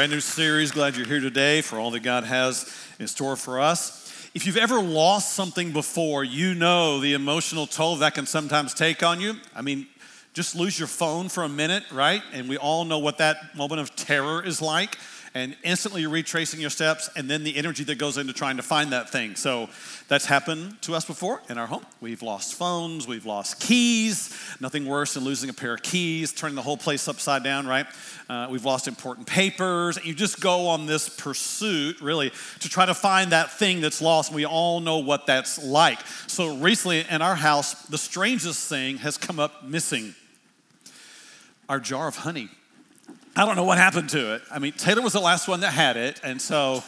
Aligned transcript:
brand 0.00 0.12
new 0.12 0.18
series. 0.18 0.70
Glad 0.70 0.96
you're 0.96 1.04
here 1.04 1.20
today 1.20 1.60
for 1.60 1.78
all 1.78 1.90
that 1.90 2.00
God 2.00 2.24
has 2.24 2.74
in 2.98 3.06
store 3.06 3.36
for 3.36 3.60
us. 3.60 4.30
If 4.34 4.46
you've 4.46 4.56
ever 4.56 4.80
lost 4.80 5.34
something 5.34 5.72
before, 5.72 6.24
you 6.24 6.54
know 6.54 7.00
the 7.00 7.12
emotional 7.12 7.66
toll 7.66 7.96
that 7.96 8.14
can 8.14 8.24
sometimes 8.24 8.72
take 8.72 9.02
on 9.02 9.20
you. 9.20 9.34
I 9.54 9.60
mean, 9.60 9.86
just 10.32 10.56
lose 10.56 10.78
your 10.78 10.88
phone 10.88 11.28
for 11.28 11.42
a 11.42 11.50
minute, 11.50 11.84
right? 11.92 12.22
And 12.32 12.48
we 12.48 12.56
all 12.56 12.86
know 12.86 12.98
what 12.98 13.18
that 13.18 13.54
moment 13.54 13.82
of 13.82 13.94
terror 13.94 14.42
is 14.42 14.62
like 14.62 14.96
and 15.34 15.56
instantly 15.62 16.06
retracing 16.06 16.60
your 16.60 16.70
steps 16.70 17.08
and 17.14 17.30
then 17.30 17.44
the 17.44 17.56
energy 17.56 17.84
that 17.84 17.98
goes 17.98 18.18
into 18.18 18.32
trying 18.32 18.56
to 18.56 18.62
find 18.62 18.92
that 18.92 19.10
thing. 19.10 19.36
So 19.36 19.68
that's 20.08 20.26
happened 20.26 20.82
to 20.82 20.94
us 20.94 21.04
before 21.04 21.40
in 21.48 21.56
our 21.56 21.66
home. 21.66 21.86
We've 22.00 22.22
lost 22.22 22.54
phones, 22.54 23.06
we've 23.06 23.26
lost 23.26 23.60
keys. 23.60 24.36
Nothing 24.60 24.86
worse 24.86 25.14
than 25.14 25.24
losing 25.24 25.48
a 25.48 25.52
pair 25.52 25.74
of 25.74 25.82
keys, 25.82 26.32
turning 26.32 26.56
the 26.56 26.62
whole 26.62 26.76
place 26.76 27.06
upside 27.06 27.44
down, 27.44 27.66
right? 27.66 27.86
Uh, 28.28 28.48
we've 28.50 28.64
lost 28.64 28.88
important 28.88 29.26
papers. 29.26 30.04
You 30.04 30.14
just 30.14 30.40
go 30.40 30.66
on 30.68 30.86
this 30.86 31.08
pursuit, 31.08 32.00
really, 32.00 32.32
to 32.60 32.68
try 32.68 32.86
to 32.86 32.94
find 32.94 33.32
that 33.32 33.52
thing 33.52 33.80
that's 33.80 34.02
lost. 34.02 34.32
We 34.32 34.46
all 34.46 34.80
know 34.80 34.98
what 34.98 35.26
that's 35.26 35.62
like. 35.62 36.00
So 36.26 36.56
recently 36.56 37.04
in 37.08 37.22
our 37.22 37.36
house, 37.36 37.74
the 37.86 37.98
strangest 37.98 38.68
thing 38.68 38.98
has 38.98 39.16
come 39.16 39.38
up 39.38 39.64
missing 39.64 40.14
our 41.68 41.78
jar 41.78 42.08
of 42.08 42.16
honey. 42.16 42.50
I 43.36 43.46
don't 43.46 43.56
know 43.56 43.64
what 43.64 43.78
happened 43.78 44.08
to 44.10 44.34
it. 44.34 44.42
I 44.50 44.58
mean, 44.58 44.72
Taylor 44.72 45.02
was 45.02 45.12
the 45.12 45.20
last 45.20 45.46
one 45.48 45.60
that 45.60 45.72
had 45.72 45.96
it, 45.96 46.20
and 46.24 46.40
so, 46.40 46.82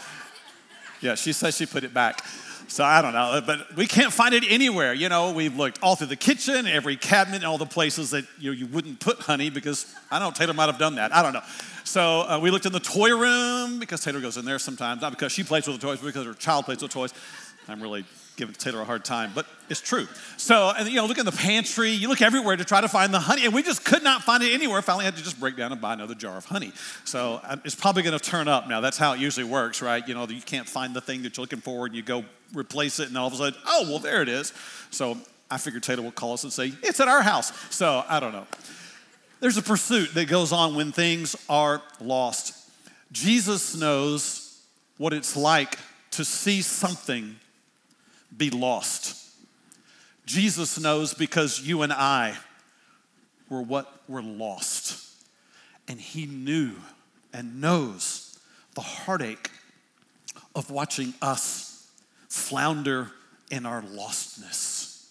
yeah, 1.01 1.15
she 1.15 1.33
says 1.33 1.57
she 1.57 1.67
put 1.67 1.85
it 1.85 1.95
back. 1.95 2.25
So 2.69 2.85
I 2.85 3.03
don't 3.03 3.13
know, 3.13 3.43
but 3.45 3.77
we 3.77 3.87
can't 3.87 4.13
find 4.13 4.35
it 4.35 4.45
anywhere. 4.49 4.95
You 4.95 5.11
know, 5.11 5.33
we've 5.33 5.55
looked 5.55 5.83
all 5.83 5.95
through 5.95 6.07
the 6.07 6.17
kitchen, 6.17 6.67
every 6.67 6.97
cabinet, 6.97 7.37
and 7.37 7.45
all 7.45 7.59
the 7.59 7.67
places 7.67 8.11
that 8.11 8.25
you, 8.39 8.51
know, 8.51 8.57
you 8.57 8.67
wouldn't 8.67 8.99
put 8.99 9.19
honey 9.19 9.51
because 9.51 9.95
I 10.11 10.19
don't 10.19 10.29
know, 10.29 10.33
Taylor 10.33 10.55
might 10.55 10.67
have 10.67 10.79
done 10.79 10.95
that. 10.95 11.15
I 11.15 11.23
don't 11.23 11.35
know. 11.35 11.43
So 11.85 12.23
uh, 12.23 12.39
we 12.41 12.51
looked 12.51 12.65
in 12.65 12.73
the 12.73 12.81
toy 12.81 13.15
room 13.15 13.79
because 13.79 14.01
Taylor 14.01 14.21
goes 14.21 14.39
in 14.39 14.47
there 14.47 14.59
sometimes, 14.59 15.03
not 15.03 15.11
because 15.11 15.33
she 15.33 15.45
plays 15.45 15.67
with 15.67 15.81
the 15.81 15.87
toys, 15.87 15.99
but 15.99 16.06
because 16.06 16.25
her 16.25 16.34
child 16.34 16.65
plays 16.65 16.81
with 16.81 16.91
toys. 16.91 17.12
I'm 17.69 17.83
really 17.83 18.05
giving 18.36 18.55
Taylor 18.55 18.80
a 18.80 18.84
hard 18.84 19.05
time, 19.05 19.33
but 19.34 19.47
it's 19.69 19.80
true. 19.80 20.06
So, 20.36 20.72
and 20.77 20.88
you 20.88 20.97
know, 20.97 21.06
look 21.06 21.19
in 21.19 21.25
the 21.25 21.33
pantry, 21.33 21.91
you 21.91 22.08
look 22.08 22.22
everywhere 22.22 22.56
to 22.56 22.64
try 22.64 22.80
to 22.80 22.88
find 22.88 23.12
the 23.12 23.20
honey, 23.20 23.44
and 23.44 23.55
we 23.55 23.62
just 23.62 23.84
could 23.84 24.02
not 24.02 24.22
find 24.22 24.42
it 24.42 24.52
anywhere. 24.52 24.83
Finally, 24.83 25.05
had 25.05 25.16
to 25.16 25.22
just 25.22 25.38
break 25.38 25.56
down 25.56 25.72
and 25.72 25.80
buy 25.80 25.92
another 25.92 26.14
jar 26.14 26.36
of 26.36 26.44
honey. 26.44 26.72
So, 27.05 27.41
um, 27.44 27.60
it's 27.64 27.75
probably 27.75 28.03
going 28.03 28.19
to 28.19 28.25
turn 28.25 28.48
up 28.48 28.69
now. 28.69 28.80
That's 28.80 28.98
how 28.98 29.12
it 29.12 29.20
usually 29.20 29.44
works, 29.44 29.83
right? 29.83 30.06
You 30.06 30.14
know, 30.14 30.27
you 30.27 30.41
can't 30.41 30.69
find 30.69 30.94
the 30.94 31.00
thing 31.00 31.22
that 31.22 31.36
you're 31.36 31.42
looking 31.42 31.60
for, 31.60 31.86
and 31.86 31.94
you 31.94 32.03
go 32.03 32.25
replace 32.55 32.98
it, 33.00 33.08
and 33.08 33.19
all 33.19 33.27
of 33.27 33.33
a 33.34 33.36
sudden, 33.36 33.58
oh, 33.66 33.84
well, 33.88 33.98
there 33.98 34.22
it 34.22 34.28
is. 34.28 34.53
So, 34.91 35.19
I 35.50 35.58
figured 35.58 35.83
Taylor 35.83 36.03
will 36.03 36.12
call 36.12 36.33
us 36.33 36.44
and 36.44 36.53
say, 36.53 36.72
it's 36.83 37.00
at 37.00 37.08
our 37.08 37.22
house. 37.22 37.53
So, 37.75 38.05
I 38.08 38.20
don't 38.20 38.33
know. 38.33 38.47
There's 39.41 39.56
a 39.56 39.62
pursuit 39.62 40.14
that 40.14 40.28
goes 40.28 40.53
on 40.53 40.77
when 40.77 40.92
things 40.92 41.36
are 41.48 41.83
lost. 42.00 42.70
Jesus 43.10 43.77
knows 43.77 44.62
what 44.98 45.12
it's 45.12 45.36
like 45.36 45.78
to 46.12 46.25
see 46.25 46.62
something 46.62 47.36
be 48.36 48.50
lost. 48.50 49.30
Jesus 50.25 50.78
knows 50.80 51.14
because 51.14 51.61
you 51.61 51.83
and 51.83 51.92
I 51.92 52.36
were 53.48 53.62
what 53.62 54.02
were 54.08 54.22
lost. 54.22 54.98
And 55.88 56.00
he 56.00 56.27
knew 56.27 56.72
and 57.33 57.60
knows 57.60 58.38
the 58.75 58.80
heartache 58.80 59.50
of 60.55 60.70
watching 60.70 61.14
us 61.20 61.91
flounder 62.28 63.10
in 63.50 63.66
our 63.66 63.83
lostness. 63.83 65.06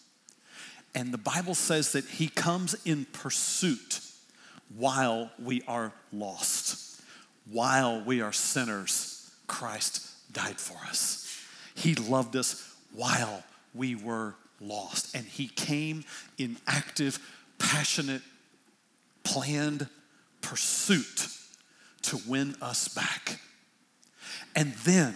And 0.95 1.14
the 1.14 1.17
Bible 1.17 1.55
says 1.55 1.92
that 1.94 2.05
he 2.05 2.27
comes 2.27 2.75
in 2.86 3.05
pursuit 3.14 4.02
while 4.75 5.31
we 5.42 5.61
are 5.67 5.94
lost, 6.11 7.02
while 7.49 8.02
we 8.03 8.22
are 8.22 8.33
sinners. 8.33 9.31
Christ 9.47 10.09
died 10.33 10.59
for 10.59 10.77
us. 10.88 11.27
He 11.75 11.95
loved 11.95 12.36
us 12.36 12.70
while 12.94 13.44
we 13.73 13.95
were 13.95 14.36
lost. 14.60 15.16
And 15.16 15.26
he 15.26 15.48
came 15.48 16.04
in 16.38 16.58
active, 16.67 17.20
passionate, 17.58 18.21
planned 19.23 19.88
pursuit 20.42 21.27
to 22.04 22.20
win 22.27 22.55
us 22.61 22.88
back. 22.88 23.39
And 24.55 24.73
then, 24.83 25.16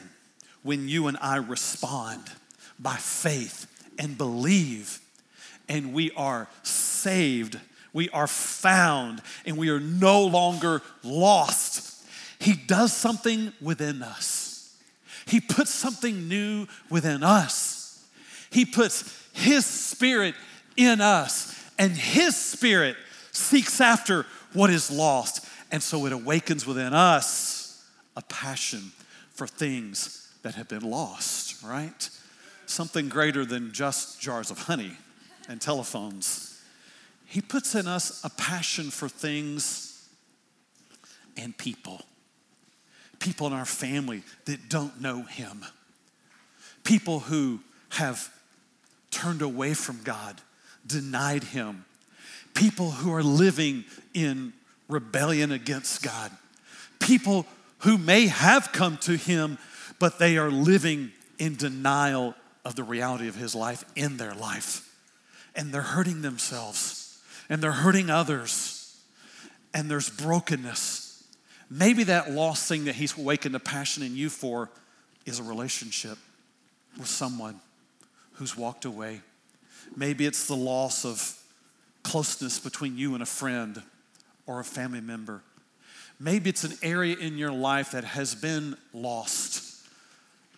when 0.63 0.87
you 0.87 1.07
and 1.07 1.17
I 1.21 1.37
respond 1.37 2.23
by 2.79 2.95
faith 2.95 3.67
and 3.99 4.17
believe, 4.17 4.99
and 5.67 5.93
we 5.93 6.11
are 6.11 6.47
saved, 6.63 7.59
we 7.93 8.09
are 8.09 8.27
found, 8.27 9.21
and 9.45 9.57
we 9.57 9.69
are 9.69 9.79
no 9.79 10.25
longer 10.25 10.81
lost, 11.03 12.03
He 12.39 12.53
does 12.53 12.93
something 12.93 13.53
within 13.61 14.01
us 14.01 14.44
he 15.25 15.41
puts 15.41 15.71
something 15.71 16.27
new 16.27 16.67
within 16.89 17.23
us. 17.23 18.05
He 18.51 18.65
puts 18.65 19.27
His 19.33 19.65
Spirit 19.65 20.35
in 20.77 21.01
us, 21.01 21.53
and 21.79 21.91
His 21.91 22.35
Spirit 22.35 22.95
seeks 23.31 23.81
after 23.81 24.25
what 24.53 24.69
is 24.69 24.91
lost. 24.91 25.45
And 25.71 25.81
so 25.81 26.05
it 26.05 26.13
awakens 26.13 26.65
within 26.65 26.93
us 26.93 27.83
a 28.15 28.21
passion 28.21 28.91
for 29.31 29.47
things 29.47 30.31
that 30.43 30.55
have 30.55 30.69
been 30.69 30.89
lost, 30.89 31.61
right? 31.63 32.09
Something 32.67 33.09
greater 33.09 33.45
than 33.45 33.73
just 33.73 34.21
jars 34.21 34.51
of 34.51 34.59
honey 34.59 34.95
and 35.49 35.59
telephones. 35.59 36.61
He 37.25 37.41
puts 37.41 37.73
in 37.75 37.87
us 37.87 38.23
a 38.23 38.29
passion 38.29 38.91
for 38.91 39.09
things 39.09 40.07
and 41.35 41.57
people 41.57 42.01
people 43.19 43.47
in 43.47 43.53
our 43.53 43.65
family 43.65 44.23
that 44.45 44.69
don't 44.69 45.01
know 45.01 45.23
Him, 45.23 45.65
people 46.83 47.19
who 47.19 47.59
have 47.89 48.31
turned 49.11 49.41
away 49.41 49.73
from 49.73 50.01
God, 50.03 50.41
denied 50.85 51.43
Him, 51.43 51.85
people 52.53 52.91
who 52.91 53.13
are 53.13 53.23
living 53.23 53.85
in 54.13 54.53
rebellion 54.87 55.51
against 55.51 56.03
God, 56.03 56.31
people 56.99 57.45
who 57.79 57.97
may 57.97 58.27
have 58.27 58.71
come 58.71 58.97
to 58.97 59.15
Him, 59.15 59.57
but 59.99 60.19
they 60.19 60.37
are 60.37 60.51
living 60.51 61.11
in 61.39 61.55
denial 61.55 62.35
of 62.63 62.75
the 62.75 62.83
reality 62.83 63.27
of 63.27 63.35
His 63.35 63.55
life 63.55 63.83
in 63.95 64.17
their 64.17 64.33
life. 64.33 64.81
And 65.55 65.71
they're 65.73 65.81
hurting 65.81 66.21
themselves 66.21 67.05
and 67.49 67.61
they're 67.61 67.71
hurting 67.71 68.09
others, 68.09 68.97
and 69.73 69.89
there's 69.89 70.09
brokenness 70.09 71.04
Maybe 71.69 72.03
that 72.03 72.31
lost 72.31 72.67
thing 72.67 72.85
that 72.85 72.95
He's 72.95 73.17
awakened 73.17 73.55
a 73.55 73.59
passion 73.59 74.03
in 74.03 74.15
you 74.15 74.29
for 74.29 74.69
is 75.25 75.39
a 75.39 75.43
relationship 75.43 76.17
with 76.97 77.07
someone 77.07 77.59
who's 78.33 78.57
walked 78.57 78.85
away. 78.85 79.21
Maybe 79.95 80.25
it's 80.25 80.47
the 80.47 80.55
loss 80.55 81.05
of 81.05 81.37
closeness 82.03 82.59
between 82.59 82.97
you 82.97 83.13
and 83.13 83.23
a 83.23 83.25
friend 83.25 83.81
or 84.45 84.59
a 84.59 84.63
family 84.63 85.01
member. 85.01 85.41
Maybe 86.19 86.49
it's 86.49 86.63
an 86.63 86.77
area 86.81 87.17
in 87.17 87.37
your 87.37 87.51
life 87.51 87.91
that 87.91 88.03
has 88.03 88.35
been 88.35 88.77
lost, 88.93 89.85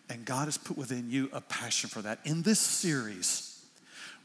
and 0.10 0.24
God 0.26 0.46
has 0.46 0.58
put 0.58 0.78
within 0.78 1.10
you 1.10 1.30
a 1.34 1.42
passion 1.42 1.90
for 1.90 2.02
that. 2.04 2.20
In 2.26 2.44
this 2.44 2.60
series, 2.60 3.66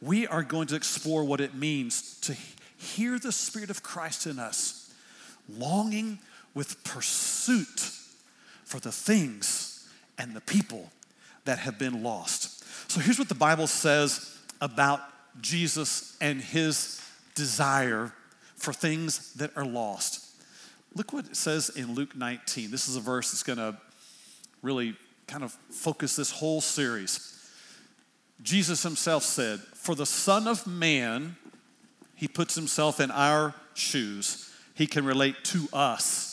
we 0.00 0.26
are 0.26 0.43
going 0.43 0.66
to 0.69 0.75
explore 0.75 1.25
what 1.25 1.41
it 1.41 1.54
means 1.54 2.19
to 2.20 2.37
hear 2.76 3.19
the 3.19 3.32
Spirit 3.32 3.70
of 3.70 3.82
Christ 3.82 4.26
in 4.26 4.38
us, 4.38 4.93
longing 5.49 6.19
with 6.55 6.83
pursuit 6.85 7.91
for 8.65 8.81
the 8.81 8.93
things 8.93 9.89
and 10.19 10.35
the 10.35 10.41
people 10.41 10.91
that 11.45 11.59
have 11.59 11.79
been 11.79 12.03
lost. 12.03 12.65
So 12.91 13.01
here's 13.01 13.19
what 13.19 13.29
the 13.29 13.35
Bible 13.35 13.67
says 13.67 14.39
about 14.61 15.01
Jesus 15.41 16.17
and 16.21 16.41
his 16.41 17.01
desire 17.35 18.12
for 18.57 18.73
things 18.73 19.33
that 19.35 19.51
are 19.57 19.65
lost. 19.65 20.27
Look 20.95 21.12
what 21.12 21.27
it 21.27 21.37
says 21.37 21.71
in 21.71 21.95
Luke 21.95 22.17
19. 22.17 22.71
This 22.71 22.88
is 22.88 22.97
a 22.97 23.00
verse 23.00 23.31
that's 23.31 23.43
going 23.43 23.59
to 23.59 23.76
really 24.61 24.94
kind 25.26 25.43
of 25.43 25.53
focus 25.71 26.17
this 26.17 26.31
whole 26.31 26.61
series. 26.61 27.29
Jesus 28.43 28.82
himself 28.82 29.23
said, 29.23 29.61
For 29.61 29.94
the 29.94 30.06
Son 30.06 30.47
of 30.47 30.67
Man, 30.67 31.37
he 32.15 32.29
puts 32.29 32.55
himself 32.55 33.00
in 33.00 33.11
our 33.11 33.55
shoes. 33.75 34.50
He 34.75 34.87
can 34.87 35.05
relate 35.05 35.37
to 35.44 35.69
us 35.73 36.31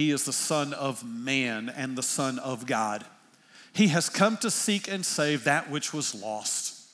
he 0.00 0.10
is 0.10 0.24
the 0.24 0.32
Son 0.32 0.72
of 0.72 1.04
man 1.04 1.68
and 1.68 1.94
the 1.94 2.02
Son 2.02 2.38
of 2.38 2.64
God. 2.64 3.04
He 3.74 3.88
has 3.88 4.08
come 4.08 4.38
to 4.38 4.50
seek 4.50 4.90
and 4.90 5.04
save 5.04 5.44
that 5.44 5.70
which 5.70 5.92
was 5.92 6.14
lost. 6.14 6.88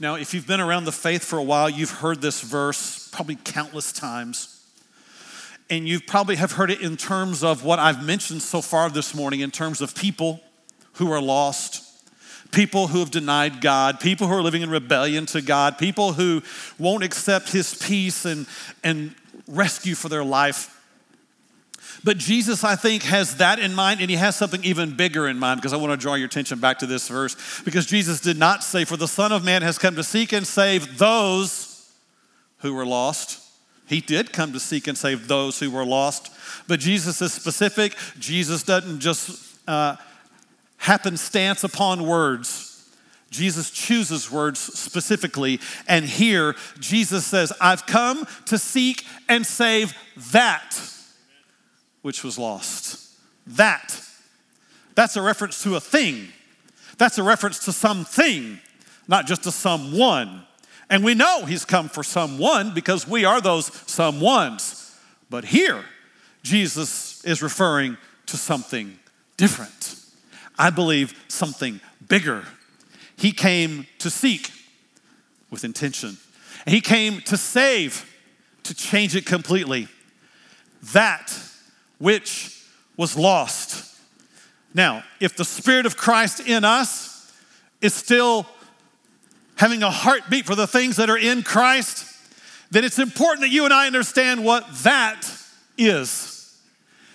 Now, 0.00 0.16
if 0.16 0.34
you've 0.34 0.48
been 0.48 0.60
around 0.60 0.84
the 0.84 0.90
faith 0.90 1.22
for 1.22 1.38
a 1.38 1.44
while, 1.44 1.70
you've 1.70 1.92
heard 1.92 2.20
this 2.20 2.40
verse 2.40 3.08
probably 3.12 3.36
countless 3.36 3.92
times. 3.92 4.66
And 5.70 5.86
you 5.86 6.00
probably 6.00 6.34
have 6.36 6.50
heard 6.50 6.72
it 6.72 6.80
in 6.80 6.96
terms 6.96 7.44
of 7.44 7.64
what 7.64 7.78
I've 7.78 8.04
mentioned 8.04 8.42
so 8.42 8.60
far 8.60 8.90
this 8.90 9.14
morning, 9.14 9.40
in 9.40 9.52
terms 9.52 9.80
of 9.80 9.94
people 9.94 10.40
who 10.94 11.12
are 11.12 11.22
lost, 11.22 11.84
people 12.50 12.88
who 12.88 12.98
have 12.98 13.12
denied 13.12 13.60
God, 13.60 14.00
people 14.00 14.26
who 14.26 14.34
are 14.34 14.42
living 14.42 14.62
in 14.62 14.70
rebellion 14.70 15.24
to 15.26 15.40
God, 15.40 15.78
people 15.78 16.14
who 16.14 16.42
won't 16.80 17.04
accept 17.04 17.52
His 17.52 17.74
peace 17.74 18.24
and, 18.24 18.48
and 18.82 19.14
rescue 19.46 19.94
for 19.94 20.08
their 20.08 20.24
life. 20.24 20.78
But 22.02 22.18
Jesus, 22.18 22.64
I 22.64 22.76
think, 22.76 23.02
has 23.02 23.36
that 23.36 23.58
in 23.58 23.74
mind, 23.74 24.00
and 24.00 24.08
he 24.08 24.16
has 24.16 24.36
something 24.36 24.64
even 24.64 24.96
bigger 24.96 25.28
in 25.28 25.38
mind 25.38 25.60
because 25.60 25.72
I 25.72 25.76
want 25.76 25.92
to 25.92 25.96
draw 25.96 26.14
your 26.14 26.26
attention 26.26 26.58
back 26.58 26.78
to 26.78 26.86
this 26.86 27.08
verse. 27.08 27.60
Because 27.62 27.86
Jesus 27.86 28.20
did 28.20 28.38
not 28.38 28.64
say, 28.64 28.84
For 28.84 28.96
the 28.96 29.08
Son 29.08 29.32
of 29.32 29.44
Man 29.44 29.62
has 29.62 29.78
come 29.78 29.96
to 29.96 30.04
seek 30.04 30.32
and 30.32 30.46
save 30.46 30.98
those 30.98 31.90
who 32.58 32.74
were 32.74 32.86
lost. 32.86 33.46
He 33.86 34.00
did 34.00 34.32
come 34.32 34.52
to 34.52 34.60
seek 34.60 34.86
and 34.86 34.96
save 34.96 35.28
those 35.28 35.58
who 35.58 35.70
were 35.70 35.84
lost. 35.84 36.32
But 36.68 36.80
Jesus 36.80 37.20
is 37.20 37.32
specific. 37.32 37.96
Jesus 38.18 38.62
doesn't 38.62 39.00
just 39.00 39.58
uh, 39.68 39.96
happenstance 40.76 41.64
upon 41.64 42.06
words. 42.06 42.88
Jesus 43.30 43.70
chooses 43.70 44.30
words 44.30 44.58
specifically. 44.58 45.60
And 45.86 46.04
here, 46.04 46.56
Jesus 46.78 47.26
says, 47.26 47.52
I've 47.60 47.86
come 47.86 48.26
to 48.46 48.58
seek 48.58 49.04
and 49.28 49.46
save 49.46 49.94
that 50.32 50.76
which 52.02 52.24
was 52.24 52.38
lost. 52.38 53.14
That. 53.46 54.00
That's 54.94 55.16
a 55.16 55.22
reference 55.22 55.62
to 55.62 55.76
a 55.76 55.80
thing. 55.80 56.28
That's 56.98 57.18
a 57.18 57.22
reference 57.22 57.60
to 57.60 57.72
something, 57.72 58.60
not 59.08 59.26
just 59.26 59.44
to 59.44 59.52
someone. 59.52 60.44
And 60.90 61.04
we 61.04 61.14
know 61.14 61.44
he's 61.44 61.64
come 61.64 61.88
for 61.88 62.02
someone 62.02 62.74
because 62.74 63.06
we 63.06 63.24
are 63.24 63.40
those 63.40 63.70
someones. 63.70 64.94
But 65.30 65.44
here, 65.44 65.84
Jesus 66.42 67.24
is 67.24 67.42
referring 67.42 67.96
to 68.26 68.36
something 68.36 68.98
different. 69.36 69.96
I 70.58 70.70
believe 70.70 71.14
something 71.28 71.80
bigger. 72.06 72.44
He 73.16 73.32
came 73.32 73.86
to 73.98 74.10
seek 74.10 74.50
with 75.50 75.64
intention, 75.64 76.16
he 76.66 76.80
came 76.80 77.20
to 77.22 77.36
save, 77.36 78.04
to 78.62 78.74
change 78.74 79.16
it 79.16 79.26
completely. 79.26 79.88
That 80.92 81.32
which 82.00 82.64
was 82.96 83.16
lost. 83.16 83.96
Now, 84.74 85.04
if 85.20 85.36
the 85.36 85.44
Spirit 85.44 85.86
of 85.86 85.96
Christ 85.96 86.40
in 86.40 86.64
us 86.64 87.32
is 87.80 87.94
still 87.94 88.46
having 89.56 89.82
a 89.82 89.90
heartbeat 89.90 90.46
for 90.46 90.54
the 90.54 90.66
things 90.66 90.96
that 90.96 91.10
are 91.10 91.18
in 91.18 91.42
Christ, 91.42 92.06
then 92.70 92.84
it's 92.84 92.98
important 92.98 93.42
that 93.42 93.50
you 93.50 93.64
and 93.64 93.74
I 93.74 93.86
understand 93.86 94.44
what 94.44 94.66
that 94.82 95.22
is. 95.76 96.58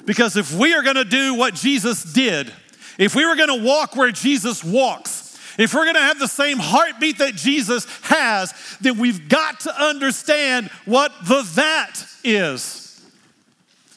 Because 0.06 0.38
if 0.38 0.54
we 0.54 0.74
are 0.74 0.84
gonna 0.84 1.04
do 1.04 1.34
what 1.34 1.56
Jesus 1.56 2.04
did, 2.04 2.54
if 3.00 3.16
we 3.16 3.26
were 3.26 3.36
gonna 3.36 3.64
walk 3.64 3.96
where 3.96 4.12
Jesus 4.12 4.64
walks, 4.64 5.40
if 5.58 5.74
we're 5.74 5.86
gonna 5.86 6.00
have 6.00 6.20
the 6.20 6.28
same 6.28 6.60
heartbeat 6.60 7.18
that 7.18 7.36
Jesus 7.36 7.88
has, 8.04 8.54
then 8.82 9.00
we've 9.00 9.28
got 9.30 9.62
to 9.62 9.84
understand 9.84 10.70
what 10.86 11.12
the 11.24 11.42
that 11.56 12.04
is. 12.24 12.85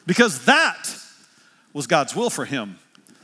Because 0.08 0.46
that 0.46 0.90
was 1.74 1.86
God's 1.86 2.16
will 2.16 2.30
for 2.30 2.46
him. 2.46 2.78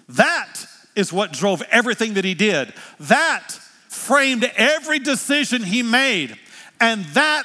That 0.06 0.66
is 0.94 1.14
what 1.14 1.32
drove 1.32 1.62
everything 1.70 2.14
that 2.14 2.26
he 2.26 2.34
did. 2.34 2.74
That 3.00 3.52
framed 3.88 4.44
every 4.54 4.98
decision 4.98 5.62
he 5.62 5.82
made. 5.82 6.36
And 6.78 7.06
that 7.14 7.44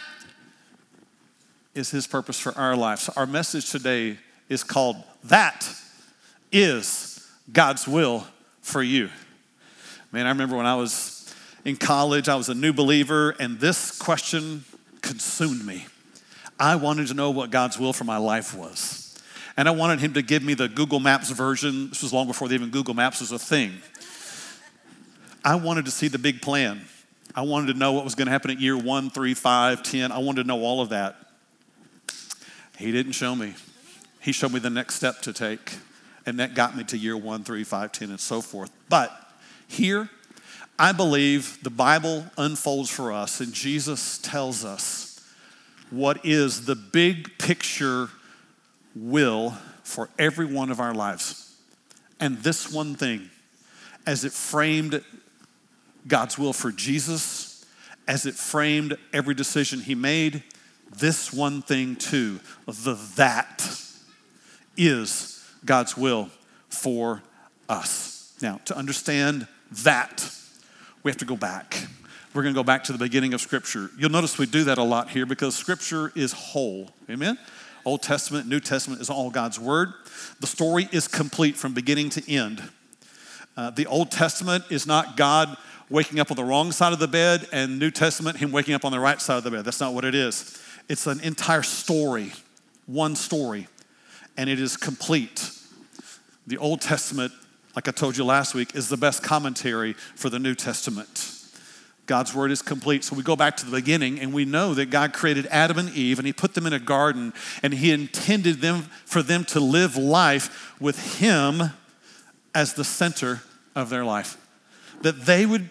is 1.73 1.89
his 1.89 2.05
purpose 2.05 2.37
for 2.37 2.51
our 2.57 2.75
lives. 2.75 3.03
So 3.03 3.13
our 3.15 3.25
message 3.25 3.71
today 3.71 4.17
is 4.49 4.61
called 4.61 4.97
That 5.23 5.73
is 6.51 7.25
God's 7.53 7.87
Will 7.87 8.27
for 8.61 8.83
You. 8.83 9.09
Man, 10.11 10.25
I 10.25 10.29
remember 10.31 10.57
when 10.57 10.65
I 10.65 10.75
was 10.75 11.33
in 11.63 11.77
college, 11.77 12.27
I 12.27 12.35
was 12.35 12.49
a 12.49 12.53
new 12.55 12.73
believer, 12.73 13.37
and 13.39 13.57
this 13.57 13.97
question 13.97 14.65
consumed 15.01 15.65
me. 15.65 15.85
I 16.59 16.75
wanted 16.75 17.07
to 17.07 17.13
know 17.13 17.29
what 17.31 17.51
God's 17.51 17.79
will 17.79 17.93
for 17.93 18.03
my 18.03 18.17
life 18.17 18.53
was 18.53 19.08
and 19.59 19.67
I 19.67 19.71
wanted 19.71 19.99
him 19.99 20.13
to 20.13 20.21
give 20.21 20.41
me 20.41 20.53
the 20.53 20.69
Google 20.69 21.01
Maps 21.01 21.29
version. 21.31 21.89
This 21.89 22.01
was 22.01 22.13
long 22.13 22.27
before 22.27 22.49
even 22.49 22.69
Google 22.69 22.93
Maps 22.93 23.19
was 23.19 23.33
a 23.33 23.37
thing. 23.37 23.73
I 25.43 25.55
wanted 25.55 25.83
to 25.83 25.91
see 25.91 26.07
the 26.07 26.17
big 26.17 26.41
plan. 26.41 26.79
I 27.35 27.41
wanted 27.41 27.73
to 27.73 27.77
know 27.77 27.91
what 27.91 28.05
was 28.05 28.15
going 28.15 28.27
to 28.27 28.31
happen 28.31 28.51
at 28.51 28.61
year 28.61 28.77
one, 28.77 29.09
three, 29.09 29.33
five, 29.33 29.83
ten. 29.83 30.13
I 30.13 30.19
wanted 30.19 30.43
to 30.43 30.47
know 30.47 30.61
all 30.61 30.79
of 30.79 30.89
that. 30.89 31.17
He 32.77 32.93
didn't 32.93 33.11
show 33.11 33.35
me. 33.35 33.53
He 34.21 34.31
showed 34.31 34.53
me 34.53 34.61
the 34.61 34.69
next 34.69 34.95
step 34.95 35.19
to 35.23 35.33
take, 35.33 35.75
and 36.25 36.39
that 36.39 36.55
got 36.55 36.77
me 36.77 36.85
to 36.85 36.97
year 36.97 37.17
one, 37.17 37.43
three, 37.43 37.65
five, 37.65 37.91
ten, 37.91 38.11
and 38.11 38.19
so 38.19 38.39
forth. 38.39 38.71
But 38.87 39.11
here, 39.67 40.09
I 40.79 40.93
believe 40.93 41.61
the 41.63 41.69
Bible 41.69 42.23
unfolds 42.37 42.89
for 42.89 43.11
us, 43.11 43.41
and 43.41 43.51
Jesus 43.51 44.19
tells 44.19 44.63
us 44.63 45.21
what 45.89 46.25
is 46.25 46.65
the 46.65 46.75
big 46.75 47.37
picture 47.37 48.07
will 48.99 49.51
for 49.83 50.09
every 50.19 50.45
one 50.45 50.69
of 50.69 50.79
our 50.79 50.93
lives. 50.93 51.55
And 52.19 52.37
this 52.39 52.71
one 52.71 52.95
thing, 52.95 53.29
as 54.05 54.25
it 54.25 54.33
framed 54.33 55.03
God's 56.07 56.37
will 56.37 56.53
for 56.53 56.71
Jesus, 56.71 57.65
as 58.07 58.25
it 58.25 58.35
framed 58.35 58.97
every 59.13 59.33
decision 59.33 59.79
he 59.79 59.95
made, 59.95 60.43
this 60.97 61.31
one 61.31 61.61
thing 61.61 61.95
too, 61.95 62.39
the 62.65 62.99
that 63.15 63.69
is 64.75 65.45
God's 65.63 65.95
will 65.95 66.29
for 66.67 67.21
us. 67.67 68.33
Now, 68.41 68.59
to 68.65 68.77
understand 68.77 69.47
that, 69.83 70.33
we 71.03 71.11
have 71.11 71.17
to 71.17 71.25
go 71.25 71.35
back. 71.35 71.87
We're 72.33 72.43
going 72.43 72.53
to 72.53 72.59
go 72.59 72.63
back 72.63 72.83
to 72.85 72.91
the 72.91 72.97
beginning 72.97 73.33
of 73.33 73.41
Scripture. 73.41 73.89
You'll 73.97 74.11
notice 74.11 74.37
we 74.37 74.45
do 74.45 74.65
that 74.65 74.77
a 74.77 74.83
lot 74.83 75.09
here 75.09 75.25
because 75.25 75.55
Scripture 75.55 76.11
is 76.15 76.31
whole. 76.31 76.91
Amen? 77.09 77.37
Old 77.89 78.03
Testament, 78.03 78.47
New 78.47 78.59
Testament 78.59 79.01
is 79.01 79.09
all 79.09 79.31
God's 79.31 79.59
Word. 79.59 79.93
The 80.41 80.45
story 80.45 80.87
is 80.91 81.07
complete 81.07 81.57
from 81.57 81.73
beginning 81.73 82.11
to 82.11 82.31
end. 82.31 82.61
Uh, 83.57 83.71
the 83.71 83.87
Old 83.87 84.11
Testament 84.11 84.63
is 84.69 84.85
not 84.85 85.17
God 85.17 85.57
waking 85.89 86.19
up 86.19 86.29
on 86.29 86.37
the 86.37 86.43
wrong 86.43 86.71
side 86.71 86.93
of 86.93 86.99
the 86.99 87.07
bed, 87.07 87.47
and 87.51 87.79
New 87.79 87.89
Testament, 87.89 88.37
Him 88.37 88.51
waking 88.51 88.75
up 88.75 88.85
on 88.85 88.91
the 88.91 88.99
right 88.99 89.19
side 89.19 89.39
of 89.39 89.43
the 89.43 89.49
bed. 89.49 89.65
That's 89.65 89.79
not 89.79 89.95
what 89.95 90.05
it 90.05 90.13
is. 90.13 90.61
It's 90.87 91.07
an 91.07 91.19
entire 91.21 91.63
story, 91.63 92.31
one 92.85 93.15
story, 93.15 93.67
and 94.37 94.51
it 94.51 94.59
is 94.59 94.77
complete. 94.77 95.49
The 96.45 96.59
Old 96.59 96.81
Testament, 96.81 97.33
like 97.75 97.87
I 97.87 97.91
told 97.91 98.17
you 98.17 98.23
last 98.23 98.53
week, 98.53 98.75
is 98.75 98.89
the 98.89 98.97
best 98.97 99.23
commentary 99.23 99.93
for 99.93 100.29
the 100.29 100.37
New 100.37 100.53
Testament. 100.53 101.38
God's 102.09 102.33
word 102.33 102.49
is 102.49 102.63
complete. 102.63 103.03
So 103.03 103.15
we 103.15 103.21
go 103.21 103.35
back 103.35 103.55
to 103.57 103.65
the 103.67 103.71
beginning 103.71 104.19
and 104.19 104.33
we 104.33 104.43
know 104.43 104.73
that 104.73 104.87
God 104.87 105.13
created 105.13 105.45
Adam 105.51 105.77
and 105.77 105.89
Eve 105.91 106.17
and 106.17 106.25
he 106.25 106.33
put 106.33 106.55
them 106.55 106.65
in 106.65 106.73
a 106.73 106.79
garden 106.79 107.33
and 107.61 107.71
he 107.71 107.91
intended 107.91 108.61
them 108.61 108.87
for 109.05 109.21
them 109.21 109.45
to 109.45 109.59
live 109.59 109.95
life 109.95 110.73
with 110.81 111.19
him 111.19 111.61
as 112.55 112.73
the 112.73 112.83
center 112.83 113.41
of 113.75 113.91
their 113.91 114.03
life. 114.03 114.37
That 115.03 115.27
they 115.27 115.45
would 115.45 115.69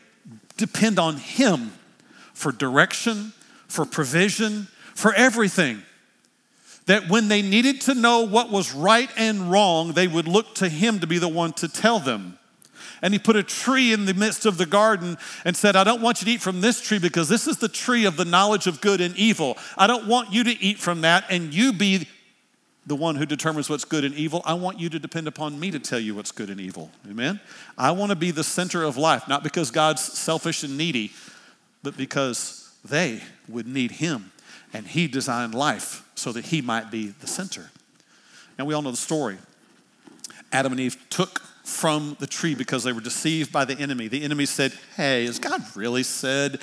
depend 0.56 1.00
on 1.00 1.16
him 1.16 1.72
for 2.34 2.52
direction, 2.52 3.32
for 3.66 3.84
provision, 3.84 4.68
for 4.94 5.12
everything. 5.14 5.82
That 6.86 7.08
when 7.08 7.26
they 7.26 7.42
needed 7.42 7.80
to 7.82 7.94
know 7.94 8.20
what 8.20 8.48
was 8.48 8.72
right 8.72 9.10
and 9.16 9.50
wrong, 9.50 9.92
they 9.92 10.06
would 10.06 10.28
look 10.28 10.54
to 10.54 10.68
him 10.68 11.00
to 11.00 11.08
be 11.08 11.18
the 11.18 11.26
one 11.26 11.52
to 11.54 11.66
tell 11.66 11.98
them 11.98 12.38
and 13.02 13.12
he 13.12 13.18
put 13.18 13.36
a 13.36 13.42
tree 13.42 13.92
in 13.92 14.04
the 14.04 14.14
midst 14.14 14.46
of 14.46 14.58
the 14.58 14.66
garden 14.66 15.16
and 15.44 15.56
said, 15.56 15.76
I 15.76 15.84
don't 15.84 16.02
want 16.02 16.20
you 16.20 16.26
to 16.26 16.30
eat 16.32 16.40
from 16.40 16.60
this 16.60 16.80
tree 16.80 16.98
because 16.98 17.28
this 17.28 17.46
is 17.46 17.58
the 17.58 17.68
tree 17.68 18.04
of 18.04 18.16
the 18.16 18.24
knowledge 18.24 18.66
of 18.66 18.80
good 18.80 19.00
and 19.00 19.16
evil. 19.16 19.56
I 19.76 19.86
don't 19.86 20.06
want 20.06 20.32
you 20.32 20.44
to 20.44 20.62
eat 20.62 20.78
from 20.78 21.02
that 21.02 21.24
and 21.30 21.54
you 21.54 21.72
be 21.72 22.08
the 22.86 22.96
one 22.96 23.16
who 23.16 23.26
determines 23.26 23.68
what's 23.68 23.84
good 23.84 24.02
and 24.02 24.14
evil. 24.14 24.42
I 24.46 24.54
want 24.54 24.80
you 24.80 24.88
to 24.88 24.98
depend 24.98 25.28
upon 25.28 25.60
me 25.60 25.70
to 25.70 25.78
tell 25.78 26.00
you 26.00 26.14
what's 26.14 26.32
good 26.32 26.48
and 26.48 26.58
evil. 26.58 26.90
Amen? 27.08 27.38
I 27.76 27.90
want 27.90 28.10
to 28.10 28.16
be 28.16 28.30
the 28.30 28.42
center 28.42 28.82
of 28.82 28.96
life, 28.96 29.28
not 29.28 29.42
because 29.42 29.70
God's 29.70 30.02
selfish 30.02 30.62
and 30.62 30.78
needy, 30.78 31.12
but 31.82 31.98
because 31.98 32.72
they 32.82 33.20
would 33.46 33.66
need 33.66 33.92
him. 33.92 34.32
And 34.72 34.86
he 34.86 35.06
designed 35.06 35.54
life 35.54 36.02
so 36.14 36.32
that 36.32 36.46
he 36.46 36.62
might 36.62 36.90
be 36.90 37.08
the 37.08 37.26
center. 37.26 37.70
Now, 38.58 38.64
we 38.64 38.74
all 38.74 38.82
know 38.82 38.90
the 38.90 38.96
story. 38.96 39.36
Adam 40.50 40.72
and 40.72 40.80
Eve 40.80 40.96
took 41.10 41.42
from 41.68 42.16
the 42.18 42.26
tree 42.26 42.54
because 42.54 42.82
they 42.82 42.92
were 42.92 43.00
deceived 43.00 43.52
by 43.52 43.64
the 43.64 43.78
enemy. 43.78 44.08
The 44.08 44.24
enemy 44.24 44.46
said, 44.46 44.72
Hey, 44.96 45.26
has 45.26 45.38
God 45.38 45.62
really 45.76 46.02
said 46.02 46.60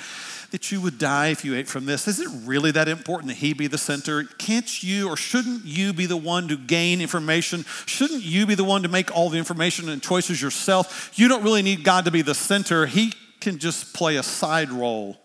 that 0.50 0.70
you 0.70 0.80
would 0.80 0.98
die 0.98 1.28
if 1.28 1.44
you 1.44 1.54
ate 1.54 1.68
from 1.68 1.86
this? 1.86 2.06
Is 2.08 2.20
it 2.20 2.28
really 2.44 2.70
that 2.72 2.88
important 2.88 3.28
that 3.28 3.38
He 3.38 3.52
be 3.54 3.68
the 3.68 3.78
center? 3.78 4.24
Can't 4.24 4.82
you 4.82 5.08
or 5.08 5.16
shouldn't 5.16 5.64
you 5.64 5.92
be 5.92 6.06
the 6.06 6.16
one 6.16 6.48
to 6.48 6.56
gain 6.56 7.00
information? 7.00 7.64
Shouldn't 7.86 8.22
you 8.22 8.46
be 8.46 8.54
the 8.54 8.64
one 8.64 8.82
to 8.82 8.88
make 8.88 9.14
all 9.14 9.30
the 9.30 9.38
information 9.38 9.88
and 9.88 10.02
choices 10.02 10.42
yourself? 10.42 11.12
You 11.14 11.28
don't 11.28 11.44
really 11.44 11.62
need 11.62 11.84
God 11.84 12.04
to 12.04 12.10
be 12.10 12.22
the 12.22 12.34
center. 12.34 12.86
He 12.86 13.12
can 13.40 13.58
just 13.58 13.94
play 13.94 14.16
a 14.16 14.22
side 14.22 14.70
role, 14.70 15.18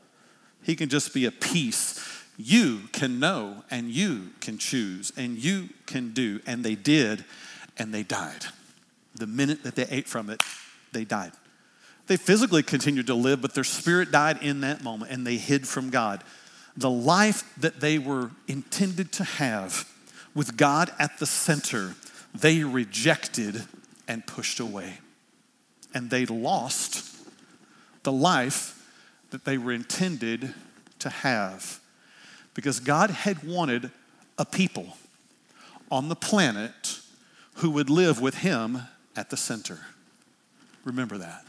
He 0.64 0.76
can 0.76 0.90
just 0.90 1.14
be 1.14 1.26
a 1.26 1.32
piece. 1.32 2.08
You 2.38 2.88
can 2.92 3.20
know 3.20 3.64
and 3.70 3.92
you 3.92 4.30
can 4.40 4.58
choose 4.58 5.12
and 5.16 5.38
you 5.38 5.70
can 5.86 6.12
do. 6.12 6.40
And 6.48 6.64
they 6.64 6.74
did, 6.74 7.24
and 7.78 7.94
they 7.94 8.02
died. 8.02 8.46
The 9.16 9.28
minute 9.28 9.64
that 9.64 9.76
they 9.76 9.86
ate 9.90 10.08
from 10.08 10.30
it, 10.30 10.40
they 10.92 11.06
died. 11.06 11.32
They 12.08 12.18
physically 12.18 12.64
continued 12.64 13.08
to 13.08 13.16
live, 13.16 13.42
but 13.42 13.54
their 13.54 13.64
spirit 13.64 14.12
died 14.12 14.40
in 14.42 14.62
that 14.62 14.84
moment 14.84 15.12
and 15.12 15.26
they 15.26 15.38
hid 15.38 15.68
from 15.68 15.90
God. 15.90 16.24
The 16.76 16.90
life 16.90 17.44
that 17.58 17.80
they 17.80 18.00
were 18.00 18.32
intended 18.48 19.12
to 19.14 19.24
have 19.24 19.88
with 20.34 20.58
God 20.58 20.92
at 20.98 21.20
the 21.20 21.26
center, 21.26 21.96
they 22.34 22.64
rejected 22.64 23.64
and 24.08 24.26
pushed 24.26 24.60
away. 24.60 25.00
And 25.94 26.10
they 26.10 26.26
lost 26.26 27.16
the 28.04 28.12
life 28.12 28.78
that 29.30 29.46
they 29.46 29.58
were 29.58 29.74
intended 29.74 30.54
to 31.00 31.10
have. 31.10 31.80
Because 32.54 32.80
God 32.80 33.10
had 33.10 33.44
wanted 33.44 33.92
a 34.38 34.46
people 34.46 34.98
on 35.90 36.10
the 36.10 36.16
planet 36.16 37.00
who 37.56 37.70
would 37.72 37.90
live 37.90 38.22
with 38.22 38.36
Him 38.36 38.82
at 39.16 39.30
the 39.30 39.38
center. 39.38 39.80
Remember 40.84 41.18
that. 41.18 41.46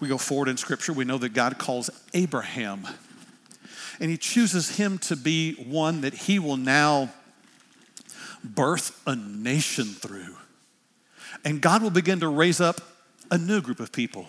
We 0.00 0.08
go 0.08 0.18
forward 0.18 0.48
in 0.48 0.56
Scripture, 0.56 0.92
we 0.92 1.04
know 1.04 1.18
that 1.18 1.30
God 1.30 1.58
calls 1.58 1.88
Abraham, 2.12 2.86
and 4.00 4.10
He 4.10 4.16
chooses 4.16 4.76
him 4.76 4.98
to 4.98 5.16
be 5.16 5.54
one 5.54 6.02
that 6.02 6.14
He 6.14 6.38
will 6.38 6.56
now 6.56 7.10
birth 8.42 9.00
a 9.06 9.16
nation 9.16 9.86
through. 9.86 10.36
And 11.44 11.60
God 11.60 11.82
will 11.82 11.90
begin 11.90 12.20
to 12.20 12.28
raise 12.28 12.60
up 12.60 12.80
a 13.30 13.38
new 13.38 13.60
group 13.60 13.80
of 13.80 13.92
people. 13.92 14.26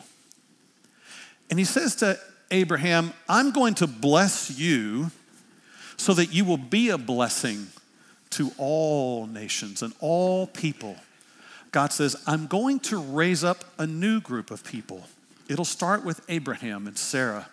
And 1.49 1.59
He 1.59 1.65
says 1.65 1.95
to 1.97 2.19
Abraham, 2.51 3.13
I'm 3.27 3.51
going 3.51 3.73
to 3.75 3.87
bless 3.87 4.57
you 4.57 5.11
so 5.97 6.13
that 6.13 6.33
you 6.33 6.45
will 6.45 6.57
be 6.57 6.89
a 6.89 6.97
blessing 6.97 7.67
to 8.31 8.51
all 8.57 9.27
nations 9.27 9.81
and 9.81 9.93
all 9.99 10.47
people. 10.47 10.95
God 11.75 11.91
says, 11.91 12.15
I'm 12.25 12.47
going 12.47 12.79
to 12.79 12.97
raise 12.97 13.43
up 13.43 13.65
a 13.77 13.85
new 13.85 14.21
group 14.21 14.49
of 14.49 14.63
people. 14.63 15.03
It'll 15.49 15.65
start 15.65 16.05
with 16.05 16.21
Abraham 16.29 16.87
and 16.87 16.97
Sarah. 16.97 17.49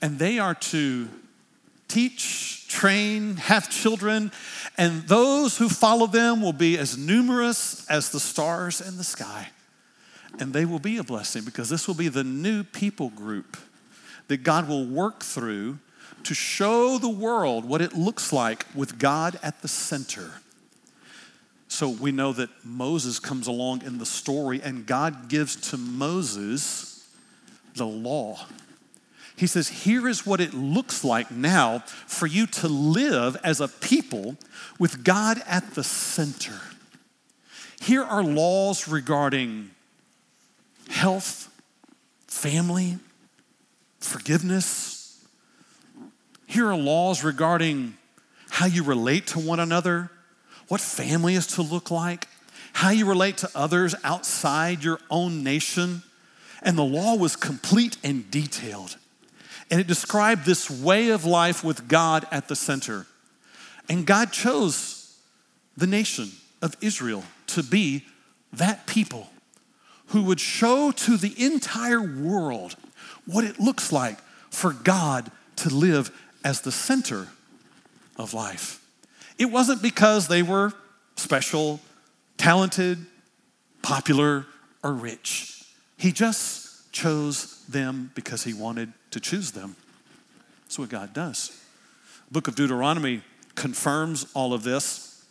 And 0.00 0.20
they 0.20 0.38
are 0.38 0.54
to 0.54 1.08
teach, 1.88 2.68
train, 2.68 3.34
have 3.38 3.68
children, 3.68 4.30
and 4.78 5.08
those 5.08 5.58
who 5.58 5.68
follow 5.68 6.06
them 6.06 6.42
will 6.42 6.52
be 6.52 6.78
as 6.78 6.96
numerous 6.96 7.84
as 7.90 8.10
the 8.10 8.20
stars 8.20 8.80
in 8.80 8.98
the 8.98 9.04
sky. 9.04 9.48
And 10.38 10.52
they 10.52 10.64
will 10.64 10.78
be 10.78 10.98
a 10.98 11.02
blessing 11.02 11.42
because 11.44 11.68
this 11.68 11.88
will 11.88 11.96
be 11.96 12.06
the 12.06 12.22
new 12.22 12.62
people 12.62 13.08
group 13.08 13.56
that 14.28 14.44
God 14.44 14.68
will 14.68 14.86
work 14.86 15.24
through 15.24 15.80
to 16.22 16.34
show 16.34 16.98
the 16.98 17.08
world 17.08 17.64
what 17.64 17.82
it 17.82 17.94
looks 17.94 18.32
like 18.32 18.64
with 18.76 18.96
God 19.00 19.40
at 19.42 19.60
the 19.60 19.66
center. 19.66 20.34
So 21.74 21.88
we 21.88 22.12
know 22.12 22.32
that 22.32 22.50
Moses 22.64 23.18
comes 23.18 23.48
along 23.48 23.82
in 23.82 23.98
the 23.98 24.06
story, 24.06 24.60
and 24.62 24.86
God 24.86 25.26
gives 25.28 25.56
to 25.70 25.76
Moses 25.76 27.04
the 27.74 27.84
law. 27.84 28.46
He 29.34 29.48
says, 29.48 29.66
Here 29.66 30.06
is 30.06 30.24
what 30.24 30.40
it 30.40 30.54
looks 30.54 31.02
like 31.02 31.32
now 31.32 31.80
for 32.06 32.28
you 32.28 32.46
to 32.46 32.68
live 32.68 33.36
as 33.42 33.60
a 33.60 33.66
people 33.66 34.36
with 34.78 35.02
God 35.02 35.42
at 35.48 35.74
the 35.74 35.82
center. 35.82 36.60
Here 37.80 38.04
are 38.04 38.22
laws 38.22 38.86
regarding 38.86 39.72
health, 40.90 41.52
family, 42.28 42.98
forgiveness. 43.98 45.26
Here 46.46 46.68
are 46.68 46.76
laws 46.76 47.24
regarding 47.24 47.96
how 48.48 48.66
you 48.66 48.84
relate 48.84 49.26
to 49.28 49.40
one 49.40 49.58
another, 49.58 50.12
what 50.68 50.80
family 50.80 51.34
is 51.34 51.46
to 51.48 51.62
look 51.62 51.90
like, 51.90 52.28
how 52.72 52.90
you 52.90 53.06
relate 53.06 53.36
to 53.38 53.50
others 53.54 53.94
outside 54.04 54.82
your 54.82 54.98
own 55.10 55.42
nation. 55.42 56.02
And 56.62 56.78
the 56.78 56.84
law 56.84 57.14
was 57.14 57.36
complete 57.36 57.96
and 58.02 58.30
detailed. 58.30 58.96
And 59.70 59.80
it 59.80 59.86
described 59.86 60.44
this 60.44 60.70
way 60.70 61.10
of 61.10 61.24
life 61.24 61.62
with 61.62 61.88
God 61.88 62.26
at 62.30 62.48
the 62.48 62.56
center. 62.56 63.06
And 63.88 64.06
God 64.06 64.32
chose 64.32 65.18
the 65.76 65.86
nation 65.86 66.30
of 66.62 66.76
Israel 66.80 67.24
to 67.48 67.62
be 67.62 68.04
that 68.52 68.86
people 68.86 69.30
who 70.08 70.22
would 70.22 70.40
show 70.40 70.90
to 70.92 71.16
the 71.16 71.34
entire 71.44 72.00
world 72.00 72.76
what 73.26 73.44
it 73.44 73.58
looks 73.58 73.92
like 73.92 74.18
for 74.50 74.72
God 74.72 75.30
to 75.56 75.68
live 75.68 76.10
as 76.44 76.60
the 76.60 76.72
center 76.72 77.28
of 78.16 78.34
life. 78.34 78.83
It 79.38 79.46
wasn't 79.46 79.82
because 79.82 80.28
they 80.28 80.42
were 80.42 80.72
special, 81.16 81.80
talented, 82.36 82.98
popular, 83.82 84.46
or 84.82 84.92
rich. 84.92 85.64
He 85.96 86.12
just 86.12 86.92
chose 86.92 87.64
them 87.66 88.12
because 88.14 88.44
he 88.44 88.54
wanted 88.54 88.92
to 89.10 89.20
choose 89.20 89.52
them. 89.52 89.76
That's 90.62 90.78
what 90.78 90.88
God 90.88 91.12
does. 91.12 91.60
book 92.30 92.48
of 92.48 92.54
Deuteronomy 92.54 93.22
confirms 93.54 94.26
all 94.34 94.52
of 94.52 94.62
this. 94.62 95.24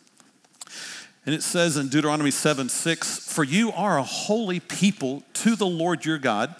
And 1.26 1.34
it 1.34 1.42
says 1.42 1.76
in 1.76 1.88
Deuteronomy 1.88 2.30
7 2.30 2.68
6, 2.68 3.32
For 3.32 3.44
you 3.44 3.72
are 3.72 3.98
a 3.98 4.02
holy 4.02 4.60
people 4.60 5.22
to 5.34 5.56
the 5.56 5.66
Lord 5.66 6.04
your 6.04 6.18
God. 6.18 6.54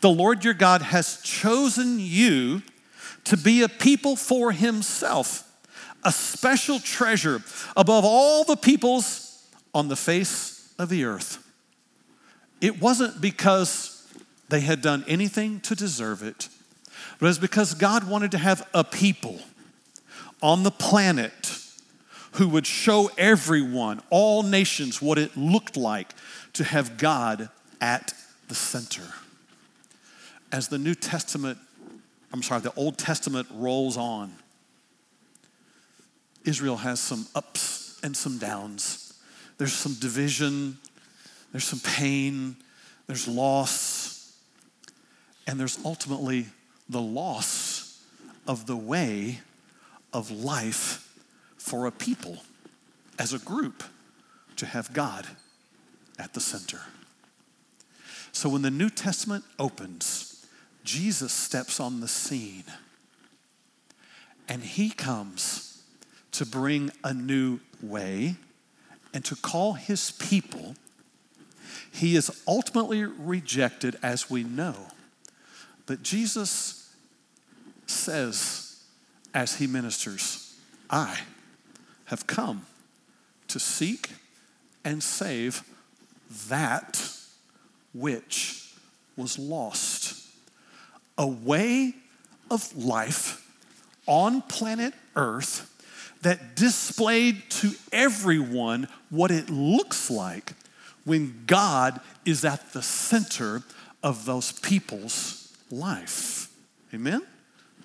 The 0.00 0.10
Lord 0.10 0.44
your 0.44 0.54
God 0.54 0.82
has 0.82 1.20
chosen 1.22 1.98
you 2.00 2.62
to 3.24 3.36
be 3.36 3.62
a 3.62 3.68
people 3.68 4.16
for 4.16 4.52
himself 4.52 5.43
a 6.04 6.12
special 6.12 6.78
treasure 6.78 7.42
above 7.76 8.04
all 8.04 8.44
the 8.44 8.56
peoples 8.56 9.46
on 9.74 9.88
the 9.88 9.96
face 9.96 10.72
of 10.78 10.88
the 10.88 11.04
earth. 11.04 11.38
It 12.60 12.80
wasn't 12.80 13.20
because 13.20 14.06
they 14.48 14.60
had 14.60 14.80
done 14.80 15.04
anything 15.08 15.60
to 15.60 15.74
deserve 15.74 16.22
it, 16.22 16.48
but 17.18 17.26
it 17.26 17.28
was 17.28 17.38
because 17.38 17.74
God 17.74 18.08
wanted 18.08 18.30
to 18.32 18.38
have 18.38 18.68
a 18.72 18.84
people 18.84 19.38
on 20.42 20.62
the 20.62 20.70
planet 20.70 21.58
who 22.32 22.48
would 22.48 22.66
show 22.66 23.10
everyone, 23.16 24.02
all 24.10 24.42
nations, 24.42 25.00
what 25.00 25.18
it 25.18 25.36
looked 25.36 25.76
like 25.76 26.12
to 26.52 26.64
have 26.64 26.98
God 26.98 27.48
at 27.80 28.12
the 28.48 28.54
center. 28.54 29.02
As 30.50 30.68
the 30.68 30.78
New 30.78 30.94
Testament, 30.94 31.58
I'm 32.32 32.42
sorry, 32.42 32.60
the 32.60 32.74
Old 32.74 32.98
Testament 32.98 33.48
rolls 33.52 33.96
on, 33.96 34.32
Israel 36.44 36.76
has 36.76 37.00
some 37.00 37.26
ups 37.34 37.98
and 38.02 38.16
some 38.16 38.38
downs. 38.38 39.14
There's 39.58 39.72
some 39.72 39.94
division, 39.94 40.78
there's 41.52 41.64
some 41.64 41.80
pain, 41.80 42.56
there's 43.06 43.28
loss, 43.28 44.36
and 45.46 45.58
there's 45.58 45.78
ultimately 45.84 46.46
the 46.88 47.00
loss 47.00 48.02
of 48.46 48.66
the 48.66 48.76
way 48.76 49.40
of 50.12 50.30
life 50.30 51.12
for 51.56 51.86
a 51.86 51.92
people 51.92 52.38
as 53.18 53.32
a 53.32 53.38
group 53.38 53.82
to 54.56 54.66
have 54.66 54.92
God 54.92 55.26
at 56.18 56.34
the 56.34 56.40
center. 56.40 56.80
So 58.32 58.48
when 58.48 58.62
the 58.62 58.70
New 58.70 58.90
Testament 58.90 59.44
opens, 59.58 60.46
Jesus 60.84 61.32
steps 61.32 61.80
on 61.80 62.00
the 62.00 62.08
scene 62.08 62.64
and 64.48 64.62
he 64.62 64.90
comes 64.90 65.73
to 66.34 66.44
bring 66.44 66.90
a 67.04 67.14
new 67.14 67.60
way 67.80 68.36
and 69.12 69.24
to 69.24 69.36
call 69.36 69.74
his 69.74 70.10
people, 70.10 70.74
he 71.92 72.16
is 72.16 72.42
ultimately 72.46 73.04
rejected, 73.04 73.96
as 74.02 74.28
we 74.28 74.42
know. 74.42 74.74
But 75.86 76.02
Jesus 76.02 76.92
says, 77.86 78.82
as 79.32 79.56
he 79.56 79.68
ministers, 79.68 80.56
I 80.90 81.20
have 82.06 82.26
come 82.26 82.66
to 83.48 83.60
seek 83.60 84.10
and 84.84 85.02
save 85.02 85.62
that 86.48 87.00
which 87.92 88.72
was 89.16 89.38
lost. 89.38 90.26
A 91.16 91.26
way 91.26 91.94
of 92.50 92.76
life 92.76 93.48
on 94.06 94.42
planet 94.42 94.94
Earth 95.14 95.70
that 96.24 96.56
displayed 96.56 97.42
to 97.50 97.72
everyone 97.92 98.88
what 99.10 99.30
it 99.30 99.50
looks 99.50 100.10
like 100.10 100.54
when 101.04 101.44
God 101.46 102.00
is 102.24 102.46
at 102.46 102.72
the 102.72 102.80
center 102.80 103.62
of 104.02 104.24
those 104.24 104.50
people's 104.50 105.54
life. 105.70 106.48
Amen? 106.94 107.22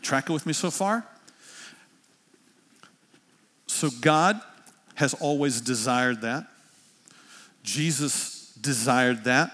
Tracking 0.01 0.34
with 0.34 0.46
me 0.46 0.53
so 0.53 0.72
far? 0.72 1.05
So, 3.67 3.89
God 4.01 4.39
has 4.96 5.13
always 5.15 5.60
desired 5.60 6.22
that. 6.22 6.48
Jesus 7.62 8.53
desired 8.62 9.25
that. 9.25 9.51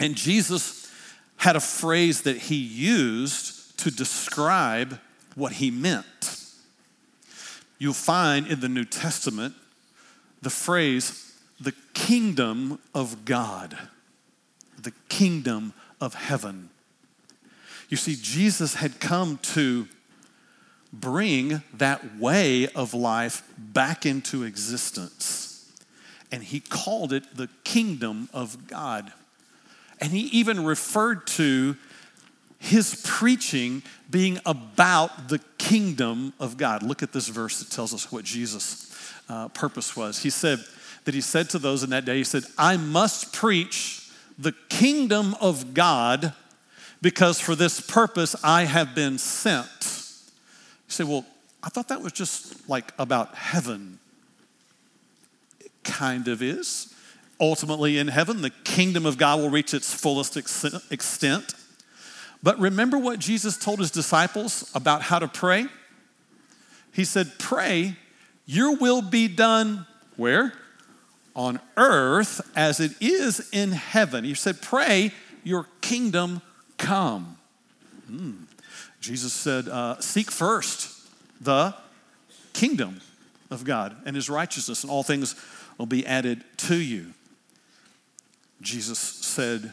And 0.00 0.16
Jesus 0.16 0.92
had 1.36 1.54
a 1.54 1.60
phrase 1.60 2.22
that 2.22 2.36
he 2.36 2.56
used 2.56 3.78
to 3.78 3.92
describe 3.92 4.98
what 5.36 5.52
he 5.52 5.70
meant 5.70 6.37
you'll 7.78 7.92
find 7.94 8.46
in 8.46 8.60
the 8.60 8.68
New 8.68 8.84
Testament 8.84 9.54
the 10.42 10.50
phrase, 10.50 11.32
the 11.60 11.74
kingdom 11.94 12.78
of 12.94 13.24
God, 13.24 13.76
the 14.80 14.92
kingdom 15.08 15.72
of 16.00 16.14
heaven. 16.14 16.70
You 17.88 17.96
see, 17.96 18.16
Jesus 18.20 18.74
had 18.74 19.00
come 19.00 19.38
to 19.54 19.88
bring 20.92 21.62
that 21.74 22.18
way 22.18 22.68
of 22.68 22.94
life 22.94 23.42
back 23.56 24.06
into 24.06 24.42
existence. 24.44 25.44
and 26.30 26.42
he 26.42 26.60
called 26.60 27.12
it 27.12 27.24
the 27.36 27.48
kingdom 27.64 28.28
of 28.32 28.68
God. 28.68 29.12
And 30.00 30.12
he 30.12 30.26
even 30.26 30.64
referred 30.64 31.26
to 31.28 31.76
his 32.58 33.02
preaching 33.06 33.82
being 34.10 34.38
about 34.44 35.28
the 35.28 35.38
kingdom 35.68 36.32
of 36.40 36.56
God. 36.56 36.82
Look 36.82 37.02
at 37.02 37.12
this 37.12 37.28
verse 37.28 37.58
that 37.58 37.70
tells 37.70 37.92
us 37.92 38.10
what 38.10 38.24
Jesus' 38.24 38.90
uh, 39.28 39.48
purpose 39.48 39.94
was. 39.94 40.22
He 40.22 40.30
said 40.30 40.60
that 41.04 41.14
he 41.14 41.20
said 41.20 41.50
to 41.50 41.58
those 41.58 41.82
in 41.82 41.90
that 41.90 42.06
day, 42.06 42.16
He 42.16 42.24
said, 42.24 42.44
I 42.56 42.78
must 42.78 43.34
preach 43.34 44.10
the 44.38 44.52
kingdom 44.70 45.34
of 45.40 45.74
God 45.74 46.32
because 47.02 47.38
for 47.38 47.54
this 47.54 47.80
purpose 47.80 48.34
I 48.42 48.64
have 48.64 48.94
been 48.94 49.18
sent. 49.18 49.68
You 49.76 50.92
say, 50.92 51.04
Well, 51.04 51.26
I 51.62 51.68
thought 51.68 51.88
that 51.88 52.00
was 52.00 52.12
just 52.12 52.66
like 52.68 52.94
about 52.98 53.34
heaven. 53.34 53.98
It 55.60 55.72
kind 55.84 56.28
of 56.28 56.40
is. 56.40 56.94
Ultimately, 57.40 57.98
in 57.98 58.08
heaven, 58.08 58.40
the 58.40 58.50
kingdom 58.64 59.04
of 59.04 59.18
God 59.18 59.38
will 59.38 59.50
reach 59.50 59.74
its 59.74 59.92
fullest 59.92 60.36
extent. 60.36 61.54
But 62.42 62.58
remember 62.58 62.98
what 62.98 63.18
Jesus 63.18 63.56
told 63.56 63.80
his 63.80 63.90
disciples 63.90 64.70
about 64.74 65.02
how 65.02 65.18
to 65.18 65.28
pray? 65.28 65.66
He 66.92 67.04
said, 67.04 67.32
Pray, 67.38 67.96
your 68.46 68.76
will 68.76 69.02
be 69.02 69.28
done 69.28 69.86
where? 70.16 70.52
On 71.34 71.60
earth 71.76 72.40
as 72.56 72.80
it 72.80 72.92
is 73.00 73.48
in 73.52 73.72
heaven. 73.72 74.24
He 74.24 74.34
said, 74.34 74.62
Pray, 74.62 75.12
your 75.44 75.66
kingdom 75.80 76.42
come. 76.76 77.36
Hmm. 78.06 78.32
Jesus 79.00 79.32
said, 79.32 79.68
uh, 79.68 80.00
Seek 80.00 80.30
first 80.30 80.94
the 81.40 81.74
kingdom 82.52 83.00
of 83.50 83.64
God 83.64 83.96
and 84.04 84.16
his 84.16 84.28
righteousness, 84.28 84.82
and 84.82 84.90
all 84.90 85.02
things 85.02 85.34
will 85.76 85.86
be 85.86 86.06
added 86.06 86.44
to 86.56 86.76
you. 86.76 87.14
Jesus 88.60 88.98
said, 88.98 89.72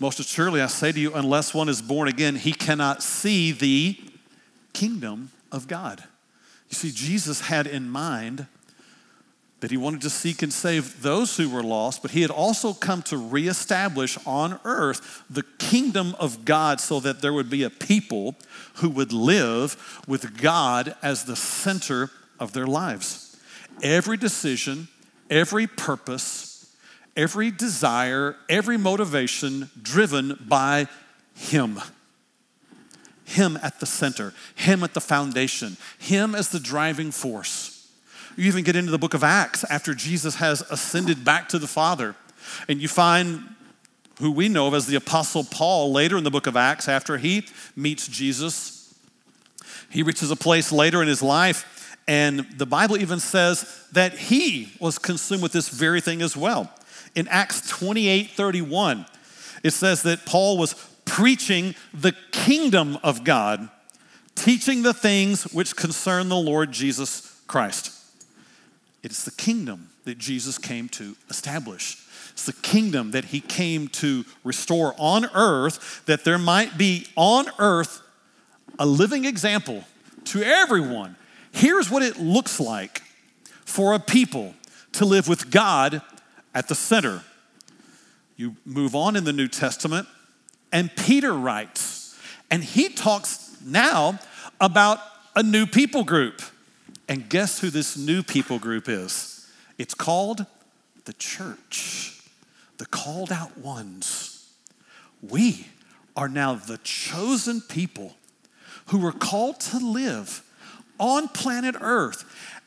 Most 0.00 0.20
assuredly, 0.20 0.60
I 0.60 0.66
say 0.66 0.92
to 0.92 1.00
you, 1.00 1.14
unless 1.14 1.52
one 1.52 1.68
is 1.68 1.82
born 1.82 2.08
again, 2.08 2.36
he 2.36 2.52
cannot 2.52 3.02
see 3.02 3.50
the 3.50 3.98
kingdom 4.72 5.30
of 5.50 5.66
God. 5.66 6.04
You 6.68 6.74
see, 6.74 6.92
Jesus 6.92 7.42
had 7.42 7.66
in 7.66 7.88
mind 7.88 8.46
that 9.60 9.72
he 9.72 9.76
wanted 9.76 10.00
to 10.02 10.10
seek 10.10 10.40
and 10.42 10.52
save 10.52 11.02
those 11.02 11.36
who 11.36 11.50
were 11.50 11.64
lost, 11.64 12.00
but 12.02 12.12
he 12.12 12.22
had 12.22 12.30
also 12.30 12.72
come 12.72 13.02
to 13.02 13.16
reestablish 13.16 14.16
on 14.24 14.60
earth 14.64 15.24
the 15.28 15.42
kingdom 15.58 16.14
of 16.20 16.44
God 16.44 16.80
so 16.80 17.00
that 17.00 17.20
there 17.20 17.32
would 17.32 17.50
be 17.50 17.64
a 17.64 17.70
people 17.70 18.36
who 18.74 18.88
would 18.90 19.12
live 19.12 20.00
with 20.06 20.40
God 20.40 20.94
as 21.02 21.24
the 21.24 21.34
center 21.34 22.10
of 22.38 22.52
their 22.52 22.68
lives. 22.68 23.36
Every 23.82 24.16
decision, 24.16 24.86
every 25.28 25.66
purpose, 25.66 26.47
every 27.18 27.50
desire, 27.50 28.36
every 28.48 28.78
motivation 28.78 29.68
driven 29.82 30.38
by 30.48 30.86
him. 31.34 31.78
Him 33.24 33.58
at 33.62 33.78
the 33.78 33.84
center, 33.84 34.32
Him 34.54 34.82
at 34.82 34.94
the 34.94 35.02
foundation, 35.02 35.76
Him 35.98 36.34
as 36.34 36.48
the 36.48 36.58
driving 36.58 37.10
force. 37.10 37.86
You 38.38 38.46
even 38.46 38.64
get 38.64 38.74
into 38.74 38.90
the 38.90 38.98
book 38.98 39.12
of 39.12 39.22
Acts 39.22 39.64
after 39.64 39.94
Jesus 39.94 40.36
has 40.36 40.62
ascended 40.70 41.26
back 41.26 41.46
to 41.50 41.58
the 41.58 41.66
Father, 41.66 42.16
and 42.68 42.80
you 42.80 42.88
find 42.88 43.42
who 44.18 44.32
we 44.32 44.48
know 44.48 44.66
of 44.68 44.74
as 44.74 44.86
the 44.86 44.96
Apostle 44.96 45.44
Paul 45.44 45.92
later 45.92 46.16
in 46.16 46.24
the 46.24 46.30
book 46.30 46.46
of 46.46 46.56
Acts 46.56 46.88
after 46.88 47.18
he 47.18 47.46
meets 47.76 48.08
Jesus. 48.08 48.94
He 49.90 50.02
reaches 50.02 50.30
a 50.30 50.36
place 50.36 50.72
later 50.72 51.02
in 51.02 51.08
his 51.08 51.22
life, 51.22 51.96
and 52.08 52.46
the 52.56 52.66
Bible 52.66 52.96
even 52.96 53.20
says 53.20 53.84
that 53.92 54.14
he 54.16 54.72
was 54.80 54.98
consumed 54.98 55.42
with 55.42 55.52
this 55.52 55.68
very 55.68 56.00
thing 56.00 56.22
as 56.22 56.34
well. 56.34 56.72
In 57.18 57.26
Acts 57.26 57.68
28 57.68 58.30
31, 58.30 59.04
it 59.64 59.72
says 59.72 60.02
that 60.02 60.24
Paul 60.24 60.56
was 60.56 60.74
preaching 61.04 61.74
the 61.92 62.14
kingdom 62.30 62.96
of 63.02 63.24
God, 63.24 63.68
teaching 64.36 64.84
the 64.84 64.94
things 64.94 65.42
which 65.52 65.74
concern 65.74 66.28
the 66.28 66.36
Lord 66.36 66.70
Jesus 66.70 67.42
Christ. 67.48 67.90
It's 69.02 69.24
the 69.24 69.32
kingdom 69.32 69.90
that 70.04 70.18
Jesus 70.18 70.58
came 70.58 70.88
to 70.90 71.16
establish. 71.28 72.06
It's 72.30 72.46
the 72.46 72.52
kingdom 72.52 73.10
that 73.10 73.24
he 73.24 73.40
came 73.40 73.88
to 73.88 74.24
restore 74.44 74.94
on 74.96 75.24
earth, 75.34 76.04
that 76.06 76.22
there 76.22 76.38
might 76.38 76.78
be 76.78 77.08
on 77.16 77.46
earth 77.58 78.00
a 78.78 78.86
living 78.86 79.24
example 79.24 79.82
to 80.26 80.44
everyone. 80.44 81.16
Here's 81.50 81.90
what 81.90 82.04
it 82.04 82.20
looks 82.20 82.60
like 82.60 83.02
for 83.64 83.92
a 83.92 83.98
people 83.98 84.54
to 84.92 85.04
live 85.04 85.26
with 85.26 85.50
God 85.50 86.00
at 86.58 86.66
the 86.66 86.74
center. 86.74 87.22
You 88.36 88.56
move 88.64 88.96
on 88.96 89.14
in 89.14 89.22
the 89.22 89.32
New 89.32 89.46
Testament, 89.46 90.08
and 90.72 90.90
Peter 90.96 91.32
writes, 91.32 92.18
and 92.50 92.64
he 92.64 92.88
talks 92.88 93.56
now 93.64 94.18
about 94.60 94.98
a 95.36 95.42
new 95.44 95.66
people 95.66 96.02
group. 96.02 96.42
And 97.08 97.28
guess 97.28 97.60
who 97.60 97.70
this 97.70 97.96
new 97.96 98.24
people 98.24 98.58
group 98.58 98.88
is? 98.88 99.48
It's 99.78 99.94
called 99.94 100.46
the 101.04 101.12
church, 101.12 102.20
the 102.78 102.86
called 102.86 103.30
out 103.30 103.56
ones. 103.58 104.50
We 105.22 105.68
are 106.16 106.28
now 106.28 106.56
the 106.56 106.78
chosen 106.78 107.60
people 107.60 108.16
who 108.86 108.98
were 108.98 109.12
called 109.12 109.60
to 109.60 109.78
live 109.78 110.42
on 110.98 111.28
planet 111.28 111.76
Earth 111.80 112.24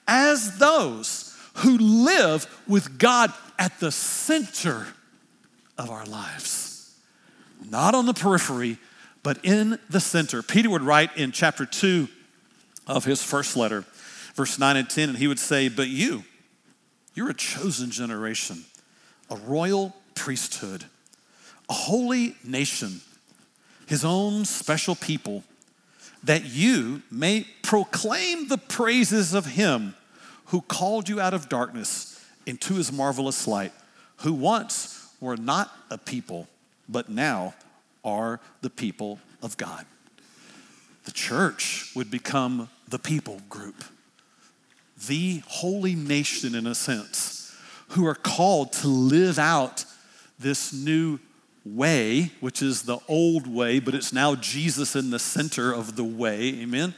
as 0.07 0.59
those 0.59 1.30
who 1.55 1.77
live 1.77 2.47
with 2.67 2.97
God 2.97 3.33
at 3.59 3.79
the 3.79 3.91
center 3.91 4.87
of 5.77 5.89
our 5.89 6.05
lives. 6.05 6.95
Not 7.69 7.93
on 7.93 8.05
the 8.05 8.13
periphery, 8.13 8.77
but 9.23 9.37
in 9.43 9.79
the 9.89 9.99
center. 9.99 10.41
Peter 10.41 10.69
would 10.69 10.81
write 10.81 11.15
in 11.17 11.31
chapter 11.31 11.65
2 11.65 12.07
of 12.87 13.05
his 13.05 13.23
first 13.23 13.55
letter 13.55 13.85
verse 14.35 14.57
9 14.57 14.77
and 14.77 14.89
10, 14.89 15.09
and 15.09 15.17
he 15.17 15.27
would 15.27 15.39
say, 15.39 15.69
But 15.69 15.87
you, 15.87 16.23
you're 17.13 17.29
a 17.29 17.33
chosen 17.33 17.91
generation, 17.91 18.65
a 19.29 19.35
royal 19.35 19.95
priesthood, 20.15 20.85
a 21.69 21.73
holy 21.73 22.35
nation, 22.43 23.01
his 23.87 24.05
own 24.05 24.45
special 24.45 24.95
people, 24.95 25.43
that 26.23 26.45
you 26.45 27.01
may 27.09 27.45
proclaim 27.61 28.47
the 28.47 28.57
praises 28.57 29.33
of 29.33 29.45
him 29.45 29.95
who 30.51 30.61
called 30.61 31.07
you 31.07 31.19
out 31.19 31.33
of 31.33 31.47
darkness 31.47 32.23
into 32.45 32.75
his 32.75 32.91
marvelous 32.91 33.47
light, 33.47 33.71
who 34.17 34.33
once 34.33 35.13
were 35.21 35.37
not 35.37 35.71
a 35.89 35.97
people, 35.97 36.47
but 36.89 37.09
now 37.09 37.53
are 38.03 38.39
the 38.61 38.69
people 38.69 39.19
of 39.41 39.55
God. 39.55 39.85
The 41.05 41.11
church 41.11 41.91
would 41.95 42.11
become 42.11 42.69
the 42.87 42.99
people 42.99 43.41
group 43.49 43.83
the 45.07 45.41
holy 45.47 45.95
nation, 45.95 46.53
in 46.53 46.67
a 46.67 46.75
sense, 46.75 47.55
who 47.89 48.05
are 48.05 48.13
called 48.13 48.71
to 48.71 48.87
live 48.87 49.39
out 49.39 49.83
this 50.37 50.71
new 50.71 51.17
way, 51.65 52.31
which 52.39 52.61
is 52.61 52.83
the 52.83 52.99
old 53.07 53.47
way, 53.47 53.79
but 53.79 53.95
it's 53.95 54.13
now 54.13 54.35
Jesus 54.35 54.95
in 54.95 55.09
the 55.09 55.17
center 55.17 55.73
of 55.73 55.95
the 55.95 56.03
way. 56.03 56.61
Amen. 56.61 56.93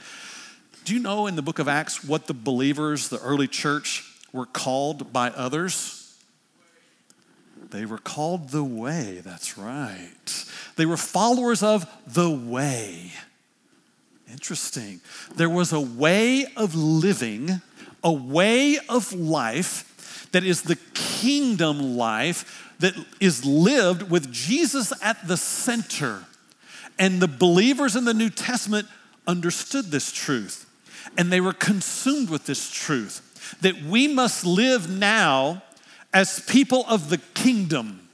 Do 0.84 0.93
you 0.93 1.00
know 1.00 1.28
in 1.28 1.36
the 1.36 1.41
book 1.41 1.60
of 1.60 1.67
Acts 1.67 2.04
what 2.04 2.28
the 2.28 2.34
believers, 2.34 3.10
the 3.10 3.19
early 3.19 3.48
church, 3.48 4.04
were 4.34 4.46
called 4.46 5.13
by 5.13 5.30
others? 5.30 6.17
They 7.69 7.86
were 7.86 7.98
called 7.98 8.50
the 8.50 8.63
way, 8.63 9.22
that's 9.24 9.58
right. 9.58 10.46
They 10.76 10.86
were 10.86 10.98
followers 10.98 11.63
of 11.63 11.88
the 12.06 12.30
way. 12.30 13.12
Interesting. 14.32 15.02
There 15.36 15.50
was 15.50 15.72
a 15.72 15.80
way 15.80 16.46
of 16.58 16.76
living 16.76 17.62
a 18.04 18.12
way 18.12 18.78
of 18.89 19.13
life 19.13 20.28
that 20.32 20.43
is 20.43 20.63
the 20.63 20.78
kingdom 20.93 21.96
life 21.96 22.74
that 22.80 22.93
is 23.19 23.46
lived 23.46 24.10
with 24.12 24.32
Jesus 24.32 24.91
at 25.02 25.28
the 25.28 25.38
center. 25.38 26.26
And 27.00 27.22
the 27.22 27.28
believers 27.28 27.96
in 27.96 28.06
the 28.06 28.13
New 28.13 28.30
Testament 28.30 28.88
understood 29.26 29.86
this 29.86 30.12
truth 30.12 30.69
and 31.18 31.32
they 31.32 31.42
were 31.42 31.54
consumed 31.54 32.30
with 32.30 32.46
this 32.46 32.72
truth 32.72 33.58
that 33.62 33.82
we 33.84 34.08
must 34.08 34.46
live 34.46 34.89
now 34.89 35.62
as 36.13 36.39
people 36.42 36.86
of 36.88 37.10
the 37.10 37.18
kingdom 37.34 38.08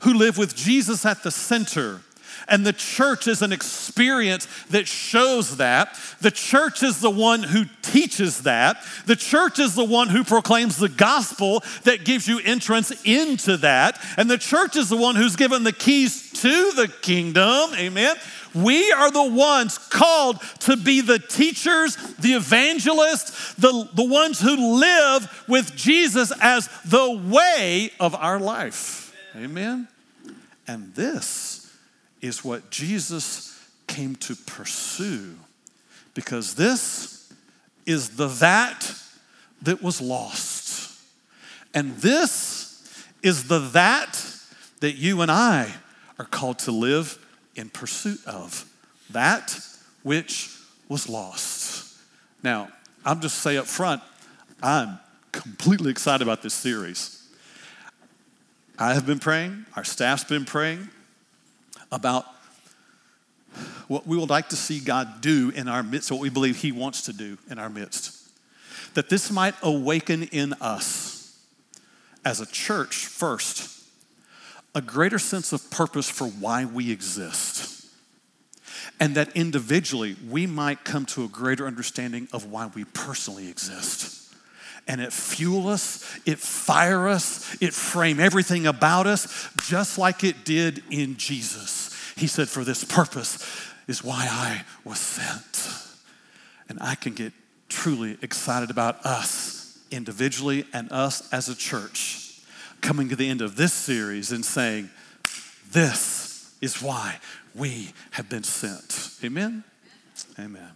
who 0.00 0.14
live 0.14 0.38
with 0.38 0.54
Jesus 0.54 1.04
at 1.04 1.22
the 1.22 1.30
center 1.30 2.00
and 2.48 2.66
the 2.66 2.72
church 2.72 3.26
is 3.26 3.42
an 3.42 3.52
experience 3.52 4.46
that 4.70 4.88
shows 4.88 5.58
that. 5.58 5.98
The 6.20 6.30
church 6.30 6.82
is 6.82 7.00
the 7.00 7.10
one 7.10 7.42
who 7.42 7.64
teaches 7.82 8.42
that. 8.42 8.82
The 9.06 9.16
church 9.16 9.58
is 9.58 9.74
the 9.74 9.84
one 9.84 10.08
who 10.08 10.24
proclaims 10.24 10.76
the 10.76 10.88
gospel 10.88 11.62
that 11.84 12.04
gives 12.04 12.26
you 12.26 12.40
entrance 12.40 12.92
into 13.04 13.56
that. 13.58 14.00
And 14.16 14.30
the 14.30 14.38
church 14.38 14.76
is 14.76 14.88
the 14.88 14.96
one 14.96 15.16
who's 15.16 15.36
given 15.36 15.64
the 15.64 15.72
keys 15.72 16.30
to 16.32 16.72
the 16.72 16.88
kingdom. 16.88 17.74
Amen. 17.74 18.16
We 18.54 18.92
are 18.92 19.10
the 19.10 19.30
ones 19.30 19.78
called 19.78 20.40
to 20.60 20.76
be 20.76 21.00
the 21.00 21.18
teachers, 21.18 21.96
the 22.16 22.34
evangelists, 22.34 23.54
the, 23.54 23.88
the 23.94 24.04
ones 24.04 24.40
who 24.40 24.78
live 24.78 25.44
with 25.48 25.74
Jesus 25.74 26.32
as 26.40 26.68
the 26.84 27.10
way 27.28 27.90
of 27.98 28.14
our 28.14 28.38
life. 28.38 29.14
Amen? 29.36 29.88
And 30.66 30.94
this 30.94 31.74
is 32.20 32.44
what 32.44 32.70
Jesus 32.70 33.58
came 33.86 34.16
to 34.16 34.34
pursue 34.34 35.36
because 36.14 36.54
this 36.54 37.32
is 37.86 38.16
the 38.16 38.28
that 38.28 38.94
that 39.62 39.82
was 39.82 40.00
lost. 40.00 41.00
And 41.74 41.96
this 41.96 42.82
is 43.22 43.48
the 43.48 43.58
that 43.58 44.24
that 44.80 44.96
you 44.96 45.20
and 45.22 45.30
I 45.30 45.72
are 46.18 46.24
called 46.24 46.58
to 46.60 46.72
live 46.72 47.18
in 47.54 47.70
pursuit 47.70 48.20
of. 48.26 48.64
That 49.10 49.58
which 50.02 50.50
was 50.88 51.08
lost. 51.08 51.98
Now, 52.42 52.68
I'm 53.04 53.20
just 53.20 53.38
say 53.38 53.56
up 53.56 53.66
front, 53.66 54.02
I'm 54.62 54.98
completely 55.32 55.90
excited 55.90 56.22
about 56.22 56.42
this 56.42 56.54
series. 56.54 57.18
I 58.78 58.94
have 58.94 59.06
been 59.06 59.18
praying, 59.18 59.66
our 59.76 59.84
staff's 59.84 60.24
been 60.24 60.44
praying 60.44 60.88
about 61.90 62.24
what 63.86 64.06
we 64.06 64.16
would 64.16 64.30
like 64.30 64.48
to 64.48 64.56
see 64.56 64.80
God 64.80 65.20
do 65.20 65.52
in 65.54 65.68
our 65.68 65.82
midst, 65.82 66.10
what 66.10 66.20
we 66.20 66.30
believe 66.30 66.56
He 66.56 66.72
wants 66.72 67.02
to 67.02 67.12
do 67.12 67.36
in 67.50 67.58
our 67.58 67.68
midst. 67.68 68.18
That 68.94 69.08
this 69.08 69.30
might 69.30 69.54
awaken 69.62 70.24
in 70.24 70.54
us 70.54 71.38
as 72.24 72.40
a 72.40 72.46
church 72.46 73.06
first 73.06 73.81
a 74.74 74.80
greater 74.80 75.18
sense 75.18 75.52
of 75.52 75.70
purpose 75.70 76.08
for 76.08 76.26
why 76.26 76.64
we 76.64 76.90
exist. 76.90 77.86
And 78.98 79.14
that 79.16 79.36
individually 79.36 80.16
we 80.28 80.46
might 80.46 80.84
come 80.84 81.06
to 81.06 81.24
a 81.24 81.28
greater 81.28 81.66
understanding 81.66 82.28
of 82.32 82.46
why 82.46 82.70
we 82.74 82.84
personally 82.84 83.48
exist 83.48 84.22
and 84.88 85.00
it 85.00 85.12
fuel 85.12 85.68
us, 85.68 86.18
it 86.26 86.38
fire 86.38 87.08
us, 87.08 87.56
it 87.60 87.72
frame 87.72 88.18
everything 88.18 88.66
about 88.66 89.06
us, 89.06 89.48
just 89.58 89.98
like 89.98 90.24
it 90.24 90.44
did 90.44 90.82
in 90.90 91.16
Jesus. 91.16 91.96
He 92.16 92.26
said, 92.26 92.48
For 92.48 92.64
this 92.64 92.84
purpose 92.84 93.38
is 93.86 94.02
why 94.02 94.26
I 94.28 94.64
was 94.84 94.98
sent. 94.98 95.68
And 96.68 96.78
I 96.80 96.94
can 96.94 97.14
get 97.14 97.32
truly 97.68 98.18
excited 98.22 98.70
about 98.70 99.04
us 99.06 99.78
individually 99.90 100.64
and 100.72 100.90
us 100.90 101.32
as 101.32 101.48
a 101.48 101.54
church 101.54 102.31
coming 102.82 103.08
to 103.08 103.16
the 103.16 103.28
end 103.28 103.40
of 103.40 103.56
this 103.56 103.72
series 103.72 104.32
and 104.32 104.44
saying, 104.44 104.90
This 105.70 106.54
is 106.60 106.82
why 106.82 107.18
we 107.54 107.92
have 108.10 108.28
been 108.28 108.42
sent. 108.42 109.10
Amen? 109.24 109.64
Amen. 110.38 110.70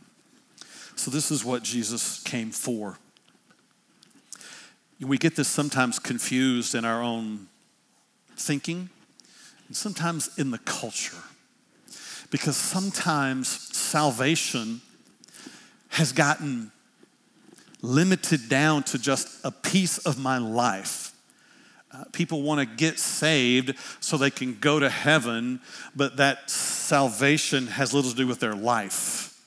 So, 0.95 1.11
this 1.11 1.31
is 1.31 1.45
what 1.45 1.63
Jesus 1.63 2.23
came 2.23 2.51
for. 2.51 2.99
We 4.99 5.19
get 5.19 5.37
this 5.37 5.49
sometimes 5.49 5.99
confused 5.99 6.75
in 6.75 6.87
our 6.87 7.03
own 7.03 7.49
thinking 8.37 8.89
and 9.67 9.77
sometimes 9.77 10.31
in 10.39 10.51
the 10.51 10.59
culture. 10.59 11.23
Because 12.31 12.57
sometimes 12.57 13.49
salvation 13.77 14.81
has 15.91 16.13
gotten 16.13 16.73
limited 17.83 18.49
down 18.49 18.83
to 18.85 18.99
just 18.99 19.29
a 19.45 19.51
piece 19.51 19.99
of 19.99 20.19
my 20.19 20.39
life. 20.39 21.13
People 22.13 22.43
want 22.43 22.61
to 22.61 22.77
get 22.77 22.99
saved 22.99 23.75
so 24.01 24.17
they 24.17 24.31
can 24.31 24.59
go 24.59 24.79
to 24.79 24.89
heaven, 24.89 25.61
but 25.95 26.17
that 26.17 26.51
salvation 26.51 27.67
has 27.69 27.93
little 27.95 28.11
to 28.11 28.17
do 28.17 28.27
with 28.27 28.41
their 28.41 28.55
life. 28.55 29.41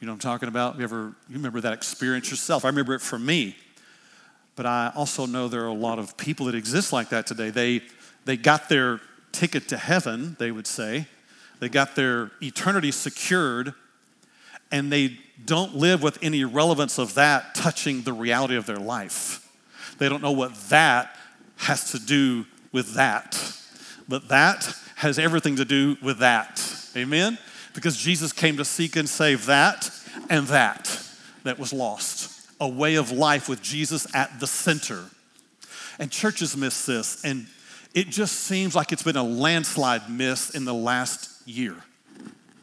You 0.00 0.06
know 0.06 0.12
what 0.12 0.24
I'm 0.24 0.30
talking 0.30 0.48
about? 0.48 0.76
You 0.78 0.84
ever 0.84 1.14
you 1.28 1.36
remember 1.36 1.60
that 1.62 1.72
experience 1.72 2.30
yourself? 2.30 2.64
I 2.64 2.68
remember 2.68 2.94
it 2.94 3.00
for 3.00 3.18
me. 3.18 3.56
But 4.54 4.66
I 4.66 4.92
also 4.94 5.26
know 5.26 5.48
there 5.48 5.64
are 5.64 5.68
a 5.68 5.72
lot 5.72 5.98
of 5.98 6.16
people 6.16 6.46
that 6.46 6.54
exist 6.54 6.92
like 6.92 7.10
that 7.10 7.26
today. 7.26 7.50
They 7.50 7.82
they 8.24 8.36
got 8.36 8.68
their 8.68 9.00
ticket 9.32 9.68
to 9.68 9.76
heaven, 9.76 10.36
they 10.38 10.50
would 10.50 10.66
say, 10.66 11.06
they 11.60 11.68
got 11.68 11.94
their 11.94 12.30
eternity 12.40 12.90
secured, 12.90 13.74
and 14.72 14.90
they 14.90 15.18
don't 15.44 15.76
live 15.76 16.02
with 16.02 16.18
any 16.22 16.44
relevance 16.44 16.98
of 16.98 17.14
that 17.14 17.54
touching 17.54 18.02
the 18.02 18.12
reality 18.12 18.56
of 18.56 18.66
their 18.66 18.78
life. 18.78 19.48
They 19.98 20.08
don't 20.08 20.22
know 20.22 20.32
what 20.32 20.54
that 20.70 21.16
has 21.56 21.92
to 21.92 21.98
do 21.98 22.46
with 22.72 22.94
that. 22.94 23.36
But 24.08 24.28
that 24.28 24.74
has 24.96 25.18
everything 25.18 25.56
to 25.56 25.64
do 25.64 25.96
with 26.02 26.18
that. 26.18 26.62
Amen? 26.96 27.38
Because 27.74 27.96
Jesus 27.96 28.32
came 28.32 28.56
to 28.56 28.64
seek 28.64 28.96
and 28.96 29.08
save 29.08 29.46
that 29.46 29.90
and 30.30 30.46
that 30.48 31.02
that 31.44 31.58
was 31.58 31.72
lost. 31.72 32.32
A 32.60 32.68
way 32.68 32.94
of 32.94 33.10
life 33.10 33.48
with 33.48 33.62
Jesus 33.62 34.06
at 34.14 34.40
the 34.40 34.46
center. 34.46 35.04
And 35.98 36.10
churches 36.10 36.56
miss 36.56 36.86
this, 36.86 37.24
and 37.24 37.46
it 37.94 38.08
just 38.08 38.34
seems 38.40 38.74
like 38.74 38.92
it's 38.92 39.02
been 39.02 39.16
a 39.16 39.22
landslide 39.22 40.10
miss 40.10 40.54
in 40.54 40.66
the 40.66 40.74
last 40.74 41.46
year 41.48 41.76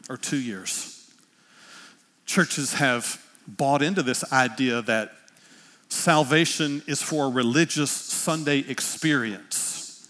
or 0.08 0.16
two 0.16 0.36
years. 0.36 1.12
Churches 2.26 2.74
have 2.74 3.20
bought 3.46 3.82
into 3.82 4.02
this 4.02 4.30
idea 4.32 4.82
that 4.82 5.12
salvation 5.94 6.82
is 6.86 7.02
for 7.02 7.26
a 7.26 7.30
religious 7.30 7.90
Sunday 7.90 8.58
experience, 8.58 10.08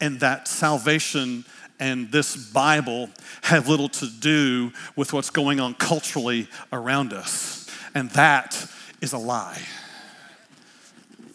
and 0.00 0.20
that 0.20 0.48
salvation 0.48 1.44
and 1.78 2.10
this 2.10 2.36
Bible 2.36 3.10
have 3.42 3.68
little 3.68 3.88
to 3.90 4.08
do 4.08 4.72
with 4.96 5.12
what's 5.12 5.30
going 5.30 5.60
on 5.60 5.74
culturally 5.74 6.48
around 6.72 7.12
us. 7.12 7.68
And 7.94 8.10
that 8.10 8.68
is 9.00 9.12
a 9.12 9.18
lie. 9.18 9.60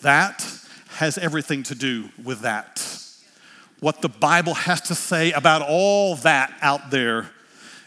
That 0.02 0.46
has 0.96 1.18
everything 1.18 1.64
to 1.64 1.76
do 1.76 2.10
with 2.24 2.42
that 2.42 2.88
what 3.82 4.02
the 4.02 4.10
Bible 4.10 4.54
has 4.54 4.80
to 4.80 4.96
say 4.96 5.32
about 5.32 5.64
all 5.64 6.16
that 6.18 6.56
out 6.62 6.92
there 6.92 7.30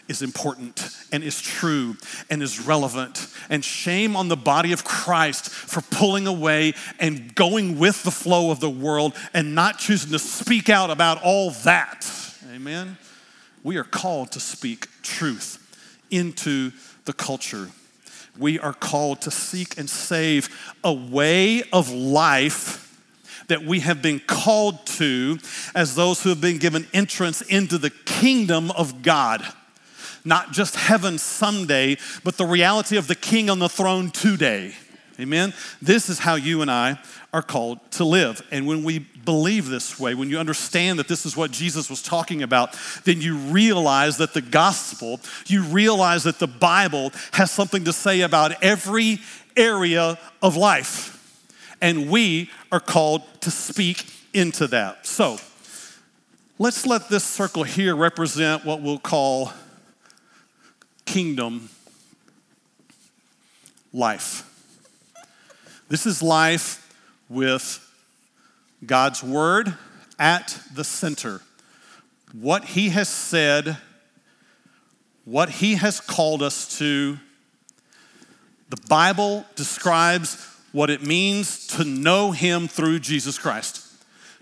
is 0.09 0.23
important 0.23 0.89
and 1.13 1.23
is 1.25 1.41
true 1.41 1.97
and 2.31 2.43
is 2.43 2.61
relevant. 2.61 3.27
And 3.49 3.65
shame 3.65 4.17
on 4.17 4.29
the 4.29 4.37
body 4.37 4.73
of 4.73 4.85
Christ 4.85 5.49
for 5.49 5.81
pulling 5.81 6.27
away 6.27 6.75
and 6.99 7.35
going 7.35 7.79
with 7.79 8.03
the 8.03 8.11
flow 8.11 8.51
of 8.51 8.61
the 8.61 8.71
world 8.71 9.15
and 9.33 9.55
not 9.55 9.79
choosing 9.79 10.13
to 10.13 10.19
speak 10.19 10.69
out 10.69 10.91
about 10.91 11.23
all 11.23 11.51
that. 11.65 12.07
Amen. 12.55 12.99
We 13.63 13.77
are 13.79 13.85
called 13.85 14.33
to 14.33 14.41
speak 14.41 14.89
truth 15.03 15.59
into 16.11 16.73
the 17.07 17.13
culture. 17.13 17.71
We 18.39 18.59
are 18.59 18.75
called 18.75 19.23
to 19.23 19.31
seek 19.31 19.79
and 19.79 19.89
save 19.89 20.49
a 20.83 20.93
way 20.93 21.63
of 21.73 21.91
life 21.91 22.81
that 23.49 23.63
we 23.63 23.81
have 23.81 24.03
been 24.03 24.21
called 24.21 24.87
to 24.87 25.39
as 25.75 25.95
those 25.95 26.23
who 26.23 26.31
have 26.31 26.41
been 26.41 26.59
given 26.59 26.87
entrance 26.93 27.43
into 27.43 27.79
the 27.79 27.91
kingdom 27.91 28.71
of 28.73 29.03
God. 29.03 29.45
Not 30.25 30.53
just 30.53 30.77
heaven 30.77 31.19
someday, 31.19 31.99
but 32.23 32.37
the 32.37 32.47
reality 32.47 32.97
of 32.97 33.07
the 33.07 33.15
king 33.15 33.51
on 33.51 33.59
the 33.59 33.69
throne 33.69 34.11
today. 34.11 34.75
Amen? 35.21 35.53
This 35.81 36.09
is 36.09 36.19
how 36.19 36.35
you 36.35 36.63
and 36.63 36.71
I 36.71 36.99
are 37.33 37.43
called 37.43 37.79
to 37.93 38.05
live. 38.05 38.43
And 38.51 38.67
when 38.67 38.83
we 38.83 39.01
believe 39.01 39.69
this 39.69 39.99
way, 39.99 40.15
when 40.15 40.31
you 40.31 40.39
understand 40.39 40.99
that 40.99 41.09
this 41.09 41.25
is 41.25 41.37
what 41.37 41.51
Jesus 41.51 41.89
was 41.89 42.03
talking 42.03 42.43
about, 42.43 42.77
then 43.05 43.21
you 43.21 43.37
realize 43.37 44.17
that 44.19 44.35
the 44.35 44.41
gospel, 44.41 45.21
you 45.47 45.63
realize 45.63 46.25
that 46.25 46.39
the 46.39 46.47
Bible 46.47 47.13
has 47.33 47.51
something 47.51 47.85
to 47.85 47.93
say 47.93 48.23
about 48.23 48.63
every 48.63 49.21
area 49.57 50.19
of 50.43 50.57
life 50.57 51.15
and 51.85 52.09
we 52.09 52.51
are 52.73 52.81
called 52.81 53.23
to 53.43 53.51
speak 53.51 54.07
into 54.33 54.67
that. 54.69 55.07
So, 55.07 55.39
let's 56.59 56.87
let 56.87 57.11
this 57.11 57.25
circle 57.25 57.63
here 57.63 57.95
represent 57.95 58.65
what 58.65 58.81
we'll 58.81 58.99
call 58.99 59.53
kingdom 61.05 61.69
life. 63.93 64.51
This 65.89 66.07
is 66.07 66.23
life 66.23 66.81
with 67.29 67.81
God's 68.85 69.23
word 69.23 69.75
at 70.19 70.59
the 70.75 70.85
center. 70.85 71.41
What 72.33 72.65
he 72.65 72.89
has 72.91 73.09
said, 73.09 73.77
what 75.25 75.49
he 75.49 75.75
has 75.75 76.01
called 76.01 76.43
us 76.43 76.79
to. 76.79 77.19
The 78.71 78.81
Bible 78.89 79.45
describes 79.55 80.55
what 80.75 80.91
it 80.91 81.03
means 81.03 81.69
to 81.69 81.85
know 81.85 82.33
Him 82.33 82.67
through 82.67 82.99
Jesus 82.99 83.39
Christ. 83.39 83.81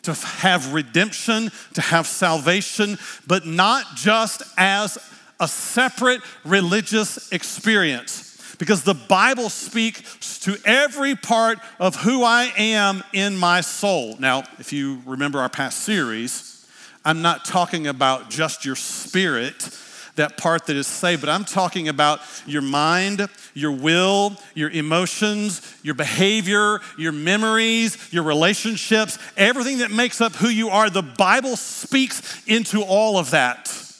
To 0.04 0.14
have 0.14 0.72
redemption, 0.72 1.50
to 1.74 1.80
have 1.80 2.06
salvation, 2.06 2.98
but 3.26 3.46
not 3.46 3.94
just 3.94 4.42
as 4.56 4.96
a 5.42 5.48
separate 5.48 6.22
religious 6.44 7.30
experience. 7.32 8.54
Because 8.58 8.84
the 8.84 8.94
Bible 8.94 9.50
speaks 9.50 10.38
to 10.40 10.56
every 10.64 11.16
part 11.16 11.58
of 11.80 11.96
who 11.96 12.22
I 12.22 12.52
am 12.56 13.02
in 13.12 13.36
my 13.36 13.60
soul. 13.60 14.16
Now, 14.18 14.44
if 14.60 14.72
you 14.72 15.02
remember 15.04 15.40
our 15.40 15.48
past 15.48 15.80
series, 15.80 16.64
I'm 17.04 17.22
not 17.22 17.44
talking 17.44 17.88
about 17.88 18.30
just 18.30 18.64
your 18.64 18.76
spirit, 18.76 19.76
that 20.14 20.36
part 20.36 20.66
that 20.66 20.76
is 20.76 20.86
saved, 20.86 21.22
but 21.22 21.30
I'm 21.30 21.44
talking 21.44 21.88
about 21.88 22.20
your 22.46 22.62
mind, 22.62 23.26
your 23.52 23.72
will, 23.72 24.36
your 24.54 24.70
emotions, 24.70 25.60
your 25.82 25.94
behavior, 25.94 26.78
your 26.96 27.12
memories, 27.12 28.12
your 28.12 28.22
relationships, 28.22 29.18
everything 29.36 29.78
that 29.78 29.90
makes 29.90 30.20
up 30.20 30.34
who 30.34 30.48
you 30.48 30.68
are. 30.68 30.88
The 30.88 31.02
Bible 31.02 31.56
speaks 31.56 32.46
into 32.46 32.82
all 32.82 33.18
of 33.18 33.30
that. 33.30 33.91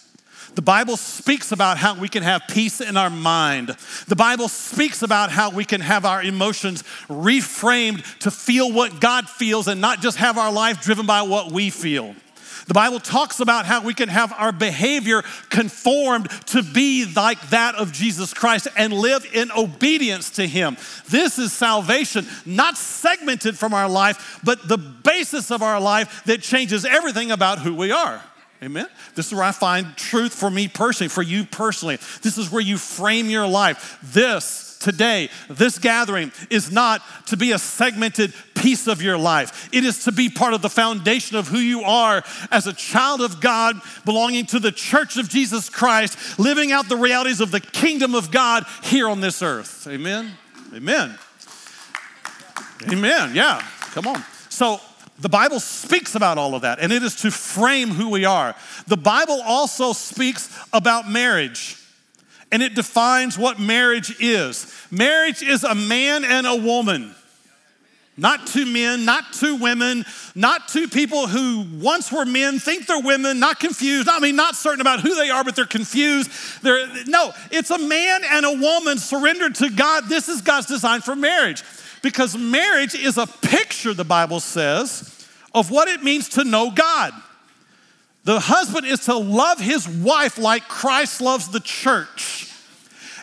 The 0.55 0.63
Bible 0.63 0.99
speaks 0.99 1.51
about 1.51 1.79
how 1.79 1.99
we 1.99 2.11
can 2.11 2.23
have 2.23 2.43
peace 2.47 2.83
in 2.83 2.99
our 2.99 3.09
mind. 3.09 3.69
The 4.07 4.17
Bible 4.17 4.49
speaks 4.49 5.03
about 5.03 5.31
how 5.31 5.51
we 5.51 5.65
can 5.65 5.81
have 5.81 6.05
our 6.05 6.23
emotions 6.23 6.83
reframed 7.09 8.19
to 8.19 8.31
feel 8.31 8.71
what 8.71 9.01
God 9.01 9.29
feels 9.31 9.67
and 9.67 9.81
not 9.81 10.01
just 10.01 10.19
have 10.19 10.37
our 10.37 10.53
life 10.53 10.83
driven 10.83 11.07
by 11.07 11.23
what 11.23 11.51
we 11.53 11.71
feel. 11.71 12.15
The 12.67 12.75
Bible 12.75 13.01
talks 13.01 13.41
about 13.41 13.67
how 13.67 13.83
we 13.83 13.95
can 13.95 14.09
have 14.09 14.33
our 14.35 14.53
behavior 14.53 15.23
conformed 15.49 16.31
to 16.49 16.63
be 16.63 17.11
like 17.17 17.41
that 17.49 17.75
of 17.75 17.93
Jesus 17.93 18.33
Christ 18.33 18.69
and 18.77 18.93
live 18.93 19.27
in 19.33 19.51
obedience 19.53 20.31
to 20.33 20.47
Him. 20.47 20.77
This 21.09 21.39
is 21.39 21.53
salvation, 21.53 22.27
not 22.47 22.77
segmented 22.77 23.59
from 23.59 23.75
our 23.75 23.89
life, 23.89 24.41
but 24.45 24.69
the 24.69 24.79
basis 24.79 25.51
of 25.51 25.63
our 25.63 25.81
life 25.81 26.23
that 26.27 26.43
changes 26.43 26.85
everything 26.85 27.31
about 27.31 27.59
who 27.59 27.75
we 27.75 27.91
are. 27.91 28.23
Amen. 28.63 28.87
This 29.17 29.27
is 29.27 29.35
where 29.35 29.43
I 29.43 29.51
find 29.51 29.97
truth 29.97 30.33
for 30.33 30.49
me 30.49 30.69
personally, 30.69 31.09
for 31.09 31.23
you 31.23 31.45
personally. 31.45 31.97
This 32.23 32.39
is 32.39 32.51
where 32.51 32.63
you 32.63 32.79
frame 32.79 33.29
your 33.29 33.47
life. 33.47 33.99
This 34.03 34.79
today, 34.79 35.31
this 35.49 35.79
gathering 35.79 36.31
is 36.51 36.71
not 36.71 37.03
to 37.27 37.37
be 37.37 37.53
a 37.53 37.59
segmented 37.59 38.33
piece 38.55 38.87
of 38.87 39.03
your 39.03 39.17
life. 39.17 39.69
It 39.73 39.85
is 39.85 40.05
to 40.05 40.13
be 40.13 40.29
part 40.29 40.55
of 40.55 40.63
the 40.63 40.69
foundation 40.69 41.37
of 41.37 41.49
who 41.49 41.59
you 41.59 41.83
are 41.83 42.23
as 42.51 42.67
a 42.67 42.73
child 42.73 43.21
of 43.21 43.41
God, 43.41 43.81
belonging 44.05 44.47
to 44.47 44.59
the 44.59 44.73
church 44.73 45.17
of 45.17 45.29
Jesus 45.29 45.69
Christ, 45.69 46.39
living 46.39 46.71
out 46.71 46.89
the 46.89 46.97
realities 46.97 47.41
of 47.41 47.51
the 47.51 47.61
kingdom 47.61 48.15
of 48.15 48.31
God 48.31 48.65
here 48.83 49.09
on 49.09 49.21
this 49.21 49.43
earth. 49.43 49.87
Amen. 49.89 50.33
Amen. 50.75 51.19
Amen. 52.91 53.35
Yeah. 53.35 53.65
Come 53.93 54.07
on. 54.07 54.25
So, 54.49 54.81
the 55.19 55.29
Bible 55.29 55.61
speaks 55.61 56.15
about 56.15 56.39
all 56.39 56.55
of 56.55 56.63
that, 56.63 56.81
and 56.81 56.93
it 56.93 57.03
is 57.03 57.15
to 57.17 57.31
frame 57.31 57.91
who 57.91 58.09
we 58.11 58.25
are. 58.25 58.55
The 58.87 58.97
Bible 58.97 59.41
also 59.43 59.93
speaks 59.93 60.51
about 60.73 61.09
marriage 61.09 61.79
and 62.53 62.63
it 62.63 62.75
defines 62.75 63.39
what 63.39 63.59
marriage 63.59 64.15
is. 64.21 64.73
Marriage 64.91 65.43
is 65.43 65.65
a 65.65 65.75
man 65.75 66.23
and 66.23 66.47
a 66.47 66.55
woman. 66.55 67.15
Not 68.19 68.47
two 68.47 68.67
men, 68.67 69.07
not 69.07 69.33
two 69.33 69.57
women, 69.57 70.05
not 70.35 70.69
two 70.69 70.87
people 70.87 71.27
who 71.27 71.65
once 71.81 72.13
were 72.13 72.27
men, 72.27 72.59
think 72.59 72.87
they're 72.87 73.01
women, 73.01 73.41
not 73.41 73.59
confused. 73.59 74.07
I 74.07 74.19
mean, 74.19 74.37
not 74.37 74.55
certain 74.55 74.83
about 74.83 75.01
who 75.01 75.15
they 75.15 75.31
are, 75.31 75.43
but 75.43 75.57
they're 75.57 75.65
confused. 75.65 76.31
They're, 76.63 76.87
no, 77.07 77.33
it's 77.51 77.71
a 77.71 77.79
man 77.79 78.21
and 78.31 78.45
a 78.45 78.53
woman 78.53 78.99
surrendered 78.99 79.55
to 79.57 79.71
God. 79.71 80.11
This 80.11 80.29
is 80.29 80.43
God's 80.43 80.67
design 80.67 81.01
for 81.01 81.17
marriage 81.17 81.65
because 82.03 82.37
marriage 82.37 82.95
is 82.95 83.17
a 83.17 83.27
picture, 83.27 83.95
the 83.95 84.05
Bible 84.05 84.41
says, 84.41 85.27
of 85.55 85.71
what 85.71 85.89
it 85.89 86.03
means 86.03 86.31
to 86.31 86.45
know 86.45 86.71
God. 86.71 87.13
The 88.25 88.41
husband 88.41 88.87
is 88.87 89.01
to 89.07 89.17
love 89.17 89.61
his 89.61 89.89
wife 89.89 90.39
like 90.39 90.69
Christ 90.69 91.21
loves 91.21 91.49
the 91.49 91.61
church. 91.61 92.49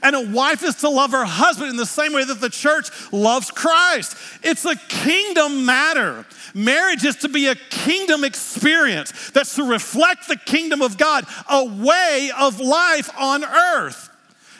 And 0.01 0.15
a 0.15 0.29
wife 0.31 0.63
is 0.63 0.75
to 0.75 0.89
love 0.89 1.11
her 1.11 1.25
husband 1.25 1.69
in 1.69 1.75
the 1.75 1.85
same 1.85 2.13
way 2.13 2.23
that 2.23 2.39
the 2.39 2.49
church 2.49 2.89
loves 3.11 3.51
Christ. 3.51 4.15
It's 4.43 4.63
a 4.65 4.75
kingdom 4.75 5.65
matter. 5.65 6.25
Marriage 6.53 7.03
is 7.03 7.17
to 7.17 7.29
be 7.29 7.47
a 7.47 7.55
kingdom 7.55 8.23
experience 8.23 9.31
that's 9.31 9.55
to 9.55 9.63
reflect 9.63 10.27
the 10.27 10.37
kingdom 10.37 10.81
of 10.81 10.97
God, 10.97 11.25
a 11.49 11.65
way 11.65 12.31
of 12.37 12.59
life 12.59 13.09
on 13.17 13.43
earth. 13.43 14.09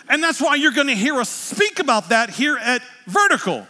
And 0.10 0.21
that's 0.21 0.41
why 0.41 0.55
you're 0.55 0.73
to 0.88 0.95
hear 0.95 1.15
us 1.19 1.29
speak 1.29 1.79
about 1.79 2.10
that 2.10 2.32
here 2.32 2.58
at 2.58 2.82
Vertical. 3.05 3.67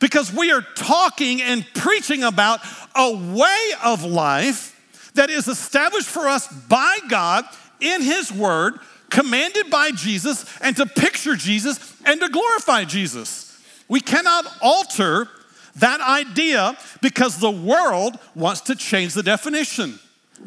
Because 0.00 0.32
we 0.32 0.50
are 0.50 0.62
talking 0.74 1.42
and 1.42 1.64
preaching 1.74 2.24
about 2.24 2.60
a 2.96 3.14
way 3.14 3.70
of 3.84 4.02
life 4.02 4.76
that 5.14 5.30
is 5.30 5.46
established 5.46 6.08
for 6.08 6.26
us 6.26 6.48
by 6.48 6.98
God 7.08 7.44
in 7.80 8.02
His 8.02 8.32
Word, 8.32 8.80
commanded 9.10 9.70
by 9.70 9.90
Jesus, 9.90 10.44
and 10.60 10.76
to 10.76 10.86
picture 10.86 11.36
Jesus 11.36 11.94
and 12.04 12.20
to 12.20 12.28
glorify 12.28 12.84
Jesus. 12.84 13.62
We 13.88 14.00
cannot 14.00 14.46
alter 14.62 15.28
that 15.76 16.00
idea 16.00 16.76
because 17.02 17.38
the 17.38 17.50
world 17.50 18.18
wants 18.34 18.62
to 18.62 18.74
change 18.74 19.14
the 19.14 19.22
definition. 19.22 19.98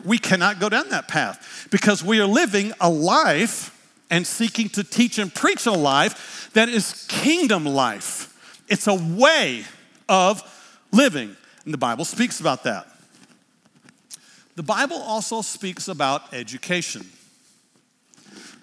We 0.03 0.17
cannot 0.17 0.59
go 0.59 0.69
down 0.69 0.89
that 0.89 1.07
path 1.07 1.67
because 1.69 2.03
we 2.03 2.19
are 2.19 2.25
living 2.25 2.73
a 2.81 2.89
life 2.89 3.69
and 4.09 4.25
seeking 4.25 4.69
to 4.69 4.83
teach 4.83 5.17
and 5.17 5.33
preach 5.33 5.65
a 5.65 5.71
life 5.71 6.49
that 6.53 6.69
is 6.69 7.05
kingdom 7.07 7.65
life. 7.65 8.32
It's 8.73 8.87
a 8.87 8.95
way 8.95 9.65
of 10.09 10.41
living, 10.91 11.35
and 11.63 11.71
the 11.71 11.77
Bible 11.77 12.05
speaks 12.05 12.39
about 12.39 12.63
that. 12.63 12.87
The 14.55 14.63
Bible 14.63 14.97
also 14.97 15.43
speaks 15.43 15.87
about 15.87 16.33
education. 16.33 17.05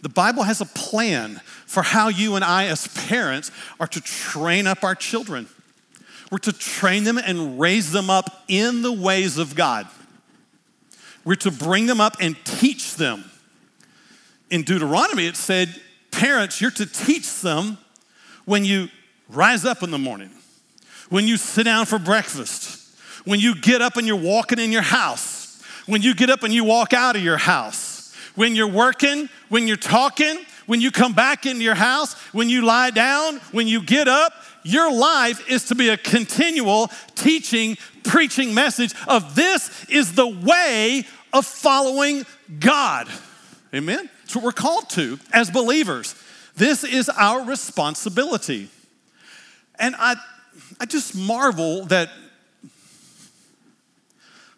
The 0.03 0.09
Bible 0.09 0.42
has 0.42 0.61
a 0.61 0.66
plan 0.66 1.40
for 1.64 1.85
how 1.85 2.09
you 2.09 2.35
and 2.35 2.44
I, 2.44 2.66
as 2.66 2.88
parents, 3.07 3.53
are 3.79 3.87
to 3.87 4.01
train 4.01 4.66
up 4.66 4.83
our 4.83 4.96
children. 4.96 5.46
We're 6.33 6.38
to 6.38 6.53
train 6.53 7.05
them 7.05 7.16
and 7.16 7.61
raise 7.61 7.92
them 7.92 8.11
up 8.11 8.42
in 8.49 8.83
the 8.83 8.90
ways 8.90 9.38
of 9.38 9.55
God. 9.55 9.87
We're 11.25 11.37
to 11.37 11.53
bring 11.53 11.87
them 11.87 12.01
up 12.01 12.16
and 12.18 12.37
teach 12.44 12.96
them. 12.96 13.31
In 14.51 14.64
Deuteronomy, 14.64 15.29
it 15.29 15.37
said, 15.37 15.81
Parents, 16.11 16.61
you're 16.61 16.73
to 16.73 16.87
teach 16.87 17.42
them 17.42 17.79
when 18.44 18.64
you 18.64 18.88
rise 19.30 19.64
up 19.64 19.82
in 19.82 19.90
the 19.90 19.98
morning, 19.98 20.30
when 21.08 21.26
you 21.26 21.36
sit 21.36 21.64
down 21.64 21.86
for 21.86 21.98
breakfast, 21.98 22.96
when 23.24 23.40
you 23.40 23.54
get 23.54 23.82
up 23.82 23.96
and 23.96 24.06
you're 24.06 24.16
walking 24.16 24.58
in 24.58 24.72
your 24.72 24.82
house 24.82 25.40
when 25.90 26.02
you 26.02 26.14
get 26.14 26.30
up 26.30 26.44
and 26.44 26.54
you 26.54 26.64
walk 26.64 26.92
out 26.92 27.16
of 27.16 27.22
your 27.22 27.36
house, 27.36 28.14
when 28.36 28.54
you're 28.54 28.68
working, 28.68 29.28
when 29.48 29.66
you're 29.66 29.76
talking, 29.76 30.38
when 30.66 30.80
you 30.80 30.90
come 30.90 31.12
back 31.12 31.46
into 31.46 31.62
your 31.62 31.74
house, 31.74 32.14
when 32.32 32.48
you 32.48 32.62
lie 32.62 32.90
down, 32.90 33.38
when 33.50 33.66
you 33.66 33.82
get 33.82 34.06
up, 34.06 34.32
your 34.62 34.92
life 34.92 35.50
is 35.50 35.64
to 35.64 35.74
be 35.74 35.88
a 35.88 35.96
continual 35.96 36.88
teaching, 37.16 37.76
preaching 38.04 38.54
message 38.54 38.94
of 39.08 39.34
this 39.34 39.84
is 39.88 40.14
the 40.14 40.28
way 40.28 41.04
of 41.32 41.44
following 41.44 42.24
God. 42.60 43.08
Amen? 43.74 44.08
That's 44.22 44.36
what 44.36 44.44
we're 44.44 44.52
called 44.52 44.90
to 44.90 45.18
as 45.32 45.50
believers. 45.50 46.14
This 46.56 46.84
is 46.84 47.08
our 47.08 47.44
responsibility. 47.44 48.68
And 49.80 49.96
I, 49.98 50.14
I 50.78 50.86
just 50.86 51.16
marvel 51.16 51.86
that 51.86 52.10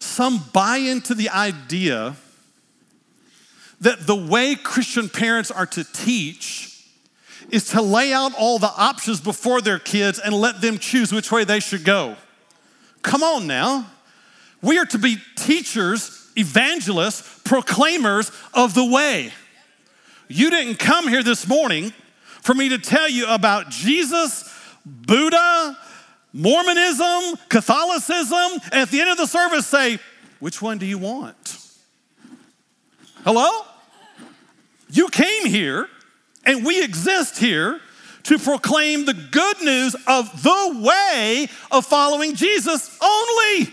some 0.01 0.43
buy 0.53 0.79
into 0.79 1.15
the 1.15 1.31
idea 1.31 2.17
that 3.81 4.07
the 4.07 4.17
way 4.17 4.57
Christian 4.57 5.09
parents 5.09 5.51
are 5.51 5.67
to 5.67 5.85
teach 5.85 6.87
is 7.51 7.69
to 7.71 7.83
lay 7.83 8.13
out 8.13 8.33
all 8.37 8.59
the 8.59 8.73
options 8.77 9.21
before 9.21 9.61
their 9.61 9.79
kids 9.79 10.19
and 10.19 10.35
let 10.35 10.61
them 10.61 10.79
choose 10.79 11.13
which 11.13 11.31
way 11.31 11.45
they 11.45 11.61
should 11.61 11.85
go. 11.85 12.17
Come 13.03 13.23
on 13.23 13.47
now. 13.47 13.91
We 14.61 14.79
are 14.79 14.87
to 14.87 14.99
be 14.99 15.17
teachers, 15.37 16.31
evangelists, 16.37 17.41
proclaimers 17.45 18.31
of 18.55 18.75
the 18.75 18.85
way. 18.85 19.33
You 20.29 20.51
didn't 20.51 20.79
come 20.79 21.09
here 21.09 21.23
this 21.23 21.49
morning 21.49 21.93
for 22.43 22.55
me 22.55 22.69
to 22.71 22.79
tell 22.79 23.09
you 23.09 23.27
about 23.29 23.71
Jesus, 23.71 24.49
Buddha, 24.85 25.79
Mormonism, 26.33 27.37
Catholicism, 27.49 28.61
and 28.65 28.75
at 28.75 28.91
the 28.91 29.01
end 29.01 29.11
of 29.11 29.17
the 29.17 29.27
service 29.27 29.67
say, 29.67 29.99
which 30.41 30.61
one 30.61 30.79
do 30.79 30.87
you 30.87 30.99
want? 30.99 31.59
Hello? 33.25 33.65
You 34.91 35.09
came 35.09 35.47
here, 35.47 35.89
and 36.45 36.67
we 36.67 36.83
exist 36.83 37.39
here 37.39 37.81
to 38.25 38.39
proclaim 38.39 39.05
the 39.05 39.15
good 39.15 39.63
news 39.63 39.95
of 40.07 40.43
the 40.43 40.81
way 40.85 41.49
of 41.71 41.87
following 41.87 42.35
Jesus 42.35 42.97
only. 43.03 43.73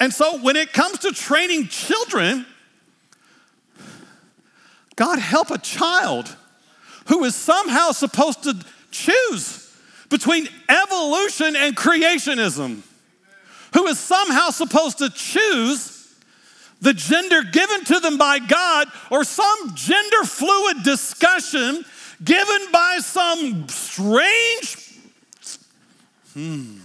And 0.00 0.12
so 0.12 0.38
when 0.38 0.56
it 0.56 0.72
comes 0.72 0.98
to 1.00 1.12
training 1.12 1.68
children, 1.68 2.44
God 4.96 5.18
help 5.18 5.50
a 5.50 5.58
child 5.58 6.36
who 7.06 7.24
is 7.24 7.34
somehow 7.34 7.92
supposed 7.92 8.42
to 8.44 8.56
choose 8.92 9.74
between 10.08 10.46
evolution 10.68 11.56
and 11.56 11.76
creationism, 11.76 12.82
who 13.74 13.86
is 13.86 13.98
somehow 13.98 14.50
supposed 14.50 14.98
to 14.98 15.10
choose 15.10 16.14
the 16.80 16.92
gender 16.92 17.42
given 17.42 17.84
to 17.84 18.00
them 18.00 18.18
by 18.18 18.38
God 18.38 18.88
or 19.10 19.24
some 19.24 19.74
gender 19.74 20.24
fluid 20.24 20.82
discussion 20.82 21.84
given 22.22 22.66
by 22.72 22.98
some 23.00 23.68
strange. 23.68 25.00
Hmm. 26.34 26.78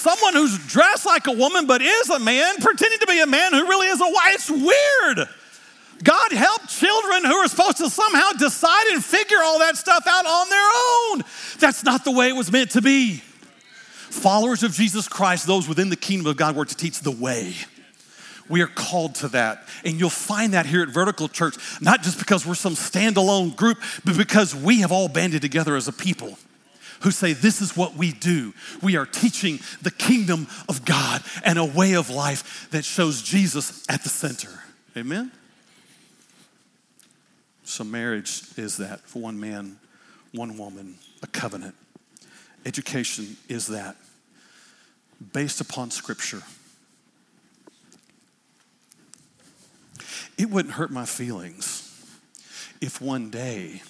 Someone 0.00 0.32
who's 0.34 0.58
dressed 0.66 1.06
like 1.06 1.26
a 1.26 1.32
woman 1.32 1.66
but 1.66 1.82
is 1.82 2.10
a 2.10 2.18
man 2.18 2.56
pretending 2.60 2.98
to 2.98 3.06
be 3.06 3.20
a 3.20 3.26
man 3.26 3.52
who 3.52 3.66
really 3.66 3.88
is 3.88 4.00
a 4.00 4.04
wife. 4.04 4.34
It's 4.34 4.50
weird. 4.50 5.28
God 6.02 6.32
help 6.32 6.66
children 6.66 7.24
who 7.24 7.34
are 7.34 7.48
supposed 7.48 7.76
to 7.78 7.90
somehow 7.90 8.32
decide 8.32 8.86
and 8.92 9.04
figure 9.04 9.38
all 9.42 9.58
that 9.58 9.76
stuff 9.76 10.04
out 10.08 10.26
on 10.26 10.48
their 10.48 10.70
own. 10.74 11.22
That's 11.58 11.84
not 11.84 12.04
the 12.04 12.10
way 12.10 12.28
it 12.28 12.36
was 12.36 12.50
meant 12.50 12.70
to 12.70 12.82
be. 12.82 13.22
Followers 14.08 14.62
of 14.62 14.72
Jesus 14.72 15.06
Christ, 15.08 15.46
those 15.46 15.68
within 15.68 15.90
the 15.90 15.96
kingdom 15.96 16.26
of 16.26 16.36
God, 16.36 16.56
were 16.56 16.64
to 16.64 16.76
teach 16.76 17.00
the 17.00 17.10
way. 17.10 17.54
We 18.48 18.62
are 18.62 18.66
called 18.66 19.14
to 19.16 19.28
that. 19.28 19.68
And 19.84 20.00
you'll 20.00 20.10
find 20.10 20.54
that 20.54 20.66
here 20.66 20.82
at 20.82 20.88
Vertical 20.88 21.28
Church, 21.28 21.56
not 21.80 22.02
just 22.02 22.18
because 22.18 22.44
we're 22.44 22.54
some 22.54 22.74
standalone 22.74 23.54
group, 23.54 23.78
but 24.04 24.16
because 24.16 24.54
we 24.54 24.80
have 24.80 24.90
all 24.90 25.08
banded 25.08 25.42
together 25.42 25.76
as 25.76 25.86
a 25.86 25.92
people 25.92 26.36
who 27.00 27.10
say, 27.10 27.32
This 27.32 27.60
is 27.60 27.76
what 27.76 27.94
we 27.94 28.12
do. 28.12 28.54
We 28.82 28.96
are 28.96 29.06
teaching 29.06 29.60
the 29.82 29.90
kingdom 29.90 30.46
of 30.68 30.84
God 30.84 31.22
and 31.44 31.58
a 31.58 31.64
way 31.64 31.94
of 31.94 32.10
life 32.10 32.68
that 32.70 32.84
shows 32.84 33.22
Jesus 33.22 33.84
at 33.88 34.02
the 34.02 34.08
center. 34.08 34.50
Amen? 34.96 35.32
So, 37.64 37.84
marriage 37.84 38.42
is 38.56 38.78
that 38.78 39.00
for 39.00 39.22
one 39.22 39.38
man, 39.38 39.76
one 40.32 40.58
woman, 40.58 40.96
a 41.22 41.26
covenant. 41.26 41.74
Education 42.66 43.36
is 43.48 43.68
that 43.68 43.96
based 45.32 45.60
upon 45.60 45.90
Scripture. 45.90 46.42
It 50.36 50.50
wouldn't 50.50 50.74
hurt 50.74 50.90
my 50.90 51.04
feelings 51.04 51.86
if 52.80 53.00
one 53.00 53.30
day 53.30 53.82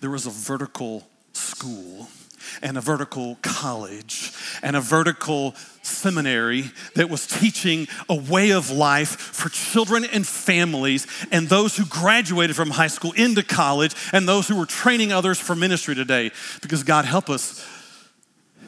there 0.00 0.10
was 0.10 0.26
a 0.26 0.30
vertical 0.30 1.06
school 1.34 2.08
and 2.62 2.76
a 2.78 2.80
vertical 2.80 3.38
college 3.42 4.32
and 4.62 4.76
a 4.76 4.80
vertical 4.80 5.54
seminary 5.82 6.70
that 6.94 7.10
was 7.10 7.26
teaching 7.26 7.86
a 8.08 8.14
way 8.14 8.50
of 8.50 8.70
life 8.70 9.10
for 9.10 9.48
children 9.48 10.04
and 10.04 10.26
families 10.26 11.06
and 11.30 11.48
those 11.48 11.76
who 11.76 11.84
graduated 11.86 12.56
from 12.56 12.70
high 12.70 12.86
school 12.86 13.12
into 13.12 13.42
college 13.42 13.94
and 14.12 14.28
those 14.28 14.48
who 14.48 14.56
were 14.56 14.66
training 14.66 15.12
others 15.12 15.38
for 15.38 15.54
ministry 15.54 15.94
today. 15.94 16.30
Because 16.62 16.82
God 16.82 17.04
help 17.04 17.28
us, 17.28 17.66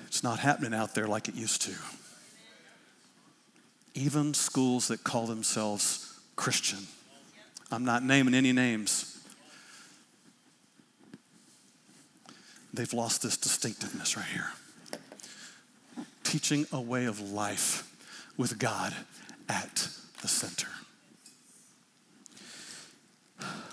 it's 0.07 0.22
not 0.22 0.38
happening 0.38 0.74
out 0.74 0.94
there 0.94 1.07
like 1.07 1.29
it 1.29 1.35
used 1.35 1.62
to. 1.62 1.72
Even 3.94 4.35
schools 4.35 4.88
that 4.88 5.05
call 5.05 5.26
themselves 5.26 6.18
Christian. 6.37 6.81
I'm 7.70 7.85
not 7.85 8.05
naming 8.05 8.35
any 8.35 8.52
names. 8.52 9.15
They've 12.77 12.93
lost 12.93 13.23
this 13.23 13.37
distinctiveness 13.37 14.17
right 14.17 14.27
here. 14.27 14.51
Teaching 16.23 16.67
a 16.73 16.81
way 16.81 17.07
of 17.07 17.21
life 17.21 17.91
with 18.37 18.59
God 18.59 18.95
at 19.49 19.89
the 20.23 20.29
center. 20.29 20.69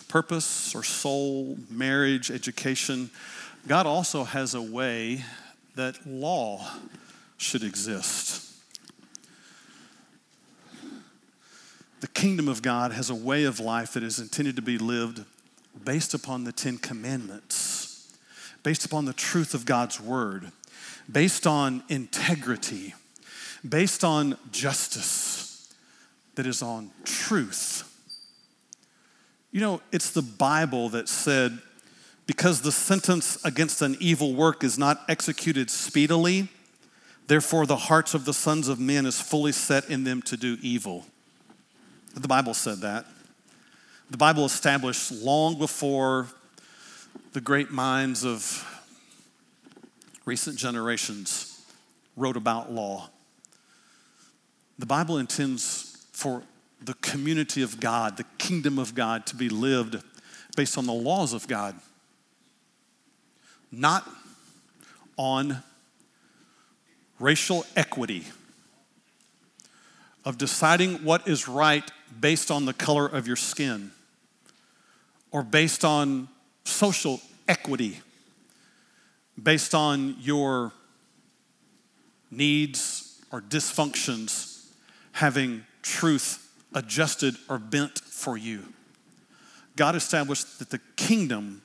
Purpose 0.07 0.75
or 0.75 0.83
soul, 0.83 1.57
marriage, 1.69 2.29
education. 2.29 3.09
God 3.67 3.85
also 3.85 4.23
has 4.23 4.53
a 4.53 4.61
way 4.61 5.23
that 5.75 6.05
law 6.05 6.69
should 7.37 7.63
exist. 7.63 8.51
The 12.01 12.07
kingdom 12.07 12.47
of 12.47 12.61
God 12.61 12.91
has 12.91 13.09
a 13.09 13.15
way 13.15 13.45
of 13.45 13.59
life 13.59 13.93
that 13.93 14.03
is 14.03 14.19
intended 14.19 14.55
to 14.57 14.61
be 14.61 14.77
lived 14.77 15.23
based 15.83 16.13
upon 16.13 16.43
the 16.43 16.51
Ten 16.51 16.77
Commandments 16.77 17.82
based 18.63 18.85
upon 18.85 19.05
the 19.05 19.13
truth 19.13 19.53
of 19.53 19.65
God's 19.65 19.99
word, 19.99 20.51
based 21.11 21.45
on 21.45 21.83
integrity, 21.89 22.95
based 23.67 24.03
on 24.03 24.37
justice, 24.51 25.73
that 26.35 26.47
is 26.47 26.61
on 26.61 26.89
truth. 27.03 27.89
You 29.51 29.59
know, 29.61 29.81
it's 29.91 30.09
the 30.09 30.23
Bible 30.23 30.89
that 30.89 31.07
said, 31.07 31.59
because 32.25 32.61
the 32.61 32.71
sentence 32.71 33.43
against 33.45 33.81
an 33.81 33.97
evil 33.99 34.33
work 34.33 34.63
is 34.63 34.79
not 34.79 35.01
executed 35.07 35.69
speedily, 35.69 36.47
therefore 37.27 37.65
the 37.65 37.75
hearts 37.75 38.13
of 38.13 38.25
the 38.25 38.33
sons 38.33 38.67
of 38.67 38.79
men 38.79 39.05
is 39.05 39.21
fully 39.21 39.51
set 39.51 39.89
in 39.89 40.05
them 40.05 40.21
to 40.23 40.37
do 40.37 40.57
evil. 40.61 41.05
The 42.15 42.27
Bible 42.27 42.53
said 42.53 42.79
that. 42.79 43.05
The 44.09 44.17
Bible 44.17 44.45
established 44.45 45.11
long 45.11 45.57
before 45.57 46.27
the 47.33 47.41
great 47.41 47.71
minds 47.71 48.23
of 48.23 48.69
recent 50.25 50.57
generations 50.57 51.65
wrote 52.15 52.37
about 52.37 52.71
law. 52.71 53.09
The 54.79 54.85
Bible 54.85 55.17
intends 55.17 56.05
for 56.11 56.43
the 56.81 56.93
community 56.95 57.61
of 57.61 57.79
God, 57.79 58.17
the 58.17 58.25
kingdom 58.37 58.77
of 58.77 58.93
God, 58.93 59.25
to 59.27 59.35
be 59.35 59.49
lived 59.49 60.01
based 60.55 60.77
on 60.77 60.85
the 60.85 60.93
laws 60.93 61.33
of 61.33 61.47
God, 61.47 61.75
not 63.71 64.07
on 65.17 65.63
racial 67.19 67.65
equity, 67.75 68.25
of 70.25 70.37
deciding 70.37 70.95
what 71.03 71.27
is 71.27 71.47
right 71.47 71.89
based 72.19 72.49
on 72.51 72.65
the 72.65 72.73
color 72.73 73.05
of 73.05 73.27
your 73.27 73.35
skin 73.35 73.91
or 75.31 75.43
based 75.43 75.83
on 75.83 76.29
social 76.65 77.21
equity 77.47 77.99
based 79.41 79.73
on 79.73 80.15
your 80.19 80.71
needs 82.31 83.21
or 83.31 83.41
dysfunctions 83.41 84.65
having 85.13 85.65
truth 85.81 86.51
adjusted 86.73 87.35
or 87.49 87.59
bent 87.59 87.99
for 87.99 88.37
you. 88.37 88.63
God 89.75 89.95
established 89.95 90.59
that 90.59 90.69
the 90.69 90.79
kingdom 90.95 91.61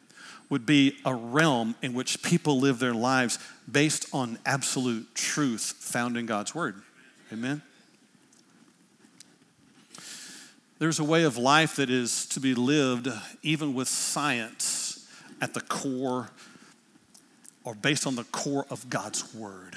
would 0.50 0.64
be 0.64 0.96
a 1.04 1.14
realm 1.14 1.74
in 1.82 1.92
which 1.92 2.22
people 2.22 2.58
live 2.58 2.78
their 2.78 2.94
lives 2.94 3.38
based 3.70 4.06
on 4.14 4.38
absolute 4.46 5.14
truth 5.14 5.74
found 5.78 6.16
in 6.16 6.24
God's 6.24 6.54
word. 6.54 6.82
Amen. 7.32 7.61
There's 10.78 10.98
a 10.98 11.04
way 11.04 11.24
of 11.24 11.37
life 11.37 11.76
that 11.76 11.90
is 11.90 12.24
to 12.26 12.40
be 12.40 12.54
lived 12.54 13.08
even 13.42 13.74
with 13.74 13.88
science 13.88 14.77
at 15.40 15.55
the 15.55 15.61
core 15.61 16.31
or 17.64 17.74
based 17.74 18.07
on 18.07 18.16
the 18.16 18.24
core 18.24 18.66
of 18.70 18.88
God's 18.88 19.35
word. 19.35 19.74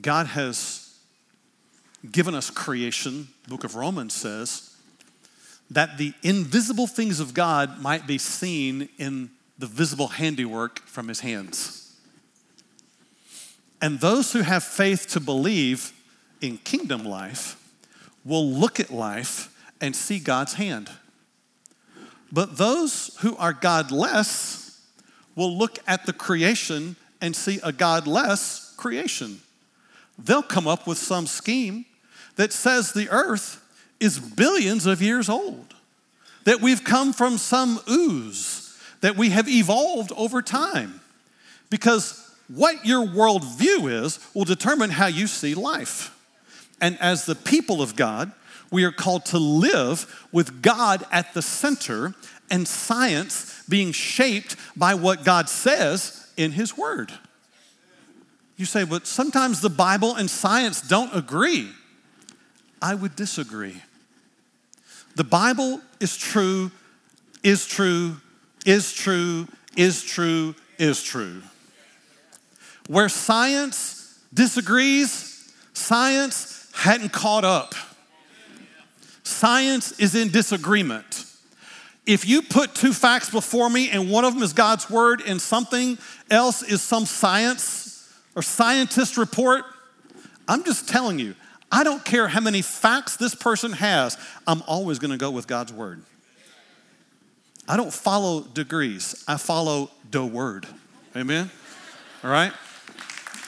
God 0.00 0.26
has 0.26 0.96
given 2.12 2.34
us 2.34 2.50
creation, 2.50 3.28
the 3.44 3.50
book 3.50 3.64
of 3.64 3.74
Romans 3.74 4.14
says, 4.14 4.76
that 5.70 5.98
the 5.98 6.12
invisible 6.22 6.86
things 6.86 7.18
of 7.18 7.34
God 7.34 7.80
might 7.80 8.06
be 8.06 8.18
seen 8.18 8.88
in 8.98 9.30
the 9.58 9.66
visible 9.66 10.08
handiwork 10.08 10.80
from 10.80 11.08
his 11.08 11.20
hands. 11.20 11.94
And 13.80 13.98
those 14.00 14.32
who 14.32 14.42
have 14.42 14.62
faith 14.62 15.08
to 15.08 15.20
believe 15.20 15.92
in 16.40 16.58
kingdom 16.58 17.04
life 17.04 17.60
will 18.26 18.46
look 18.46 18.80
at 18.80 18.90
life 18.90 19.54
and 19.80 19.94
see 19.94 20.18
God's 20.18 20.54
hand. 20.54 20.90
But 22.32 22.58
those 22.58 23.16
who 23.20 23.36
are 23.36 23.52
godless 23.52 24.80
will 25.36 25.56
look 25.56 25.78
at 25.86 26.06
the 26.06 26.12
creation 26.12 26.96
and 27.20 27.36
see 27.36 27.60
a 27.62 27.72
godless 27.72 28.74
creation. 28.76 29.40
They'll 30.18 30.42
come 30.42 30.66
up 30.66 30.86
with 30.86 30.98
some 30.98 31.26
scheme 31.26 31.84
that 32.36 32.52
says 32.52 32.92
the 32.92 33.08
earth 33.10 33.62
is 34.00 34.18
billions 34.18 34.86
of 34.86 35.00
years 35.00 35.28
old, 35.28 35.74
that 36.44 36.60
we've 36.60 36.84
come 36.84 37.12
from 37.12 37.38
some 37.38 37.80
ooze, 37.88 38.78
that 39.00 39.16
we 39.16 39.30
have 39.30 39.48
evolved 39.48 40.12
over 40.16 40.42
time. 40.42 41.00
Because 41.70 42.22
what 42.48 42.84
your 42.84 43.06
worldview 43.06 44.04
is 44.04 44.18
will 44.34 44.44
determine 44.44 44.90
how 44.90 45.06
you 45.06 45.26
see 45.26 45.54
life. 45.54 46.15
And 46.80 46.98
as 47.00 47.26
the 47.26 47.34
people 47.34 47.80
of 47.82 47.96
God, 47.96 48.32
we 48.70 48.84
are 48.84 48.92
called 48.92 49.24
to 49.26 49.38
live 49.38 50.26
with 50.32 50.62
God 50.62 51.04
at 51.10 51.32
the 51.34 51.42
center 51.42 52.14
and 52.50 52.66
science 52.66 53.62
being 53.68 53.92
shaped 53.92 54.56
by 54.76 54.94
what 54.94 55.24
God 55.24 55.48
says 55.48 56.28
in 56.36 56.52
His 56.52 56.76
Word. 56.76 57.12
You 58.56 58.64
say, 58.64 58.84
but 58.84 59.06
sometimes 59.06 59.60
the 59.60 59.70
Bible 59.70 60.14
and 60.14 60.30
science 60.30 60.80
don't 60.80 61.14
agree. 61.14 61.70
I 62.80 62.94
would 62.94 63.16
disagree. 63.16 63.82
The 65.14 65.24
Bible 65.24 65.80
is 66.00 66.16
true, 66.16 66.70
is 67.42 67.66
true, 67.66 68.16
is 68.64 68.92
true, 68.92 69.48
is 69.76 70.02
true, 70.02 70.54
is 70.78 71.02
true. 71.02 71.42
Where 72.88 73.08
science 73.08 74.18
disagrees, 74.32 75.52
science 75.72 76.65
hadn't 76.76 77.12
caught 77.12 77.44
up. 77.44 77.74
Science 79.22 79.98
is 79.98 80.14
in 80.14 80.30
disagreement. 80.30 81.24
If 82.06 82.28
you 82.28 82.42
put 82.42 82.74
two 82.74 82.92
facts 82.92 83.30
before 83.30 83.68
me 83.68 83.90
and 83.90 84.10
one 84.10 84.24
of 84.24 84.34
them 84.34 84.42
is 84.42 84.52
God's 84.52 84.88
word 84.88 85.22
and 85.26 85.40
something 85.40 85.98
else 86.30 86.62
is 86.62 86.80
some 86.82 87.06
science 87.06 88.14
or 88.36 88.42
scientist 88.42 89.16
report, 89.16 89.64
I'm 90.46 90.62
just 90.62 90.88
telling 90.88 91.18
you, 91.18 91.34
I 91.72 91.82
don't 91.82 92.04
care 92.04 92.28
how 92.28 92.40
many 92.40 92.62
facts 92.62 93.16
this 93.16 93.34
person 93.34 93.72
has, 93.72 94.16
I'm 94.46 94.62
always 94.68 95.00
going 95.00 95.10
to 95.10 95.16
go 95.16 95.32
with 95.32 95.48
God's 95.48 95.72
word. 95.72 96.02
I 97.68 97.76
don't 97.76 97.92
follow 97.92 98.42
degrees, 98.42 99.24
I 99.26 99.38
follow 99.38 99.90
the 100.08 100.24
word. 100.24 100.66
Amen? 101.16 101.50
All 102.22 102.30
right? 102.30 102.52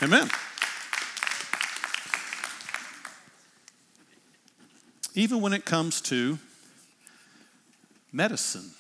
Amen. 0.03 0.29
Even 5.19 5.41
when 5.41 5.53
it 5.53 5.65
comes 5.65 6.01
to 6.03 6.39
medicine, 8.13 8.71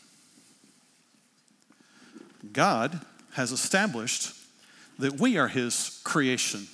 God 2.53 3.01
has 3.33 3.51
established 3.51 4.35
that 5.01 5.19
we 5.19 5.37
are 5.37 5.49
His 5.49 6.01
creation. 6.05 6.69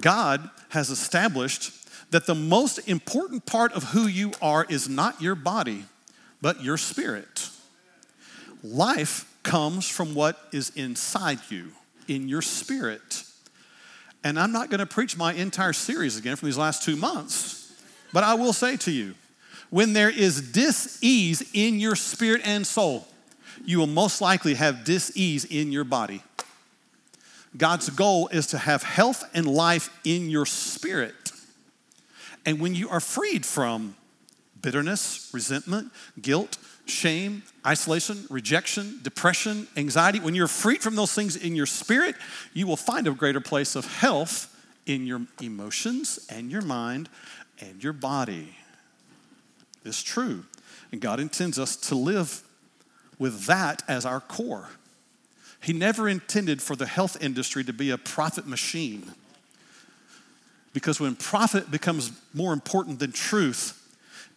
God 0.00 0.48
has 0.68 0.90
established 0.90 1.72
that 2.12 2.26
the 2.26 2.36
most 2.36 2.78
important 2.88 3.46
part 3.46 3.72
of 3.72 3.82
who 3.82 4.06
you 4.06 4.30
are 4.40 4.64
is 4.68 4.88
not 4.88 5.20
your 5.20 5.34
body, 5.34 5.86
but 6.40 6.62
your 6.62 6.76
spirit. 6.76 7.48
Life 8.62 9.28
comes 9.42 9.88
from 9.88 10.14
what 10.14 10.38
is 10.52 10.70
inside 10.76 11.40
you, 11.48 11.72
in 12.06 12.28
your 12.28 12.42
spirit. 12.42 13.24
And 14.22 14.38
I'm 14.38 14.52
not 14.52 14.70
going 14.70 14.78
to 14.78 14.86
preach 14.86 15.16
my 15.16 15.32
entire 15.32 15.72
series 15.72 16.16
again 16.16 16.36
from 16.36 16.46
these 16.46 16.58
last 16.58 16.84
two 16.84 16.94
months, 16.94 17.59
but 18.12 18.24
I 18.24 18.34
will 18.34 18.52
say 18.52 18.76
to 18.78 18.90
you 18.90 19.14
when 19.70 19.92
there 19.92 20.10
is 20.10 20.52
dis-ease 20.52 21.48
in 21.52 21.78
your 21.78 21.94
spirit 21.94 22.42
and 22.44 22.66
soul, 22.66 23.06
you 23.64 23.78
will 23.78 23.86
most 23.86 24.20
likely 24.20 24.54
have 24.54 24.84
dis-ease 24.84 25.44
in 25.44 25.70
your 25.70 25.84
body. 25.84 26.22
God's 27.56 27.90
goal 27.90 28.28
is 28.28 28.48
to 28.48 28.58
have 28.58 28.82
health 28.82 29.24
and 29.34 29.46
life 29.46 29.90
in 30.04 30.30
your 30.30 30.46
spirit. 30.46 31.14
And 32.46 32.60
when 32.60 32.74
you 32.74 32.88
are 32.88 33.00
freed 33.00 33.44
from 33.44 33.96
bitterness, 34.60 35.30
resentment, 35.32 35.92
guilt, 36.20 36.58
shame, 36.86 37.42
isolation, 37.66 38.24
rejection, 38.30 39.00
depression, 39.02 39.66
anxiety, 39.76 40.20
when 40.20 40.34
you're 40.34 40.48
freed 40.48 40.80
from 40.80 40.96
those 40.96 41.12
things 41.12 41.36
in 41.36 41.54
your 41.54 41.66
spirit, 41.66 42.14
you 42.54 42.66
will 42.66 42.76
find 42.76 43.06
a 43.06 43.12
greater 43.12 43.40
place 43.40 43.76
of 43.76 43.84
health 43.86 44.46
in 44.86 45.06
your 45.06 45.22
emotions 45.40 46.26
and 46.30 46.50
your 46.50 46.62
mind 46.62 47.08
and 47.60 47.82
your 47.82 47.92
body. 47.92 48.56
It's 49.84 50.02
true. 50.02 50.44
And 50.92 51.00
God 51.00 51.20
intends 51.20 51.58
us 51.58 51.76
to 51.76 51.94
live 51.94 52.42
with 53.18 53.44
that 53.46 53.82
as 53.86 54.04
our 54.04 54.20
core. 54.20 54.68
He 55.62 55.72
never 55.72 56.08
intended 56.08 56.62
for 56.62 56.74
the 56.74 56.86
health 56.86 57.22
industry 57.22 57.62
to 57.64 57.72
be 57.72 57.90
a 57.90 57.98
profit 57.98 58.46
machine. 58.46 59.12
Because 60.72 61.00
when 61.00 61.16
profit 61.16 61.70
becomes 61.70 62.12
more 62.32 62.52
important 62.52 62.98
than 62.98 63.12
truth, 63.12 63.76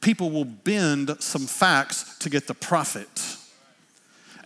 people 0.01 0.31
will 0.31 0.45
bend 0.45 1.15
some 1.19 1.45
facts 1.45 2.17
to 2.19 2.29
get 2.29 2.47
the 2.47 2.53
profit. 2.53 3.37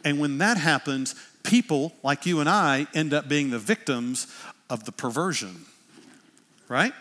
And 0.03 0.19
when 0.19 0.37
that 0.37 0.57
happens, 0.57 1.15
people 1.43 1.93
like 2.03 2.25
you 2.25 2.39
and 2.39 2.49
I 2.49 2.87
end 2.93 3.13
up 3.13 3.27
being 3.27 3.49
the 3.49 3.59
victims 3.59 4.27
of 4.69 4.83
the 4.83 4.91
perversion, 4.91 5.65
right? 6.67 6.93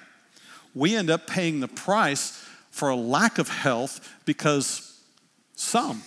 We 0.77 0.95
end 0.95 1.09
up 1.09 1.27
paying 1.27 1.61
the 1.61 1.69
price 1.69 2.47
for 2.71 2.91
a 2.91 2.95
lack 2.95 3.39
of 3.39 3.49
health 3.49 4.15
because 4.27 5.01
some 5.55 6.03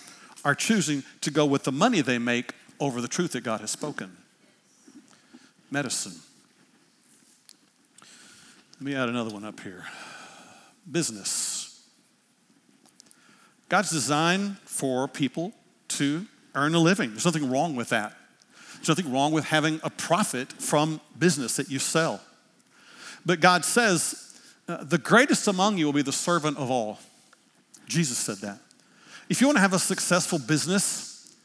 are 0.45 0.53
choosing 0.53 1.03
to 1.22 1.32
go 1.32 1.43
with 1.43 1.63
the 1.63 1.72
money 1.72 2.01
they 2.01 2.20
make 2.20 2.53
over 2.80 3.01
the 3.01 3.07
truth 3.07 3.32
that 3.32 3.41
God 3.41 3.61
has 3.61 3.72
spoken. 3.72 4.15
Medicine. 5.72 6.13
Let 8.76 8.82
me 8.82 8.95
add 8.95 9.09
another 9.09 9.32
one 9.32 9.43
up 9.43 9.59
here 9.59 9.86
business. 10.89 11.84
God's 13.70 13.89
designed 13.89 14.57
for 14.65 15.07
people 15.07 15.51
to 15.89 16.26
earn 16.53 16.76
a 16.76 16.80
living. 16.80 17.09
There's 17.11 17.26
nothing 17.26 17.49
wrong 17.49 17.76
with 17.76 17.89
that. 17.89 18.15
There's 18.76 18.89
nothing 18.89 19.11
wrong 19.11 19.32
with 19.32 19.45
having 19.45 19.80
a 19.84 19.89
profit 19.89 20.53
from 20.53 21.01
business 21.17 21.55
that 21.55 21.70
you 21.70 21.80
sell. 21.80 22.22
But 23.26 23.41
God 23.41 23.65
says, 23.65 24.28
uh, 24.70 24.84
the 24.84 24.97
greatest 24.97 25.47
among 25.47 25.78
you 25.78 25.86
will 25.86 25.93
be 25.93 26.01
the 26.01 26.11
servant 26.11 26.57
of 26.57 26.70
all. 26.70 26.99
Jesus 27.88 28.17
said 28.17 28.38
that. 28.38 28.59
If 29.30 29.41
you 29.41 29.47
want 29.47 29.57
to 29.57 29.61
have 29.61 29.74
a 29.74 29.80
successful 29.80 30.39
business, 30.39 31.36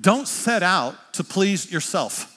don't 0.00 0.28
set 0.28 0.62
out 0.62 0.94
to 1.14 1.24
please 1.24 1.70
yourself. 1.70 2.34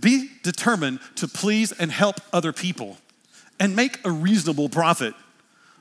Be 0.00 0.30
determined 0.42 1.00
to 1.16 1.28
please 1.28 1.72
and 1.72 1.92
help 1.92 2.16
other 2.32 2.52
people 2.52 2.96
and 3.60 3.76
make 3.76 4.04
a 4.06 4.10
reasonable 4.10 4.68
profit. 4.68 5.14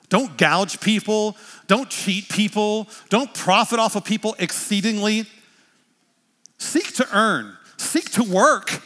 Don't 0.10 0.38
gouge 0.38 0.80
people, 0.82 1.36
don't 1.68 1.89
cheat 1.89 2.30
people, 2.30 2.88
don't 3.10 3.34
profit 3.34 3.80
off 3.80 3.95
of 3.95 4.06
people 4.06 4.36
exceedingly. 4.38 5.26
Seek 6.58 6.93
to 6.95 7.08
earn, 7.14 7.58
seek 7.78 8.12
to 8.12 8.24
work, 8.24 8.82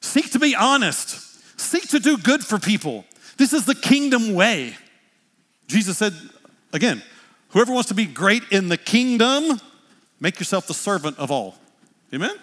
seek 0.00 0.32
to 0.32 0.38
be 0.38 0.54
honest, 0.54 1.60
seek 1.60 1.88
to 1.88 2.00
do 2.00 2.18
good 2.18 2.44
for 2.44 2.58
people. 2.58 3.04
This 3.38 3.54
is 3.54 3.64
the 3.64 3.74
kingdom 3.74 4.34
way. 4.34 4.76
Jesus 5.66 5.96
said, 5.96 6.12
again, 6.72 7.02
whoever 7.50 7.72
wants 7.72 7.88
to 7.88 7.94
be 7.94 8.04
great 8.04 8.42
in 8.50 8.68
the 8.68 8.76
kingdom 8.76 9.60
Make 10.20 10.38
yourself 10.38 10.66
the 10.66 10.74
servant 10.74 11.18
of 11.18 11.30
all. 11.30 11.56
Amen? 12.12 12.34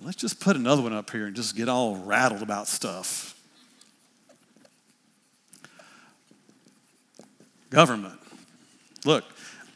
Let's 0.00 0.16
just 0.16 0.40
put 0.40 0.56
another 0.56 0.80
one 0.80 0.92
up 0.92 1.10
here 1.10 1.26
and 1.26 1.36
just 1.36 1.56
get 1.56 1.68
all 1.68 1.96
rattled 1.96 2.42
about 2.42 2.68
stuff. 2.68 3.34
Government. 7.70 8.18
Look, 9.04 9.24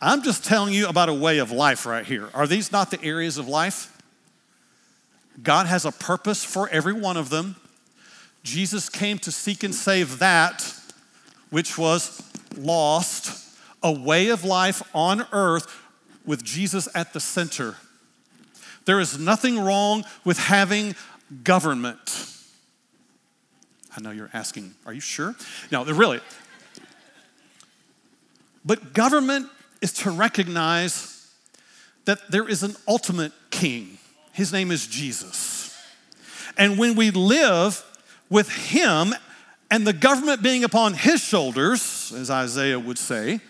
I'm 0.00 0.22
just 0.22 0.44
telling 0.44 0.72
you 0.72 0.88
about 0.88 1.08
a 1.08 1.14
way 1.14 1.38
of 1.38 1.50
life 1.50 1.84
right 1.84 2.06
here. 2.06 2.30
Are 2.32 2.46
these 2.46 2.72
not 2.72 2.90
the 2.90 3.02
areas 3.02 3.36
of 3.36 3.48
life? 3.48 4.00
God 5.42 5.66
has 5.66 5.84
a 5.84 5.92
purpose 5.92 6.44
for 6.44 6.68
every 6.70 6.92
one 6.92 7.16
of 7.16 7.28
them. 7.28 7.56
Jesus 8.42 8.88
came 8.88 9.18
to 9.20 9.30
seek 9.30 9.62
and 9.62 9.74
save 9.74 10.18
that 10.18 10.74
which 11.50 11.76
was 11.76 12.22
lost, 12.56 13.56
a 13.82 13.92
way 13.92 14.28
of 14.28 14.44
life 14.44 14.82
on 14.94 15.26
earth 15.32 15.80
with 16.24 16.42
Jesus 16.42 16.88
at 16.94 17.12
the 17.12 17.20
center. 17.20 17.76
There 18.84 19.00
is 19.00 19.18
nothing 19.18 19.60
wrong 19.60 20.04
with 20.24 20.38
having 20.38 20.94
government. 21.44 22.26
I 23.96 24.00
know 24.00 24.10
you're 24.10 24.30
asking, 24.32 24.74
are 24.86 24.92
you 24.92 25.00
sure? 25.00 25.34
No, 25.70 25.84
really. 25.84 26.20
But 28.64 28.92
government 28.92 29.48
is 29.80 29.92
to 29.94 30.10
recognize 30.10 31.30
that 32.04 32.30
there 32.30 32.48
is 32.48 32.62
an 32.62 32.76
ultimate 32.88 33.32
king. 33.50 33.98
His 34.32 34.52
name 34.52 34.70
is 34.70 34.86
Jesus. 34.86 35.76
And 36.56 36.78
when 36.78 36.94
we 36.94 37.10
live 37.10 37.84
with 38.32 38.50
him 38.50 39.14
and 39.70 39.86
the 39.86 39.92
government 39.92 40.42
being 40.42 40.64
upon 40.64 40.94
his 40.94 41.22
shoulders, 41.22 42.12
as 42.16 42.30
Isaiah 42.30 42.80
would 42.80 42.98
say, 42.98 43.40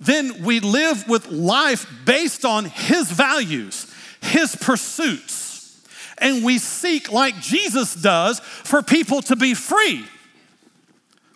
then 0.00 0.44
we 0.44 0.60
live 0.60 1.08
with 1.08 1.28
life 1.30 1.86
based 2.04 2.44
on 2.44 2.66
His 2.66 3.10
values, 3.10 3.92
His 4.20 4.54
pursuits. 4.54 5.82
And 6.18 6.44
we 6.44 6.58
seek, 6.58 7.12
like 7.12 7.40
Jesus 7.40 7.94
does, 7.94 8.40
for 8.40 8.82
people 8.82 9.22
to 9.22 9.36
be 9.36 9.54
free. 9.54 10.04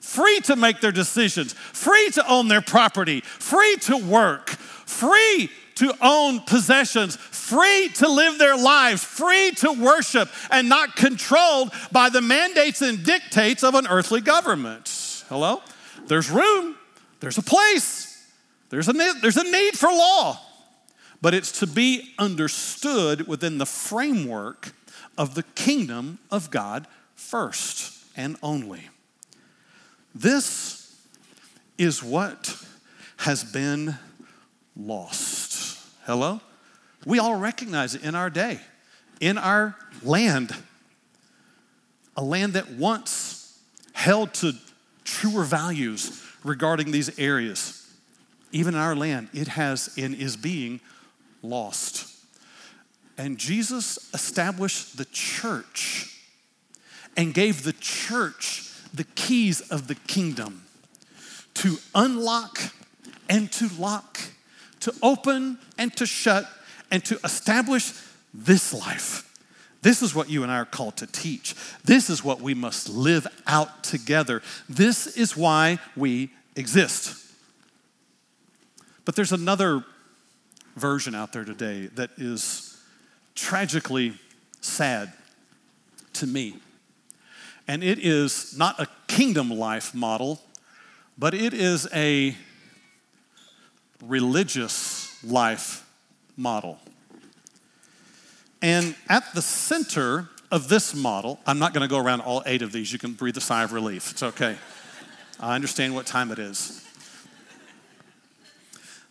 Free 0.00 0.40
to 0.40 0.56
make 0.56 0.80
their 0.80 0.92
decisions, 0.92 1.52
free 1.52 2.10
to 2.10 2.28
own 2.28 2.48
their 2.48 2.60
property, 2.60 3.20
free 3.20 3.76
to 3.82 3.96
work, 3.96 4.50
free 4.50 5.50
to 5.76 5.94
own 6.00 6.40
possessions, 6.40 7.16
free 7.42 7.88
to 7.96 8.08
live 8.08 8.38
their 8.38 8.56
lives, 8.56 9.02
free 9.02 9.50
to 9.50 9.72
worship, 9.72 10.28
and 10.50 10.68
not 10.68 10.96
controlled 10.96 11.72
by 11.90 12.08
the 12.08 12.20
mandates 12.20 12.82
and 12.82 13.04
dictates 13.04 13.64
of 13.64 13.74
an 13.74 13.86
earthly 13.88 14.20
government. 14.20 15.24
Hello? 15.28 15.60
There's 16.06 16.30
room, 16.30 16.76
there's 17.20 17.38
a 17.38 17.42
place. 17.42 18.08
There's 18.70 18.88
a, 18.88 18.92
there's 18.92 19.36
a 19.36 19.44
need 19.44 19.78
for 19.78 19.88
law, 19.88 20.40
but 21.20 21.34
it's 21.34 21.60
to 21.60 21.66
be 21.66 22.14
understood 22.18 23.28
within 23.28 23.58
the 23.58 23.66
framework 23.66 24.72
of 25.18 25.34
the 25.34 25.42
kingdom 25.42 26.20
of 26.30 26.50
God 26.50 26.86
first 27.14 28.02
and 28.16 28.36
only. 28.42 28.88
This 30.14 30.96
is 31.76 32.02
what 32.02 32.56
has 33.18 33.44
been 33.44 33.96
lost. 34.74 35.78
Hello? 36.06 36.40
We 37.06 37.18
all 37.18 37.36
recognize 37.36 37.94
it 37.94 38.04
in 38.04 38.14
our 38.14 38.30
day, 38.30 38.60
in 39.20 39.38
our 39.38 39.76
land, 40.02 40.54
a 42.16 42.22
land 42.22 42.54
that 42.54 42.70
once 42.70 43.58
held 43.92 44.34
to 44.34 44.52
truer 45.04 45.44
values 45.44 46.22
regarding 46.44 46.90
these 46.90 47.18
areas 47.18 47.82
even 48.52 48.74
in 48.74 48.80
our 48.80 48.94
land, 48.94 49.28
it 49.32 49.48
has 49.48 49.92
and 49.96 50.14
is 50.14 50.36
being 50.36 50.80
lost. 51.42 52.08
And 53.18 53.38
Jesus 53.38 54.10
established 54.14 54.96
the 54.98 55.06
church 55.06 56.20
and 57.16 57.34
gave 57.34 57.64
the 57.64 57.72
church 57.72 58.70
the 58.92 59.04
keys 59.04 59.60
of 59.62 59.88
the 59.88 59.94
kingdom 59.94 60.62
to 61.54 61.78
unlock 61.94 62.60
and 63.28 63.50
to 63.52 63.68
lock, 63.78 64.18
to 64.80 64.94
open 65.02 65.58
and 65.78 65.94
to 65.96 66.06
shut, 66.06 66.46
and 66.92 67.02
to 67.06 67.18
establish 67.24 67.92
this 68.32 68.72
life. 68.72 69.28
This 69.80 70.02
is 70.02 70.14
what 70.14 70.30
you 70.30 70.44
and 70.44 70.52
I 70.52 70.58
are 70.58 70.64
called 70.64 70.98
to 70.98 71.06
teach. 71.06 71.56
This 71.84 72.08
is 72.08 72.22
what 72.22 72.40
we 72.40 72.54
must 72.54 72.88
live 72.88 73.26
out 73.48 73.82
together. 73.82 74.42
This 74.68 75.16
is 75.16 75.36
why 75.36 75.78
we 75.96 76.30
exist. 76.54 77.16
But 79.04 79.16
there's 79.16 79.32
another 79.32 79.84
version 80.76 81.14
out 81.14 81.32
there 81.32 81.44
today 81.44 81.86
that 81.94 82.10
is 82.18 82.78
tragically 83.34 84.14
sad 84.60 85.12
to 86.12 86.26
me. 86.26 86.56
And 87.66 87.82
it 87.82 87.98
is 87.98 88.56
not 88.56 88.78
a 88.78 88.86
kingdom 89.08 89.50
life 89.50 89.94
model, 89.94 90.40
but 91.16 91.32
it 91.32 91.54
is 91.54 91.88
a 91.92 92.36
religious 94.02 95.22
life 95.24 95.88
model. 96.36 96.78
And 98.60 98.94
at 99.08 99.34
the 99.34 99.42
center 99.42 100.28
of 100.50 100.68
this 100.68 100.94
model, 100.94 101.40
I'm 101.46 101.58
not 101.58 101.74
going 101.74 101.82
to 101.82 101.88
go 101.88 101.98
around 101.98 102.20
all 102.20 102.42
eight 102.46 102.62
of 102.62 102.72
these. 102.72 102.92
You 102.92 102.98
can 102.98 103.14
breathe 103.14 103.36
a 103.36 103.40
sigh 103.40 103.64
of 103.64 103.72
relief. 103.72 104.10
It's 104.12 104.22
okay. 104.22 104.56
I 105.40 105.54
understand 105.54 105.94
what 105.94 106.06
time 106.06 106.30
it 106.30 106.38
is. 106.38 106.86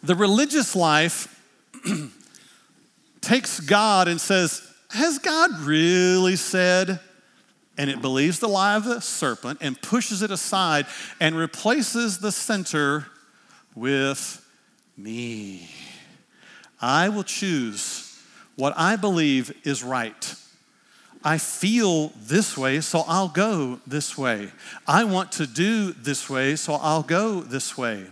The 0.03 0.15
religious 0.15 0.75
life 0.75 1.43
takes 3.21 3.59
God 3.59 4.07
and 4.07 4.19
says, 4.19 4.61
Has 4.91 5.19
God 5.19 5.59
really 5.59 6.35
said? 6.35 6.99
And 7.77 7.89
it 7.89 8.01
believes 8.01 8.39
the 8.39 8.47
lie 8.47 8.75
of 8.75 8.83
the 8.83 8.99
serpent 8.99 9.59
and 9.61 9.81
pushes 9.81 10.21
it 10.21 10.29
aside 10.29 10.85
and 11.19 11.35
replaces 11.35 12.19
the 12.19 12.31
center 12.31 13.07
with 13.75 14.45
me. 14.97 15.69
I 16.81 17.09
will 17.09 17.23
choose 17.23 18.19
what 18.55 18.73
I 18.75 18.95
believe 18.95 19.55
is 19.63 19.83
right. 19.83 20.35
I 21.23 21.37
feel 21.37 22.09
this 22.17 22.57
way, 22.57 22.81
so 22.81 23.03
I'll 23.07 23.27
go 23.27 23.79
this 23.85 24.17
way. 24.17 24.51
I 24.87 25.03
want 25.03 25.31
to 25.33 25.45
do 25.45 25.91
this 25.91 26.29
way, 26.29 26.55
so 26.55 26.73
I'll 26.73 27.03
go 27.03 27.41
this 27.41 27.77
way. 27.77 28.07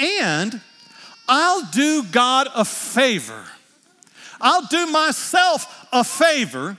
And 0.00 0.60
I'll 1.28 1.62
do 1.70 2.02
God 2.02 2.48
a 2.54 2.64
favor. 2.64 3.44
I'll 4.40 4.66
do 4.66 4.86
myself 4.86 5.88
a 5.92 6.02
favor, 6.02 6.76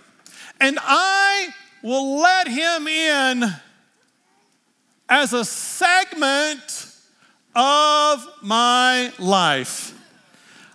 and 0.59 0.77
I 0.81 1.49
will 1.81 2.19
let 2.19 2.49
Him 2.49 2.87
in 2.87 3.45
as 5.07 5.31
a 5.31 5.45
segment 5.45 6.87
of 7.55 8.27
my 8.41 9.13
life. 9.19 9.97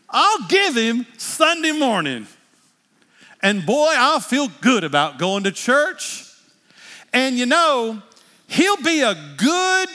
I'll 0.09 0.47
give 0.49 0.77
Him 0.77 1.07
Sunday 1.17 1.73
morning. 1.73 2.27
And 3.43 3.65
boy, 3.65 3.93
I'll 3.95 4.21
feel 4.21 4.49
good 4.61 4.85
about 4.85 5.19
going 5.19 5.45
to 5.45 5.53
church. 5.53 6.25
And 7.13 7.37
you 7.37 7.47
know, 7.47 8.03
He'll 8.49 8.83
be 8.83 9.03
a 9.03 9.15
good 9.37 9.89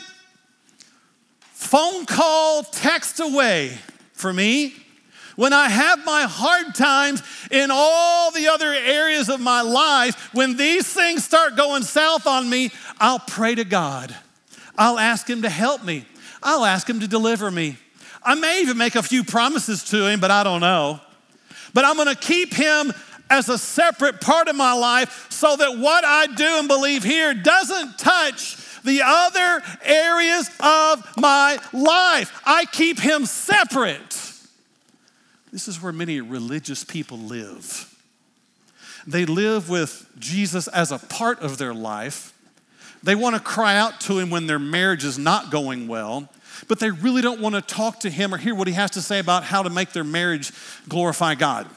phone 1.52 2.06
call, 2.06 2.64
text 2.64 3.20
away 3.20 3.78
for 4.14 4.34
me. 4.34 4.74
When 5.38 5.54
I 5.54 5.70
have 5.70 6.06
my 6.06 6.24
hard 6.24 6.76
times 6.76 7.24
in 7.50 7.70
all 7.72 8.32
the 8.32 8.48
other 8.48 8.74
areas 8.74 9.30
of 9.30 9.40
my 9.40 9.62
life, 9.62 10.34
when 10.34 10.58
these 10.58 10.86
things 10.86 11.24
start 11.24 11.56
going 11.56 11.84
south 11.84 12.28
on 12.28 12.50
me, 12.50 12.72
I'll 13.00 13.20
pray 13.20 13.56
to 13.56 13.64
God. 13.64 14.16
I'll 14.78 15.00
ask 15.00 15.30
Him 15.30 15.44
to 15.44 15.50
help 15.50 15.84
me. 15.84 16.06
I'll 16.44 16.66
ask 16.66 16.90
Him 16.90 17.00
to 17.00 17.08
deliver 17.08 17.50
me. 17.50 17.78
I 18.24 18.36
may 18.36 18.62
even 18.62 18.78
make 18.78 18.96
a 18.96 19.04
few 19.04 19.24
promises 19.24 19.84
to 19.86 20.08
Him, 20.08 20.20
but 20.20 20.32
I 20.32 20.44
don't 20.44 20.62
know. 20.62 21.00
But 21.74 21.86
I'm 21.86 21.98
gonna 21.98 22.16
keep 22.16 22.54
Him 22.54 22.94
as 23.32 23.48
a 23.48 23.58
separate 23.58 24.20
part 24.20 24.50
of 24.50 24.56
my 24.56 24.74
life 24.74 25.28
so 25.30 25.56
that 25.56 25.78
what 25.78 26.04
I 26.06 26.28
do 26.28 26.60
and 26.60 26.68
believe 26.68 27.04
here 27.04 27.34
doesn't 27.34 27.98
touch 27.98 28.58
the 28.84 29.02
other 29.04 29.64
areas 29.84 30.50
of 30.60 31.18
my 31.18 31.58
life. 31.72 32.42
I 32.46 32.66
keep 32.66 33.00
him 33.00 33.26
separate. 33.26 34.18
This 35.52 35.68
is 35.68 35.82
where 35.82 35.94
many 35.94 36.20
religious 36.20 36.84
people 36.84 37.18
live. 37.18 37.88
They 39.08 39.26
live 39.26 39.70
with 39.70 40.08
Jesus 40.20 40.68
as 40.68 40.92
a 40.92 41.00
part 41.00 41.40
of 41.40 41.58
their 41.58 41.74
life. 41.74 42.34
They 43.04 43.16
want 43.16 43.36
to 43.36 43.42
cry 43.42 43.76
out 43.76 44.00
to 44.02 44.20
him 44.20 44.30
when 44.30 44.48
their 44.48 44.60
marriage 44.60 45.04
is 45.04 45.18
not 45.18 45.52
going 45.52 45.88
well, 45.88 46.30
but 46.68 46.80
they 46.80 46.92
really 46.92 47.22
don't 47.22 47.42
want 47.42 47.56
to 47.56 47.62
talk 47.62 48.02
to 48.02 48.10
him 48.10 48.34
or 48.34 48.38
hear 48.38 48.54
what 48.54 48.68
he 48.68 48.74
has 48.74 48.92
to 48.92 49.02
say 49.02 49.20
about 49.20 49.44
how 49.44 49.64
to 49.64 49.70
make 49.70 49.92
their 49.92 50.04
marriage 50.04 50.52
glorify 50.88 51.36
God. 51.36 51.68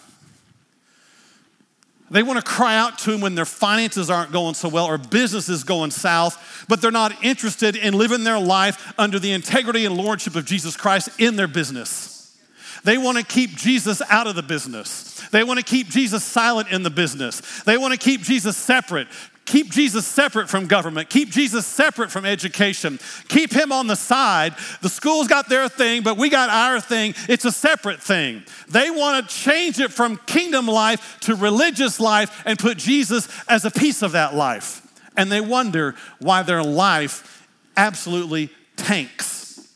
They 2.11 2.23
want 2.23 2.39
to 2.39 2.45
cry 2.45 2.77
out 2.77 2.99
to 3.01 3.13
him 3.13 3.21
when 3.21 3.35
their 3.35 3.47
finances 3.47 4.11
aren't 4.11 4.31
going 4.31 4.55
so 4.55 4.69
well 4.69 4.85
or 4.85 4.99
business 4.99 5.49
is 5.49 5.65
going 5.65 5.91
south, 5.91 6.65
but 6.69 6.81
they're 6.81 6.91
not 6.91 7.25
interested 7.25 7.75
in 7.77 7.95
living 7.95 8.25
their 8.25 8.39
life 8.39 8.93
under 8.99 9.19
the 9.19 9.33
integrity 9.33 9.87
and 9.87 9.97
lordship 9.97 10.37
of 10.37 10.45
Jesus 10.45 10.77
Christ 10.77 11.09
in 11.19 11.37
their 11.37 11.49
business. 11.49 12.39
They 12.85 12.99
want 12.99 13.17
to 13.17 13.25
keep 13.25 13.57
Jesus 13.57 14.03
out 14.11 14.27
of 14.27 14.37
the 14.37 14.43
business. 14.43 15.27
They 15.31 15.43
want 15.43 15.59
to 15.59 15.65
keep 15.65 15.89
Jesus 15.89 16.23
silent 16.23 16.71
in 16.71 16.83
the 16.83 16.91
business. 16.91 17.63
They 17.63 17.79
want 17.79 17.93
to 17.95 17.99
keep 17.99 18.21
Jesus 18.21 18.57
separate. 18.57 19.09
Keep 19.47 19.73
Jesus 19.73 20.07
separate 20.07 20.49
from 20.49 20.67
government. 20.67 21.11
Keep 21.11 21.31
Jesus 21.31 21.67
separate 21.67 22.11
from 22.11 22.25
education. 22.25 22.99
Keep 23.29 23.53
him 23.53 23.73
on 23.73 23.87
the 23.87 23.97
side. 23.97 24.55
The 24.81 24.89
school's 24.89 25.29
got 25.29 25.51
their 25.51 25.69
thing, 25.69 26.03
but 26.03 26.17
we 26.17 26.31
got 26.31 26.49
our 26.49 26.81
thing. 26.81 27.15
It's 27.29 27.45
a 27.45 27.53
separate 27.53 28.01
thing. 28.01 28.43
They 28.69 28.91
want 28.91 29.29
to 29.29 29.35
change 29.35 29.81
it 29.81 29.93
from 29.93 30.17
kingdom 30.27 30.67
life 30.67 31.19
to 31.21 31.35
religious 31.35 32.01
life 32.01 32.43
and 32.47 32.59
put 32.59 32.79
Jesus 32.79 33.29
as 33.47 33.67
a 33.67 33.71
piece 33.71 34.03
of 34.03 34.13
that 34.13 34.35
life. 34.35 34.81
And 35.17 35.31
they 35.31 35.43
wonder 35.43 35.95
why 36.21 36.43
their 36.43 36.63
life 36.63 37.47
absolutely 37.77 38.51
tanks. 38.77 39.69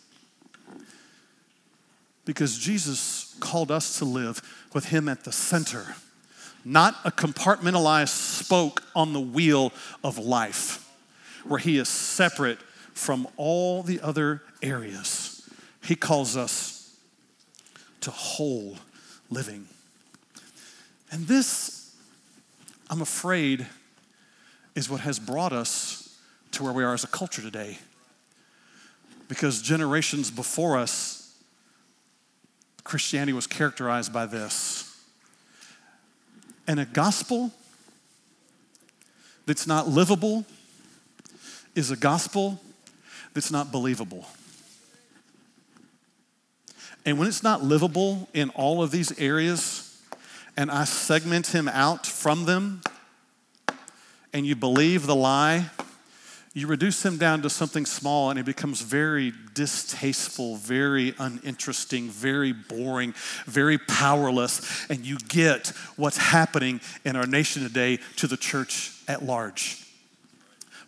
Because 2.24 2.58
Jesus 2.58 3.36
called 3.38 3.70
us 3.70 3.98
to 3.98 4.04
live 4.06 4.42
with 4.72 4.86
him 4.86 5.08
at 5.08 5.24
the 5.24 5.32
center 5.32 5.94
not 6.64 6.96
a 7.04 7.10
compartmentalized 7.10 8.08
spoke 8.08 8.82
on 8.94 9.12
the 9.12 9.20
wheel 9.20 9.72
of 10.02 10.18
life 10.18 10.88
where 11.44 11.58
he 11.58 11.78
is 11.78 11.88
separate 11.88 12.58
from 12.94 13.26
all 13.36 13.82
the 13.82 14.00
other 14.00 14.42
areas. 14.62 15.48
He 15.84 15.94
calls 15.94 16.36
us 16.36 16.96
to 18.00 18.10
whole 18.10 18.76
living. 19.30 19.66
And 21.10 21.26
this, 21.26 21.94
I'm 22.90 23.00
afraid, 23.00 23.66
is 24.74 24.90
what 24.90 25.00
has 25.00 25.18
brought 25.18 25.52
us 25.52 26.18
to 26.52 26.62
where 26.62 26.72
we 26.72 26.84
are 26.84 26.94
as 26.94 27.04
a 27.04 27.08
culture 27.08 27.42
today. 27.42 27.78
Because 29.28 29.62
generations 29.62 30.30
before 30.30 30.76
us, 30.76 31.34
Christianity 32.84 33.32
was 33.32 33.46
characterized 33.46 34.12
by 34.12 34.26
this 34.26 34.87
and 36.68 36.78
a 36.78 36.84
gospel 36.84 37.50
that's 39.46 39.66
not 39.66 39.88
livable 39.88 40.44
is 41.74 41.90
a 41.90 41.96
gospel 41.96 42.60
that's 43.32 43.50
not 43.50 43.72
believable. 43.72 44.26
And 47.06 47.18
when 47.18 47.26
it's 47.26 47.42
not 47.42 47.64
livable 47.64 48.28
in 48.34 48.50
all 48.50 48.82
of 48.82 48.90
these 48.90 49.18
areas, 49.18 49.98
and 50.58 50.70
I 50.70 50.84
segment 50.84 51.46
him 51.48 51.68
out 51.68 52.06
from 52.06 52.44
them, 52.44 52.82
and 54.34 54.46
you 54.46 54.54
believe 54.54 55.06
the 55.06 55.16
lie, 55.16 55.70
you 56.54 56.66
reduce 56.66 57.04
him 57.04 57.18
down 57.18 57.42
to 57.42 57.50
something 57.50 57.86
small 57.86 58.30
and 58.30 58.38
it 58.38 58.46
becomes 58.46 58.80
very 58.80 59.32
distasteful, 59.54 60.56
very 60.56 61.14
uninteresting, 61.18 62.08
very 62.08 62.52
boring, 62.52 63.14
very 63.46 63.78
powerless. 63.78 64.86
And 64.90 65.04
you 65.04 65.18
get 65.18 65.68
what's 65.96 66.16
happening 66.16 66.80
in 67.04 67.16
our 67.16 67.26
nation 67.26 67.62
today 67.62 67.98
to 68.16 68.26
the 68.26 68.36
church 68.36 68.92
at 69.06 69.22
large. 69.22 69.84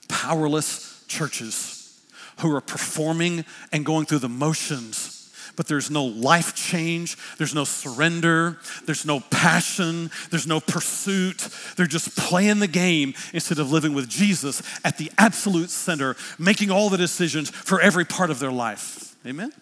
Powerless 0.09 1.05
churches 1.07 2.01
who 2.39 2.55
are 2.55 2.61
performing 2.61 3.45
and 3.73 3.85
going 3.85 4.07
through 4.07 4.21
the 4.21 4.29
motions 4.29 5.20
but 5.57 5.67
there's 5.67 5.91
no 5.91 6.05
life 6.05 6.55
change, 6.55 7.17
there's 7.39 7.55
no 7.55 7.65
surrender, 7.65 8.59
there's 8.87 9.05
no 9.05 9.21
passion, 9.21 10.11
there's 10.31 10.47
no 10.47 10.61
pursuit. 10.61 11.49
They're 11.77 11.87
just 11.87 12.17
playing 12.17 12.61
the 12.61 12.69
game 12.69 13.15
instead 13.33 13.59
of 13.59 13.71
living 13.71 13.95
with 13.95 14.09
Jesus 14.09 14.63
at 14.85 14.99
the 14.99 15.11
absolute 15.19 15.71
center, 15.71 16.17
making 16.39 16.71
all 16.71 16.91
the 16.91 16.99
decisions 16.99 17.51
for 17.51 17.81
every 17.81 18.05
part 18.05 18.31
of 18.31 18.39
their 18.39 18.53
life. 18.53 19.15
Amen? 19.27 19.53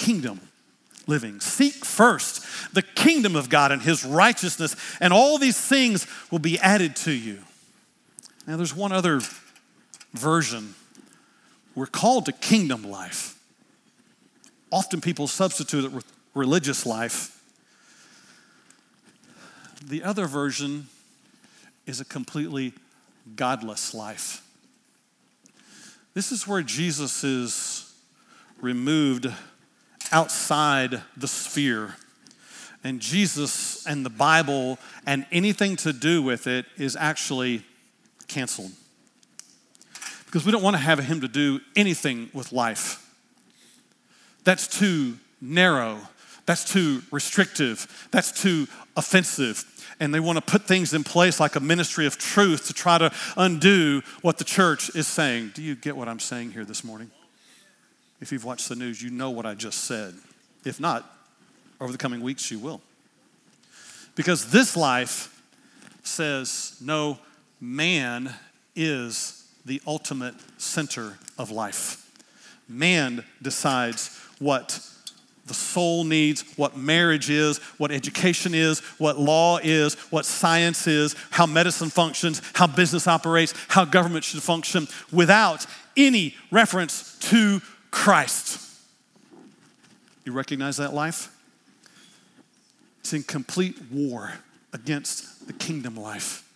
kingdom 0.00 0.40
living. 1.06 1.40
Seek 1.40 1.84
first 1.84 2.74
the 2.74 2.82
kingdom 2.82 3.36
of 3.36 3.48
God 3.48 3.72
and 3.72 3.82
his 3.82 4.04
righteousness, 4.04 4.74
and 5.00 5.12
all 5.12 5.38
these 5.38 5.60
things 5.60 6.06
will 6.30 6.38
be 6.38 6.58
added 6.58 6.96
to 6.96 7.12
you. 7.12 7.38
Now, 8.46 8.56
there's 8.56 8.74
one 8.74 8.92
other 8.92 9.20
version. 10.14 10.74
We're 11.74 11.86
called 11.86 12.26
to 12.26 12.32
kingdom 12.32 12.90
life. 12.90 13.38
Often 14.70 15.00
people 15.00 15.26
substitute 15.26 15.84
it 15.84 15.92
with 15.92 16.04
religious 16.34 16.86
life. 16.86 17.36
The 19.84 20.02
other 20.02 20.26
version 20.26 20.88
is 21.86 22.00
a 22.00 22.04
completely 22.04 22.72
godless 23.36 23.94
life. 23.94 24.46
This 26.14 26.32
is 26.32 26.46
where 26.46 26.62
Jesus 26.62 27.24
is 27.24 27.92
removed 28.60 29.26
outside 30.12 31.02
the 31.16 31.28
sphere. 31.28 31.96
And 32.82 33.00
Jesus 33.00 33.86
and 33.86 34.06
the 34.06 34.10
Bible 34.10 34.78
and 35.06 35.26
anything 35.30 35.76
to 35.76 35.92
do 35.92 36.22
with 36.22 36.46
it 36.46 36.66
is 36.76 36.96
actually 36.96 37.64
canceled. 38.26 38.72
Because 40.26 40.44
we 40.46 40.52
don't 40.52 40.62
want 40.62 40.74
to 40.74 40.82
have 40.82 40.98
him 41.00 41.20
to 41.20 41.28
do 41.28 41.60
anything 41.76 42.30
with 42.32 42.52
life. 42.52 43.09
That's 44.44 44.66
too 44.66 45.18
narrow. 45.40 45.98
That's 46.46 46.64
too 46.64 47.02
restrictive. 47.10 48.08
That's 48.10 48.32
too 48.32 48.66
offensive. 48.96 49.64
And 50.00 50.14
they 50.14 50.20
want 50.20 50.36
to 50.36 50.42
put 50.42 50.62
things 50.62 50.94
in 50.94 51.04
place 51.04 51.38
like 51.38 51.56
a 51.56 51.60
ministry 51.60 52.06
of 52.06 52.18
truth 52.18 52.66
to 52.68 52.72
try 52.72 52.98
to 52.98 53.12
undo 53.36 54.02
what 54.22 54.38
the 54.38 54.44
church 54.44 54.94
is 54.96 55.06
saying. 55.06 55.52
Do 55.54 55.62
you 55.62 55.74
get 55.74 55.96
what 55.96 56.08
I'm 56.08 56.18
saying 56.18 56.52
here 56.52 56.64
this 56.64 56.82
morning? 56.82 57.10
If 58.20 58.32
you've 58.32 58.44
watched 58.44 58.68
the 58.68 58.76
news, 58.76 59.02
you 59.02 59.10
know 59.10 59.30
what 59.30 59.46
I 59.46 59.54
just 59.54 59.84
said. 59.84 60.14
If 60.64 60.80
not, 60.80 61.10
over 61.80 61.92
the 61.92 61.98
coming 61.98 62.20
weeks, 62.20 62.50
you 62.50 62.58
will. 62.58 62.80
Because 64.14 64.50
this 64.50 64.76
life 64.76 65.42
says, 66.02 66.76
no, 66.80 67.18
man 67.60 68.34
is 68.74 69.46
the 69.64 69.80
ultimate 69.86 70.34
center 70.58 71.18
of 71.38 71.50
life. 71.50 72.10
Man 72.68 73.24
decides 73.42 74.18
what 74.40 74.80
the 75.46 75.54
soul 75.54 76.04
needs, 76.04 76.44
what 76.56 76.76
marriage 76.76 77.28
is, 77.28 77.58
what 77.78 77.90
education 77.90 78.54
is, 78.54 78.80
what 78.98 79.18
law 79.18 79.58
is, 79.62 79.94
what 80.10 80.24
science 80.24 80.86
is, 80.86 81.14
how 81.30 81.44
medicine 81.46 81.90
functions, 81.90 82.40
how 82.54 82.66
business 82.66 83.08
operates, 83.08 83.54
how 83.68 83.84
government 83.84 84.24
should 84.24 84.42
function, 84.42 84.86
without 85.12 85.66
any 85.96 86.36
reference 86.50 87.18
to 87.18 87.60
Christ. 87.90 88.60
You 90.24 90.32
recognize 90.32 90.76
that 90.76 90.94
life? 90.94 91.36
It's 93.00 93.12
in 93.12 93.24
complete 93.24 93.76
war 93.90 94.34
against 94.72 95.46
the 95.46 95.52
kingdom 95.52 95.96
life. 95.96 96.46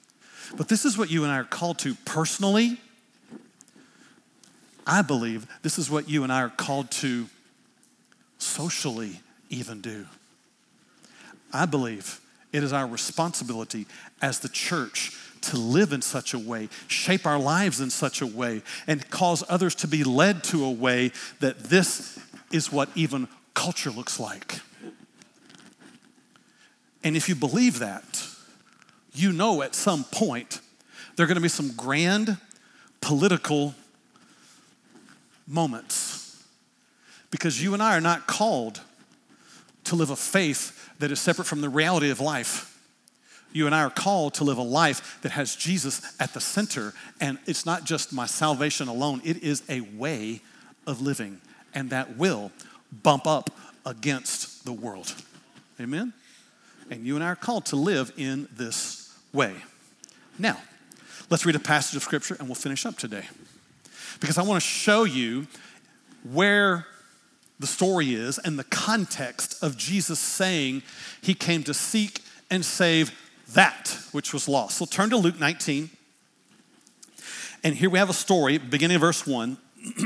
But 0.57 0.69
this 0.69 0.85
is 0.85 0.97
what 0.97 1.11
you 1.11 1.25
and 1.25 1.33
I 1.33 1.39
are 1.39 1.45
called 1.45 1.79
to 1.81 1.95
personally. 2.05 2.79
I 4.87 5.03
believe 5.03 5.47
this 5.63 5.79
is 5.79 5.91
what 5.91 6.09
you 6.09 6.23
and 6.23 6.33
I 6.33 6.43
are 6.43 6.51
called 6.51 6.91
to 6.93 7.27
socially, 8.45 9.21
even 9.49 9.81
do. 9.81 10.07
I 11.53 11.67
believe 11.67 12.21
it 12.53 12.63
is 12.63 12.73
our 12.73 12.87
responsibility 12.87 13.87
as 14.23 14.41
the 14.41 14.49
church 14.49 15.17
to 15.43 15.57
live 15.57 15.93
in 15.93 16.03
such 16.03 16.35
a 16.35 16.39
way, 16.39 16.69
shape 16.89 17.27
our 17.27 17.39
lives 17.39 17.81
in 17.81 17.91
such 17.91 18.23
a 18.23 18.27
way, 18.27 18.63
and 18.87 19.09
cause 19.11 19.45
others 19.49 19.75
to 19.77 19.89
be 19.89 20.05
led 20.05 20.43
to 20.45 20.65
a 20.65 20.71
way 20.71 21.13
that 21.41 21.65
this 21.65 22.19
is 22.51 22.73
what 22.73 22.89
even 22.95 23.29
culture 23.53 23.91
looks 23.91 24.19
like. 24.19 24.61
And 27.03 27.17
if 27.17 27.29
you 27.29 27.35
believe 27.35 27.81
that, 27.81 28.27
you 29.13 29.33
know 29.33 29.63
at 29.63 29.75
some 29.75 30.05
point 30.05 30.61
there 31.17 31.25
are 31.25 31.27
going 31.27 31.37
to 31.37 31.43
be 31.43 31.49
some 31.49 31.73
grand 31.77 32.37
political 33.01 33.75
moments 35.47 36.24
because 37.35 37.61
you 37.61 37.75
and 37.75 37.83
I 37.83 37.97
are 37.97 38.01
not 38.01 38.29
called 38.29 38.81
to 39.85 39.97
live 39.97 40.11
a 40.11 40.17
faith 40.17 40.93
that 41.01 41.11
is 41.11 41.19
separate 41.19 41.47
from 41.47 41.63
the 41.63 41.69
reality 41.69 42.11
of 42.11 42.21
life 42.21 42.71
you 43.55 43.67
and 43.67 43.75
I 43.75 43.85
are 43.85 43.91
called 43.91 44.35
to 44.35 44.45
live 44.45 44.59
a 44.59 44.63
life 44.63 45.21
that 45.23 45.33
has 45.33 45.55
Jesus 45.55 46.15
at 46.21 46.35
the 46.35 46.41
center. 46.41 46.93
And 47.21 47.39
it's 47.47 47.65
not 47.65 47.85
just 47.85 48.13
my 48.13 48.27
salvation 48.27 48.89
alone, 48.89 49.23
it 49.25 49.43
is 49.43 49.63
a 49.69 49.81
way 49.81 50.41
of 50.87 51.01
living. 51.01 51.41
And 51.73 51.89
that 51.91 52.17
will 52.17 52.51
bump 52.93 53.27
up 53.27 53.51
against 53.87 54.65
the 54.65 54.73
world. 54.73 55.15
Amen? 55.81 56.13
And 56.91 57.07
you 57.07 57.15
and 57.15 57.25
I 57.25 57.29
are 57.29 57.37
called 57.37 57.67
to 57.67 57.77
live 57.77 58.13
in 58.17 58.49
this 58.53 59.17
way. 59.33 59.55
Now, 60.37 60.61
let's 61.31 61.47
read 61.47 61.55
a 61.55 61.61
passage 61.61 61.97
of 61.97 62.03
scripture 62.03 62.37
and 62.39 62.49
we'll 62.49 62.57
finish 62.57 62.85
up 62.85 62.99
today. 62.99 63.29
Because 64.19 64.37
I 64.37 64.43
want 64.43 64.61
to 64.61 64.69
show 64.69 65.05
you 65.05 65.47
where 66.33 66.87
the 67.65 67.69
story 67.69 68.13
is 68.13 68.37
and 68.37 68.59
the 68.59 68.65
context 68.65 69.57
of 69.63 69.75
Jesus 69.75 70.21
saying 70.21 70.83
he 71.23 71.33
came 71.33 71.63
to 71.63 71.73
seek 71.73 72.21
and 72.51 72.63
save 72.63 73.11
that 73.55 73.97
which 74.13 74.35
was 74.35 74.47
lost. 74.47 74.77
So 74.77 74.85
turn 74.85 75.09
to 75.09 75.17
Luke 75.17 75.41
19. 75.41 75.89
And 77.63 77.75
here 77.75 77.89
we 77.89 77.99
have 77.99 78.11
a 78.11 78.15
story, 78.15 78.59
beginning 78.59 78.97
of 78.97 79.01
verse 79.01 79.27
1, 79.27 79.57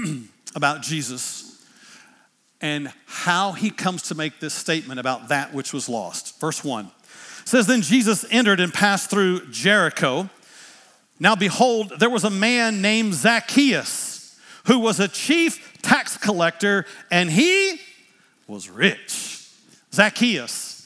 about 0.55 0.83
Jesus 0.83 1.61
and 2.61 2.93
how 3.07 3.51
he 3.51 3.71
comes 3.71 4.03
to 4.03 4.15
make 4.15 4.39
this 4.39 4.55
statement 4.55 5.01
about 5.01 5.27
that 5.31 5.53
which 5.53 5.73
was 5.73 5.89
lost. 5.89 6.39
Verse 6.41 6.63
1 6.63 6.89
says, 7.45 7.67
Then 7.67 7.83
Jesus 7.83 8.25
entered 8.31 8.61
and 8.61 8.73
passed 8.73 9.11
through 9.11 9.51
Jericho. 9.51 10.31
Now 11.19 11.35
behold, 11.35 11.95
there 11.99 12.09
was 12.09 12.23
a 12.23 12.31
man 12.31 12.81
named 12.81 13.15
Zacchaeus 13.15 14.09
who 14.69 14.79
was 14.79 15.01
a 15.01 15.09
chief 15.09 15.68
tax 15.83 16.17
collector, 16.17 16.87
and 17.11 17.31
he 17.31 17.81
was 18.47 18.69
rich. 18.69 19.47
Zacchaeus 19.93 20.79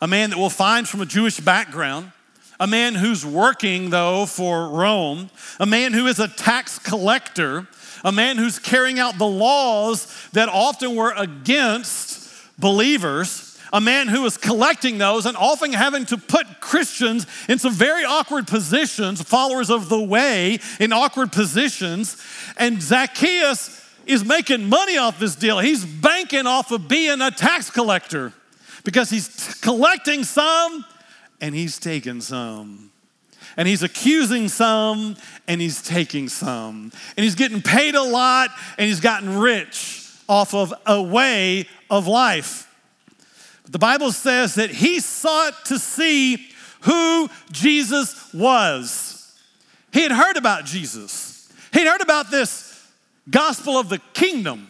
a 0.00 0.06
man 0.06 0.30
that 0.30 0.38
we'll 0.38 0.50
find 0.50 0.88
from 0.88 1.00
a 1.00 1.06
Jewish 1.06 1.40
background, 1.40 2.12
a 2.60 2.66
man 2.66 2.94
who's 2.94 3.24
working, 3.24 3.90
though, 3.90 4.26
for 4.26 4.68
Rome, 4.68 5.30
a 5.60 5.66
man 5.66 5.92
who 5.92 6.06
is 6.06 6.18
a 6.18 6.28
tax 6.28 6.78
collector, 6.78 7.66
a 8.04 8.12
man 8.12 8.36
who's 8.36 8.58
carrying 8.58 8.98
out 8.98 9.18
the 9.18 9.26
laws 9.26 10.28
that 10.32 10.48
often 10.48 10.94
were 10.94 11.12
against 11.16 12.30
believers. 12.58 13.44
A 13.70 13.82
man 13.82 14.08
who 14.08 14.24
is 14.24 14.38
collecting 14.38 14.96
those 14.96 15.26
and 15.26 15.36
often 15.36 15.74
having 15.74 16.06
to 16.06 16.16
put 16.16 16.58
Christians 16.58 17.26
in 17.50 17.58
some 17.58 17.74
very 17.74 18.02
awkward 18.02 18.46
positions, 18.46 19.20
followers 19.20 19.68
of 19.68 19.90
the 19.90 20.02
way 20.02 20.58
in 20.80 20.90
awkward 20.90 21.32
positions. 21.32 22.16
And 22.56 22.80
Zacchaeus 22.80 23.78
is 24.08 24.24
making 24.24 24.68
money 24.68 24.96
off 24.96 25.20
this 25.20 25.36
deal. 25.36 25.58
He's 25.58 25.84
banking 25.84 26.46
off 26.46 26.72
of 26.72 26.88
being 26.88 27.20
a 27.20 27.30
tax 27.30 27.70
collector 27.70 28.32
because 28.82 29.10
he's 29.10 29.54
collecting 29.60 30.24
some 30.24 30.84
and 31.40 31.54
he's 31.54 31.78
taking 31.78 32.22
some. 32.22 32.90
And 33.56 33.68
he's 33.68 33.82
accusing 33.82 34.48
some 34.48 35.16
and 35.46 35.60
he's 35.60 35.82
taking 35.82 36.28
some. 36.28 36.90
And 37.16 37.24
he's 37.24 37.34
getting 37.34 37.60
paid 37.60 37.94
a 37.94 38.02
lot 38.02 38.50
and 38.78 38.86
he's 38.88 39.00
gotten 39.00 39.38
rich 39.38 40.10
off 40.26 40.54
of 40.54 40.72
a 40.86 41.02
way 41.02 41.68
of 41.90 42.06
life. 42.06 42.74
But 43.64 43.72
The 43.72 43.78
Bible 43.78 44.12
says 44.12 44.54
that 44.54 44.70
he 44.70 45.00
sought 45.00 45.66
to 45.66 45.78
see 45.78 46.48
who 46.82 47.28
Jesus 47.52 48.32
was. 48.32 49.36
He 49.92 50.02
had 50.02 50.12
heard 50.12 50.36
about 50.38 50.64
Jesus, 50.64 51.52
he'd 51.74 51.86
heard 51.86 52.00
about 52.00 52.30
this 52.30 52.67
gospel 53.30 53.78
of 53.78 53.88
the 53.88 53.98
kingdom. 54.14 54.68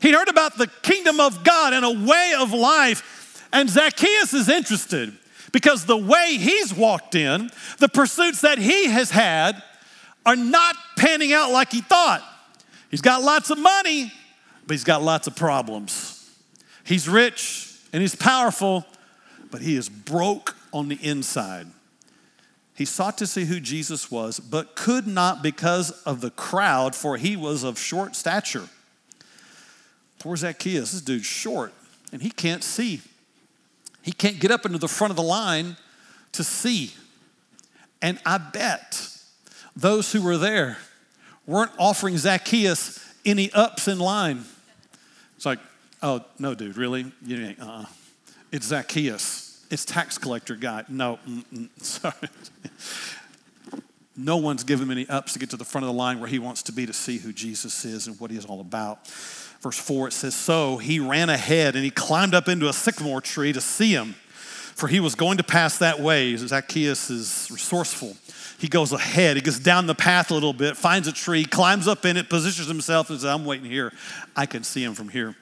He'd 0.00 0.14
heard 0.14 0.28
about 0.28 0.58
the 0.58 0.68
kingdom 0.82 1.20
of 1.20 1.42
God 1.44 1.72
and 1.72 1.84
a 1.84 2.06
way 2.06 2.34
of 2.38 2.52
life 2.52 3.16
and 3.52 3.70
Zacchaeus 3.70 4.34
is 4.34 4.48
interested 4.48 5.12
because 5.52 5.86
the 5.86 5.96
way 5.96 6.36
he's 6.36 6.74
walked 6.74 7.14
in, 7.14 7.50
the 7.78 7.88
pursuits 7.88 8.42
that 8.42 8.58
he 8.58 8.86
has 8.86 9.10
had, 9.10 9.62
are 10.24 10.36
not 10.36 10.76
panning 10.98 11.32
out 11.32 11.52
like 11.52 11.72
he 11.72 11.80
thought. 11.80 12.22
He's 12.90 13.00
got 13.00 13.22
lots 13.22 13.50
of 13.50 13.58
money, 13.58 14.12
but 14.66 14.74
he's 14.74 14.84
got 14.84 15.02
lots 15.02 15.26
of 15.26 15.36
problems. 15.36 16.30
He's 16.84 17.08
rich 17.08 17.72
and 17.92 18.02
he's 18.02 18.14
powerful, 18.14 18.84
but 19.50 19.62
he 19.62 19.76
is 19.76 19.88
broke 19.88 20.56
on 20.72 20.88
the 20.88 20.98
inside. 21.02 21.66
He 22.76 22.84
sought 22.84 23.16
to 23.18 23.26
see 23.26 23.44
who 23.44 23.58
Jesus 23.58 24.10
was, 24.10 24.38
but 24.38 24.76
could 24.76 25.06
not 25.06 25.42
because 25.42 25.90
of 26.02 26.20
the 26.20 26.30
crowd, 26.30 26.94
for 26.94 27.16
he 27.16 27.36
was 27.36 27.62
of 27.64 27.78
short 27.78 28.14
stature. 28.14 28.68
Poor 30.18 30.36
Zacchaeus, 30.36 30.92
this 30.92 31.00
dude's 31.00 31.26
short, 31.26 31.72
and 32.12 32.22
he 32.22 32.30
can't 32.30 32.62
see. 32.62 33.00
He 34.02 34.12
can't 34.12 34.38
get 34.38 34.50
up 34.50 34.66
into 34.66 34.78
the 34.78 34.88
front 34.88 35.10
of 35.10 35.16
the 35.16 35.22
line 35.22 35.76
to 36.32 36.44
see. 36.44 36.92
And 38.02 38.20
I 38.26 38.38
bet 38.38 39.08
those 39.74 40.12
who 40.12 40.22
were 40.22 40.36
there 40.36 40.78
weren't 41.46 41.72
offering 41.78 42.18
Zacchaeus 42.18 43.02
any 43.24 43.50
ups 43.52 43.88
in 43.88 43.98
line. 43.98 44.44
It's 45.36 45.46
like, 45.46 45.58
Oh, 46.02 46.24
no, 46.38 46.54
dude, 46.54 46.76
really? 46.76 47.10
You 47.24 47.46
ain't, 47.46 47.60
uh-uh. 47.60 47.86
It's 48.52 48.66
Zacchaeus. 48.66 49.35
It's 49.70 49.84
tax 49.84 50.18
collector 50.18 50.54
guy. 50.54 50.84
No, 50.88 51.18
sorry. 51.78 52.14
No 54.16 54.38
one's 54.38 54.64
given 54.64 54.84
him 54.84 54.90
any 54.90 55.06
ups 55.08 55.34
to 55.34 55.38
get 55.38 55.50
to 55.50 55.56
the 55.56 55.64
front 55.64 55.84
of 55.84 55.88
the 55.88 55.98
line 55.98 56.20
where 56.20 56.28
he 56.28 56.38
wants 56.38 56.62
to 56.64 56.72
be 56.72 56.86
to 56.86 56.92
see 56.92 57.18
who 57.18 57.32
Jesus 57.32 57.84
is 57.84 58.06
and 58.06 58.18
what 58.18 58.30
he 58.30 58.36
is 58.36 58.46
all 58.46 58.60
about. 58.60 59.06
Verse 59.60 59.78
4, 59.78 60.08
it 60.08 60.12
says, 60.12 60.34
So 60.34 60.78
he 60.78 61.00
ran 61.00 61.28
ahead 61.28 61.74
and 61.74 61.84
he 61.84 61.90
climbed 61.90 62.34
up 62.34 62.48
into 62.48 62.68
a 62.68 62.72
sycamore 62.72 63.20
tree 63.20 63.52
to 63.52 63.60
see 63.60 63.92
him, 63.92 64.14
for 64.74 64.88
he 64.88 65.00
was 65.00 65.14
going 65.14 65.36
to 65.36 65.42
pass 65.42 65.78
that 65.78 66.00
way. 66.00 66.34
Zacchaeus 66.36 67.10
is 67.10 67.48
resourceful. 67.50 68.16
He 68.58 68.68
goes 68.68 68.92
ahead, 68.92 69.36
he 69.36 69.42
gets 69.42 69.58
down 69.58 69.86
the 69.86 69.94
path 69.94 70.30
a 70.30 70.34
little 70.34 70.54
bit, 70.54 70.78
finds 70.78 71.06
a 71.08 71.12
tree, 71.12 71.44
climbs 71.44 71.86
up 71.86 72.06
in 72.06 72.16
it, 72.16 72.30
positions 72.30 72.68
himself, 72.68 73.10
and 73.10 73.20
says, 73.20 73.28
I'm 73.28 73.44
waiting 73.44 73.70
here. 73.70 73.92
I 74.34 74.46
can 74.46 74.64
see 74.64 74.82
him 74.82 74.94
from 74.94 75.10
here. 75.10 75.36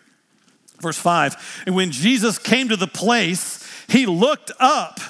Verse 0.80 0.98
5 0.98 1.62
And 1.66 1.76
when 1.76 1.92
Jesus 1.92 2.38
came 2.38 2.68
to 2.70 2.76
the 2.76 2.88
place, 2.88 3.63
he 3.88 4.06
looked 4.06 4.52
up. 4.58 5.00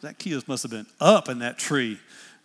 Zacchaeus 0.00 0.48
must 0.48 0.62
have 0.62 0.72
been 0.72 0.86
up 1.00 1.28
in 1.28 1.38
that 1.40 1.58
tree. 1.58 1.98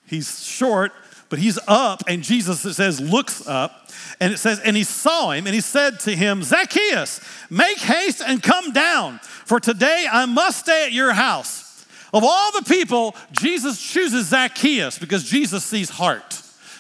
He's 0.06 0.44
short, 0.46 0.92
but 1.30 1.40
he's 1.40 1.60
up, 1.68 2.04
and 2.08 2.24
Jesus, 2.24 2.64
it 2.64 2.76
says, 2.76 3.02
looks 3.02 3.46
up, 3.48 3.90
and 4.20 4.32
it 4.32 4.38
says, 4.38 4.60
and 4.62 4.78
he 4.78 4.84
saw 4.84 5.32
him, 5.32 5.46
and 5.46 5.54
he 5.54 5.62
said 5.62 6.00
to 6.02 6.16
him, 6.16 6.44
Zacchaeus, 6.44 7.20
make 7.50 7.80
haste 7.80 8.22
and 8.26 8.42
come 8.42 8.72
down, 8.72 9.20
for 9.20 9.60
today 9.60 10.06
I 10.10 10.26
must 10.26 10.60
stay 10.60 10.86
at 10.86 10.94
your 10.94 11.14
house. 11.14 11.86
Of 12.14 12.24
all 12.24 12.52
the 12.54 12.64
people, 12.64 13.16
Jesus 13.34 13.82
chooses 13.82 14.28
Zacchaeus 14.28 14.98
because 14.98 15.24
Jesus 15.26 15.66
sees 15.66 15.90
heart. 15.90 16.37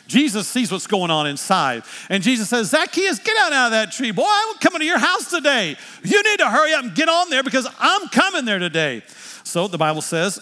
Jesus 0.08 0.48
sees 0.48 0.72
what's 0.72 0.88
going 0.88 1.12
on 1.12 1.28
inside. 1.28 1.84
And 2.10 2.24
Jesus 2.24 2.50
says, 2.50 2.70
Zacchaeus, 2.70 3.20
get 3.20 3.38
out, 3.38 3.54
of 3.54 3.72
that 3.72 3.92
tree. 3.92 4.12
Boy, 4.12 4.26
I'm 4.28 4.56
coming 4.58 4.80
to 4.80 4.86
your 4.86 5.00
house 5.00 5.30
today. 5.30 5.76
You 6.04 6.24
need 6.24 6.40
to 6.40 6.50
hurry 6.50 6.74
up 6.74 6.84
and 6.84 6.96
get 6.96 7.10
on 7.10 7.30
there 7.30 7.44
because 7.44 7.68
I'm 7.80 8.08
coming 8.10 8.46
there 8.46 8.60
today. 8.60 9.04
So 9.44 9.68
the 9.68 9.78
Bible 9.78 10.02
says 10.02 10.40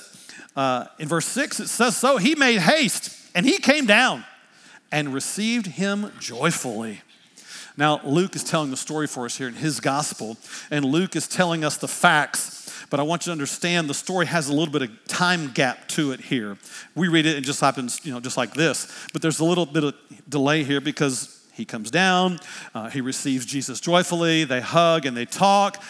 uh, 0.56 0.86
in 1.00 1.08
verse 1.08 1.26
6, 1.26 1.60
it 1.60 1.68
says, 1.68 1.98
So 1.98 2.18
he 2.18 2.36
made 2.36 2.60
haste 2.60 3.16
and 3.36 3.46
he 3.46 3.58
came 3.58 3.86
down 3.86 4.24
and 4.92 5.14
received 5.14 5.68
him 5.68 6.12
joyfully. 6.20 7.02
Now, 7.78 8.00
Luke 8.04 8.36
is 8.36 8.44
telling 8.44 8.72
the 8.72 8.78
story 8.78 9.08
for 9.08 9.26
us 9.26 9.38
here 9.38 9.50
in 9.50 9.56
his 9.56 9.82
gospel, 9.82 10.38
and 10.72 10.86
Luke 10.86 11.16
is 11.16 11.28
telling 11.28 11.66
us 11.66 11.76
the 11.76 11.90
facts 11.90 12.65
but 12.90 13.00
I 13.00 13.04
want 13.04 13.26
you 13.26 13.30
to 13.30 13.32
understand 13.32 13.90
the 13.90 13.94
story 13.94 14.26
has 14.26 14.50
a 14.50 14.54
little 14.54 14.72
bit 14.72 14.84
of 14.84 15.08
time 15.08 15.52
gap 15.52 15.88
to 15.90 16.12
it 16.12 16.22
here. 16.22 16.58
We 16.96 17.08
read 17.08 17.26
it 17.26 17.36
and 17.36 17.46
just 17.46 17.62
happens, 17.62 18.06
you 18.06 18.14
know, 18.14 18.20
just 18.20 18.38
like 18.38 18.54
this. 18.54 18.92
But 19.14 19.22
there's 19.22 19.40
a 19.40 19.46
little 19.46 19.66
bit 19.66 19.84
of 19.84 19.96
delay 20.28 20.64
here 20.64 20.82
because 20.82 21.44
he 21.54 21.66
comes 21.66 21.90
down, 21.90 22.40
uh, 22.74 22.90
he 22.90 23.02
receives 23.02 23.46
Jesus 23.46 23.80
joyfully, 23.80 24.44
they 24.44 24.62
hug 24.62 25.06
and 25.06 25.16
they 25.16 25.26
talk. 25.26 25.82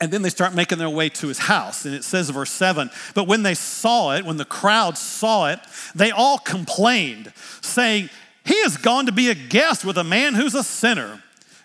And 0.00 0.12
then 0.12 0.22
they 0.22 0.30
start 0.30 0.54
making 0.54 0.78
their 0.78 0.90
way 0.90 1.08
to 1.08 1.28
his 1.28 1.38
house. 1.38 1.84
And 1.84 1.94
it 1.94 2.04
says, 2.04 2.30
verse 2.30 2.50
7 2.50 2.90
But 3.14 3.26
when 3.26 3.42
they 3.42 3.54
saw 3.54 4.14
it, 4.14 4.24
when 4.24 4.36
the 4.36 4.44
crowd 4.44 4.96
saw 4.96 5.48
it, 5.48 5.58
they 5.94 6.10
all 6.10 6.38
complained, 6.38 7.32
saying, 7.62 8.10
He 8.44 8.62
has 8.62 8.76
gone 8.76 9.06
to 9.06 9.12
be 9.12 9.28
a 9.28 9.34
guest 9.34 9.84
with 9.84 9.98
a 9.98 10.04
man 10.04 10.34
who's 10.34 10.54
a 10.54 10.62
sinner. 10.62 11.22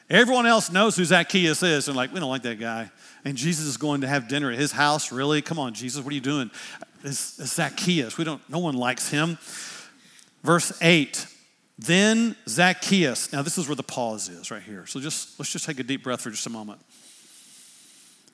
Everyone 0.10 0.46
else 0.46 0.72
knows 0.72 0.96
who 0.96 1.06
Zacchaeus 1.06 1.64
is. 1.64 1.88
And 1.88 1.96
like, 1.96 2.14
we 2.14 2.20
don't 2.20 2.30
like 2.30 2.44
that 2.44 2.60
guy. 2.60 2.92
And 3.26 3.38
Jesus 3.38 3.66
is 3.66 3.78
going 3.78 4.02
to 4.02 4.08
have 4.08 4.28
dinner 4.28 4.52
at 4.52 4.58
his 4.58 4.72
house. 4.72 5.12
Really? 5.12 5.42
Come 5.42 5.60
on, 5.60 5.74
Jesus, 5.74 6.04
what 6.04 6.12
are 6.12 6.16
you 6.16 6.22
doing? 6.22 6.52
It's, 7.04 7.40
it's 7.40 7.54
Zacchaeus. 7.54 8.18
We 8.18 8.24
don't, 8.24 8.42
no 8.50 8.60
one 8.60 8.76
likes 8.76 9.10
him. 9.10 9.38
Verse 10.44 10.78
8. 10.82 11.28
Then 11.78 12.36
Zacchaeus. 12.48 13.34
Now, 13.34 13.42
this 13.42 13.58
is 13.58 13.68
where 13.68 13.76
the 13.76 13.84
pause 13.84 14.30
is 14.30 14.52
right 14.52 14.62
here. 14.62 14.86
So 14.86 15.00
just 15.00 15.40
let's 15.40 15.52
just 15.52 15.66
take 15.66 15.80
a 15.80 15.84
deep 15.84 16.04
breath 16.04 16.22
for 16.22 16.30
just 16.30 16.46
a 16.46 16.52
moment. 16.52 16.80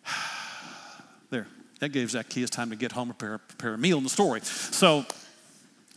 There, 1.32 1.46
that 1.80 1.90
gave 1.90 2.10
Zacchaeus 2.10 2.50
time 2.50 2.72
to 2.72 2.76
get 2.76 2.92
home 2.92 3.10
and 3.10 3.20
prepare, 3.20 3.38
prepare 3.38 3.76
a 3.76 3.78
meal 3.78 4.00
in 4.00 4.04
the 4.04 4.10
story. 4.10 4.42
So 4.42 5.06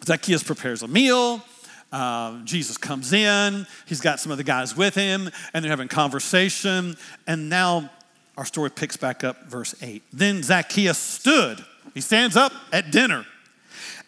Zacchaeus 0.05 0.43
prepares 0.43 0.82
a 0.82 0.88
meal. 0.88 1.43
Uh, 1.90 2.43
Jesus 2.45 2.76
comes 2.76 3.14
in. 3.14 3.66
He's 3.86 4.03
got 4.03 4.20
some 4.20 4.30
of 4.30 4.36
the 4.36 4.45
guys 4.45 4.76
with 4.76 4.95
him, 4.95 5.30
and 5.55 5.64
they're 5.64 5.70
having 5.70 5.88
conversation. 5.88 6.99
And 7.26 7.49
now 7.49 7.90
our 8.37 8.45
story 8.45 8.70
picks 8.70 8.97
back 8.97 9.24
up, 9.24 9.47
verse 9.47 9.74
8. 9.83 10.03
Then 10.12 10.43
Zacchaeus 10.43 10.99
stood. 10.99 11.64
He 11.95 12.01
stands 12.01 12.37
up 12.37 12.53
at 12.72 12.91
dinner, 12.91 13.26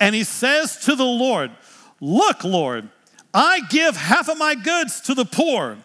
and 0.01 0.14
he 0.14 0.25
says 0.25 0.79
to 0.85 0.97
the 0.97 1.05
Lord, 1.05 1.51
Look, 2.01 2.45
Lord, 2.45 2.89
I 3.33 3.61
give 3.68 3.97
half 3.97 4.29
of 4.29 4.39
my 4.39 4.55
goods 4.55 5.01
to 5.03 5.14
the 5.14 5.25
poor. 5.25 5.77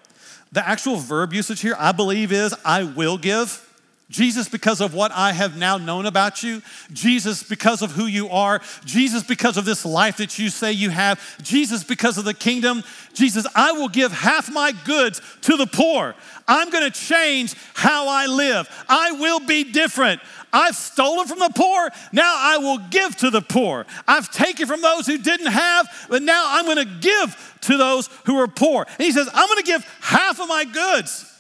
The 0.52 0.68
actual 0.68 0.96
verb 0.96 1.34
usage 1.34 1.62
here, 1.62 1.76
I 1.78 1.92
believe, 1.92 2.32
is 2.32 2.56
I 2.66 2.84
will 2.84 3.18
give. 3.18 3.66
Jesus, 4.10 4.50
because 4.50 4.82
of 4.82 4.96
what 4.96 5.12
I 5.12 5.34
have 5.34 5.56
now 5.56 5.78
known 5.78 6.08
about 6.08 6.42
you. 6.42 6.64
Jesus, 6.92 7.44
because 7.44 7.84
of 7.84 7.92
who 7.92 8.08
you 8.08 8.28
are. 8.30 8.60
Jesus, 8.84 9.24
because 9.24 9.56
of 9.56 9.66
this 9.66 9.86
life 9.86 10.18
that 10.18 10.40
you 10.40 10.50
say 10.50 10.72
you 10.72 10.90
have. 10.90 11.20
Jesus, 11.44 11.84
because 11.84 12.18
of 12.18 12.26
the 12.26 12.34
kingdom. 12.34 12.84
Jesus, 13.14 13.46
I 13.54 13.72
will 13.74 13.88
give 13.88 14.12
half 14.12 14.52
my 14.52 14.74
goods 14.84 15.22
to 15.42 15.58
the 15.58 15.68
poor. 15.68 16.16
I'm 16.48 16.72
gonna 16.72 16.90
change 16.90 17.54
how 17.76 18.08
I 18.08 18.26
live. 18.26 18.68
I 18.90 19.12
will 19.12 19.42
be 19.42 19.64
different. 19.64 20.22
I've 20.52 20.76
stolen 20.76 21.28
from 21.28 21.38
the 21.38 21.52
poor, 21.56 21.90
now 22.12 22.34
I 22.36 22.58
will 22.58 22.80
give 22.90 23.16
to 23.18 23.30
the 23.30 23.42
poor. 23.42 23.86
I've 24.08 24.32
taken 24.32 24.66
from 24.66 24.82
those 24.82 25.06
who 25.06 25.20
didn't 25.20 25.52
have, 25.52 26.08
but 26.10 26.24
now 26.24 26.44
I'm 26.48 26.66
gonna 26.66 26.86
give 26.86 27.58
to 27.62 27.78
those 27.78 28.10
who 28.26 28.40
are 28.40 28.48
poor. 28.48 28.88
And 28.98 29.06
he 29.06 29.12
says, 29.12 29.30
I'm 29.32 29.48
gonna 29.48 29.62
give 29.62 29.86
half 30.02 30.40
of 30.40 30.48
my 30.48 30.66
goods. 30.66 31.32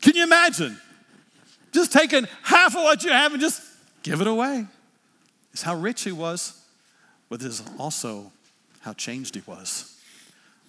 Can 0.00 0.14
you 0.16 0.22
imagine? 0.22 0.78
Just 1.74 1.92
taking 1.92 2.26
half 2.42 2.76
of 2.76 2.82
what 2.84 3.02
you 3.02 3.10
have 3.10 3.32
and 3.32 3.40
just 3.40 3.60
give 4.04 4.20
it 4.20 4.26
away. 4.28 4.66
It's 5.52 5.62
how 5.62 5.74
rich 5.74 6.02
he 6.02 6.12
was, 6.12 6.62
but 7.28 7.42
it's 7.42 7.64
also 7.78 8.30
how 8.80 8.92
changed 8.92 9.34
he 9.34 9.42
was. 9.44 10.00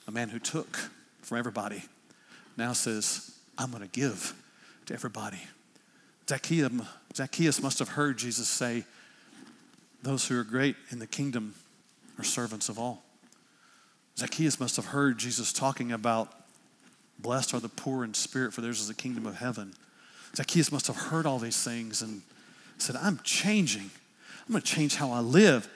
A 0.07 0.11
man 0.11 0.29
who 0.29 0.39
took 0.39 0.89
from 1.21 1.37
everybody 1.37 1.83
now 2.57 2.73
says, 2.73 3.31
I'm 3.57 3.69
going 3.69 3.83
to 3.83 3.89
give 3.89 4.33
to 4.87 4.93
everybody. 4.93 5.41
Zacchaeus 6.27 7.61
must 7.61 7.79
have 7.79 7.89
heard 7.89 8.17
Jesus 8.17 8.47
say, 8.47 8.83
Those 10.01 10.27
who 10.27 10.39
are 10.39 10.43
great 10.43 10.75
in 10.89 10.97
the 10.97 11.07
kingdom 11.07 11.53
are 12.17 12.23
servants 12.23 12.67
of 12.67 12.79
all. 12.79 13.03
Zacchaeus 14.17 14.59
must 14.59 14.75
have 14.77 14.85
heard 14.85 15.19
Jesus 15.19 15.53
talking 15.53 15.91
about, 15.91 16.31
Blessed 17.19 17.53
are 17.53 17.59
the 17.59 17.69
poor 17.69 18.03
in 18.03 18.13
spirit, 18.13 18.53
for 18.53 18.61
theirs 18.61 18.79
is 18.79 18.87
the 18.87 18.93
kingdom 18.93 19.25
of 19.25 19.37
heaven. 19.37 19.73
Zacchaeus 20.35 20.71
must 20.71 20.87
have 20.87 20.97
heard 20.97 21.25
all 21.25 21.39
these 21.39 21.63
things 21.63 22.01
and 22.01 22.21
said, 22.77 22.95
I'm 22.95 23.19
changing. 23.23 23.89
I'm 24.45 24.51
going 24.51 24.61
to 24.61 24.67
change 24.67 24.95
how 24.95 25.11
I 25.11 25.19
live. 25.19 25.69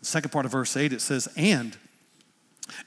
The 0.00 0.06
second 0.06 0.30
part 0.30 0.46
of 0.46 0.52
verse 0.52 0.76
8, 0.76 0.92
it 0.92 1.00
says, 1.00 1.28
And 1.36 1.76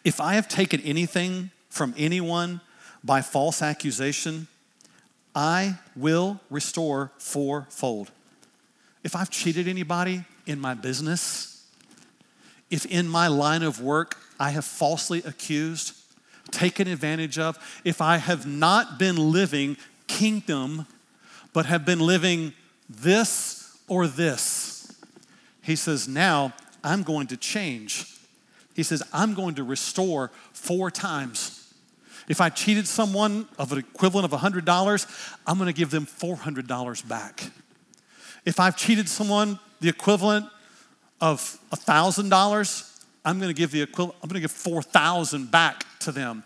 if 0.03 0.19
I 0.19 0.33
have 0.33 0.47
taken 0.47 0.81
anything 0.81 1.51
from 1.69 1.93
anyone 1.97 2.61
by 3.03 3.21
false 3.21 3.61
accusation, 3.61 4.47
I 5.35 5.77
will 5.95 6.39
restore 6.49 7.11
fourfold. 7.19 8.11
If 9.03 9.15
I've 9.15 9.29
cheated 9.29 9.67
anybody 9.67 10.23
in 10.47 10.59
my 10.59 10.73
business, 10.73 11.63
if 12.69 12.85
in 12.85 13.07
my 13.07 13.27
line 13.27 13.63
of 13.63 13.81
work 13.81 14.17
I 14.39 14.49
have 14.49 14.65
falsely 14.65 15.19
accused, 15.23 15.95
taken 16.51 16.87
advantage 16.87 17.37
of, 17.37 17.57
if 17.83 18.01
I 18.01 18.17
have 18.17 18.45
not 18.45 18.97
been 18.97 19.31
living 19.31 19.77
kingdom, 20.17 20.87
but 21.53 21.67
have 21.67 21.85
been 21.85 21.99
living 21.99 22.53
this 22.89 23.77
or 23.87 24.07
this. 24.07 24.91
He 25.61 25.75
says, 25.75 26.07
Now 26.07 26.53
I'm 26.83 27.03
going 27.03 27.27
to 27.27 27.37
change. 27.37 28.05
He 28.73 28.83
says, 28.83 29.03
I'm 29.13 29.33
going 29.33 29.55
to 29.55 29.63
restore 29.63 30.31
four 30.53 30.89
times. 30.89 31.73
If 32.27 32.41
I 32.41 32.49
cheated 32.49 32.87
someone 32.87 33.47
of 33.57 33.71
an 33.71 33.77
equivalent 33.77 34.31
of 34.31 34.39
$100, 34.39 35.37
I'm 35.45 35.57
going 35.57 35.67
to 35.67 35.73
give 35.73 35.91
them 35.91 36.05
$400 36.05 37.07
back. 37.07 37.51
If 38.43 38.59
I've 38.59 38.75
cheated 38.75 39.07
someone 39.07 39.59
the 39.79 39.89
equivalent 39.89 40.47
of 41.21 41.59
$1,000, 41.71 43.03
I'm 43.23 43.39
going 43.39 43.49
to 43.49 43.53
give 43.53 43.71
the 43.71 43.81
equivalent, 43.81 44.17
I'm 44.21 44.29
going 44.29 44.35
to 44.35 44.41
give 44.41 44.51
4,000 44.51 45.49
back 45.51 45.85
to 45.99 46.11
them. 46.11 46.43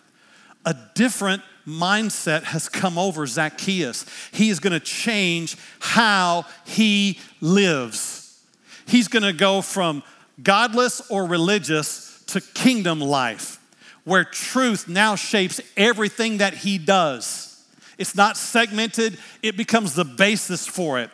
A 0.65 0.75
different 0.95 1.41
mindset 1.67 2.43
has 2.43 2.69
come 2.69 2.97
over 2.97 3.25
Zacchaeus. 3.25 4.05
He 4.31 4.49
is 4.49 4.59
going 4.59 4.73
to 4.73 4.79
change 4.79 5.57
how 5.79 6.45
he 6.65 7.19
lives. 7.39 8.43
He's 8.85 9.07
going 9.07 9.23
to 9.23 9.33
go 9.33 9.61
from 9.61 10.03
godless 10.41 11.01
or 11.09 11.25
religious 11.25 12.23
to 12.27 12.41
kingdom 12.41 12.99
life, 12.99 13.59
where 14.03 14.23
truth 14.23 14.87
now 14.87 15.15
shapes 15.15 15.61
everything 15.77 16.37
that 16.37 16.53
he 16.53 16.77
does. 16.77 17.63
It's 17.97 18.15
not 18.15 18.37
segmented, 18.37 19.17
it 19.43 19.57
becomes 19.57 19.93
the 19.93 20.05
basis 20.05 20.65
for 20.65 20.99
it. 20.99 21.11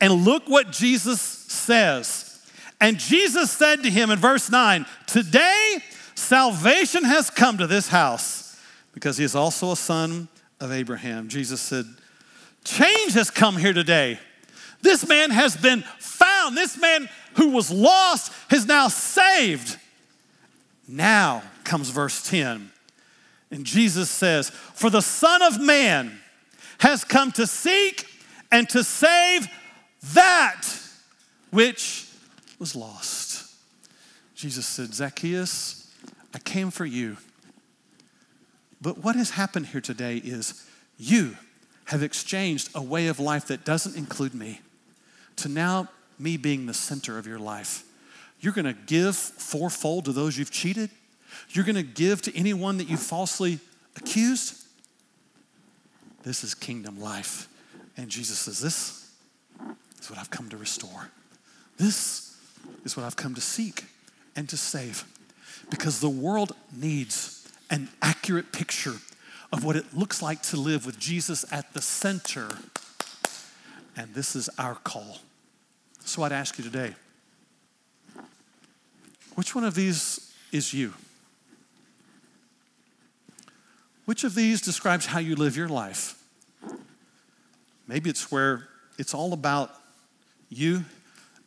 And 0.00 0.24
look 0.24 0.48
what 0.48 0.70
Jesus 0.70 1.20
says. 1.20 2.40
And 2.80 2.98
Jesus 2.98 3.50
said 3.50 3.82
to 3.84 3.90
him 3.90 4.10
in 4.10 4.18
verse 4.18 4.50
9, 4.50 4.86
Today 5.06 5.78
salvation 6.14 7.04
has 7.04 7.30
come 7.30 7.58
to 7.58 7.66
this 7.66 7.88
house 7.88 8.51
because 8.92 9.16
he 9.16 9.24
is 9.24 9.34
also 9.34 9.72
a 9.72 9.76
son 9.76 10.28
of 10.60 10.72
Abraham. 10.72 11.28
Jesus 11.28 11.60
said, 11.60 11.86
Change 12.64 13.14
has 13.14 13.30
come 13.30 13.56
here 13.56 13.72
today. 13.72 14.18
This 14.80 15.06
man 15.08 15.30
has 15.30 15.56
been 15.56 15.82
found. 15.98 16.56
This 16.56 16.78
man 16.78 17.08
who 17.34 17.48
was 17.48 17.70
lost 17.70 18.32
is 18.52 18.66
now 18.66 18.88
saved. 18.88 19.78
Now 20.88 21.42
comes 21.64 21.90
verse 21.90 22.22
10. 22.28 22.70
And 23.50 23.64
Jesus 23.64 24.10
says, 24.10 24.50
For 24.50 24.90
the 24.90 25.02
Son 25.02 25.42
of 25.42 25.60
Man 25.60 26.18
has 26.78 27.04
come 27.04 27.32
to 27.32 27.46
seek 27.46 28.06
and 28.50 28.68
to 28.70 28.82
save 28.82 29.46
that 30.14 30.62
which 31.50 32.08
was 32.58 32.74
lost. 32.74 33.54
Jesus 34.34 34.66
said, 34.66 34.92
Zacchaeus, 34.94 35.90
I 36.34 36.38
came 36.38 36.70
for 36.70 36.84
you. 36.84 37.16
But 38.82 38.98
what 38.98 39.14
has 39.14 39.30
happened 39.30 39.66
here 39.66 39.80
today 39.80 40.16
is 40.16 40.66
you 40.98 41.36
have 41.86 42.02
exchanged 42.02 42.68
a 42.74 42.82
way 42.82 43.06
of 43.06 43.20
life 43.20 43.46
that 43.46 43.64
doesn't 43.64 43.96
include 43.96 44.34
me 44.34 44.60
to 45.36 45.48
now 45.48 45.88
me 46.18 46.36
being 46.36 46.66
the 46.66 46.74
center 46.74 47.16
of 47.16 47.26
your 47.26 47.38
life. 47.38 47.84
You're 48.40 48.52
going 48.52 48.64
to 48.64 48.72
give 48.72 49.16
fourfold 49.16 50.06
to 50.06 50.12
those 50.12 50.36
you've 50.36 50.50
cheated. 50.50 50.90
You're 51.50 51.64
going 51.64 51.76
to 51.76 51.82
give 51.84 52.22
to 52.22 52.36
anyone 52.36 52.78
that 52.78 52.88
you 52.88 52.96
falsely 52.96 53.60
accused. 53.96 54.64
This 56.24 56.42
is 56.42 56.54
kingdom 56.54 57.00
life. 57.00 57.48
And 57.96 58.08
Jesus 58.08 58.40
says, 58.40 58.60
This 58.60 59.10
is 60.00 60.10
what 60.10 60.18
I've 60.18 60.30
come 60.30 60.48
to 60.48 60.56
restore. 60.56 61.08
This 61.78 62.36
is 62.84 62.96
what 62.96 63.06
I've 63.06 63.16
come 63.16 63.34
to 63.34 63.40
seek 63.40 63.84
and 64.34 64.48
to 64.48 64.56
save. 64.56 65.04
Because 65.70 66.00
the 66.00 66.08
world 66.08 66.52
needs 66.74 67.41
an 67.72 67.88
accurate 68.02 68.52
picture 68.52 68.94
of 69.50 69.64
what 69.64 69.74
it 69.74 69.96
looks 69.96 70.22
like 70.22 70.42
to 70.42 70.56
live 70.56 70.86
with 70.86 70.98
Jesus 70.98 71.50
at 71.50 71.72
the 71.72 71.80
center. 71.82 72.58
And 73.96 74.14
this 74.14 74.36
is 74.36 74.48
our 74.58 74.74
call. 74.76 75.18
So 76.04 76.22
I'd 76.22 76.32
ask 76.32 76.58
you 76.58 76.64
today 76.64 76.94
which 79.34 79.54
one 79.54 79.64
of 79.64 79.74
these 79.74 80.32
is 80.52 80.74
you? 80.74 80.92
Which 84.04 84.24
of 84.24 84.34
these 84.34 84.60
describes 84.60 85.06
how 85.06 85.20
you 85.20 85.34
live 85.34 85.56
your 85.56 85.68
life? 85.68 86.22
Maybe 87.88 88.10
it's 88.10 88.30
where 88.30 88.68
it's 88.98 89.14
all 89.14 89.32
about 89.32 89.74
you 90.50 90.84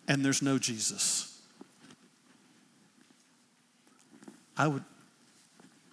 and 0.08 0.26
there's 0.26 0.42
no 0.42 0.58
Jesus. 0.58 1.40
I 4.58 4.68
would 4.68 4.84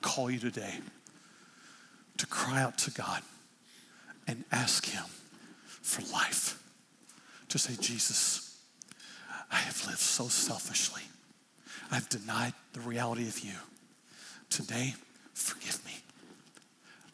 call 0.02 0.30
you 0.30 0.38
today 0.38 0.74
to 2.18 2.26
cry 2.26 2.60
out 2.60 2.76
to 2.78 2.90
God 2.90 3.22
and 4.26 4.44
ask 4.52 4.86
Him 4.86 5.04
for 5.80 6.02
life. 6.12 6.62
To 7.48 7.58
say, 7.58 7.74
Jesus, 7.80 8.58
I 9.50 9.56
have 9.56 9.84
lived 9.86 9.98
so 9.98 10.28
selfishly. 10.28 11.02
I've 11.90 12.08
denied 12.08 12.54
the 12.72 12.80
reality 12.80 13.28
of 13.28 13.38
you. 13.40 13.52
Today, 14.48 14.94
forgive 15.34 15.84
me. 15.84 15.92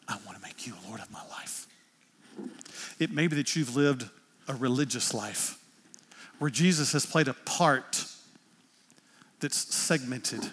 I 0.07 0.17
want 0.25 0.37
to 0.37 0.43
make 0.43 0.65
you 0.65 0.73
Lord 0.87 1.01
of 1.01 1.11
my 1.11 1.21
life. 1.29 1.67
It 2.99 3.11
may 3.11 3.27
be 3.27 3.35
that 3.35 3.55
you've 3.55 3.75
lived 3.75 4.09
a 4.47 4.53
religious 4.55 5.13
life 5.13 5.59
where 6.39 6.49
Jesus 6.49 6.93
has 6.93 7.05
played 7.05 7.27
a 7.27 7.33
part 7.33 8.05
that's 9.39 9.75
segmented, 9.75 10.49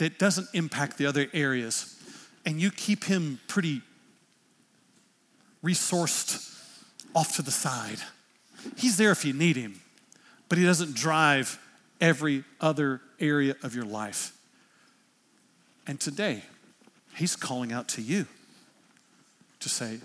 that 0.00 0.18
doesn't 0.18 0.48
impact 0.54 0.96
the 0.96 1.04
other 1.04 1.26
areas, 1.34 1.94
and 2.46 2.58
you 2.58 2.70
keep 2.70 3.04
him 3.04 3.38
pretty 3.48 3.82
resourced 5.62 6.58
off 7.14 7.36
to 7.36 7.42
the 7.42 7.50
side. 7.50 7.98
He's 8.78 8.96
there 8.96 9.10
if 9.10 9.26
you 9.26 9.34
need 9.34 9.56
him, 9.56 9.78
but 10.48 10.56
he 10.56 10.64
doesn't 10.64 10.94
drive 10.94 11.58
every 12.00 12.44
other 12.62 13.02
area 13.20 13.56
of 13.62 13.74
your 13.74 13.84
life. 13.84 14.32
And 15.86 16.00
today, 16.00 16.44
he's 17.14 17.36
calling 17.36 17.70
out 17.70 17.86
to 17.88 18.00
you 18.00 18.24
to 19.60 19.68
say, 19.68 19.98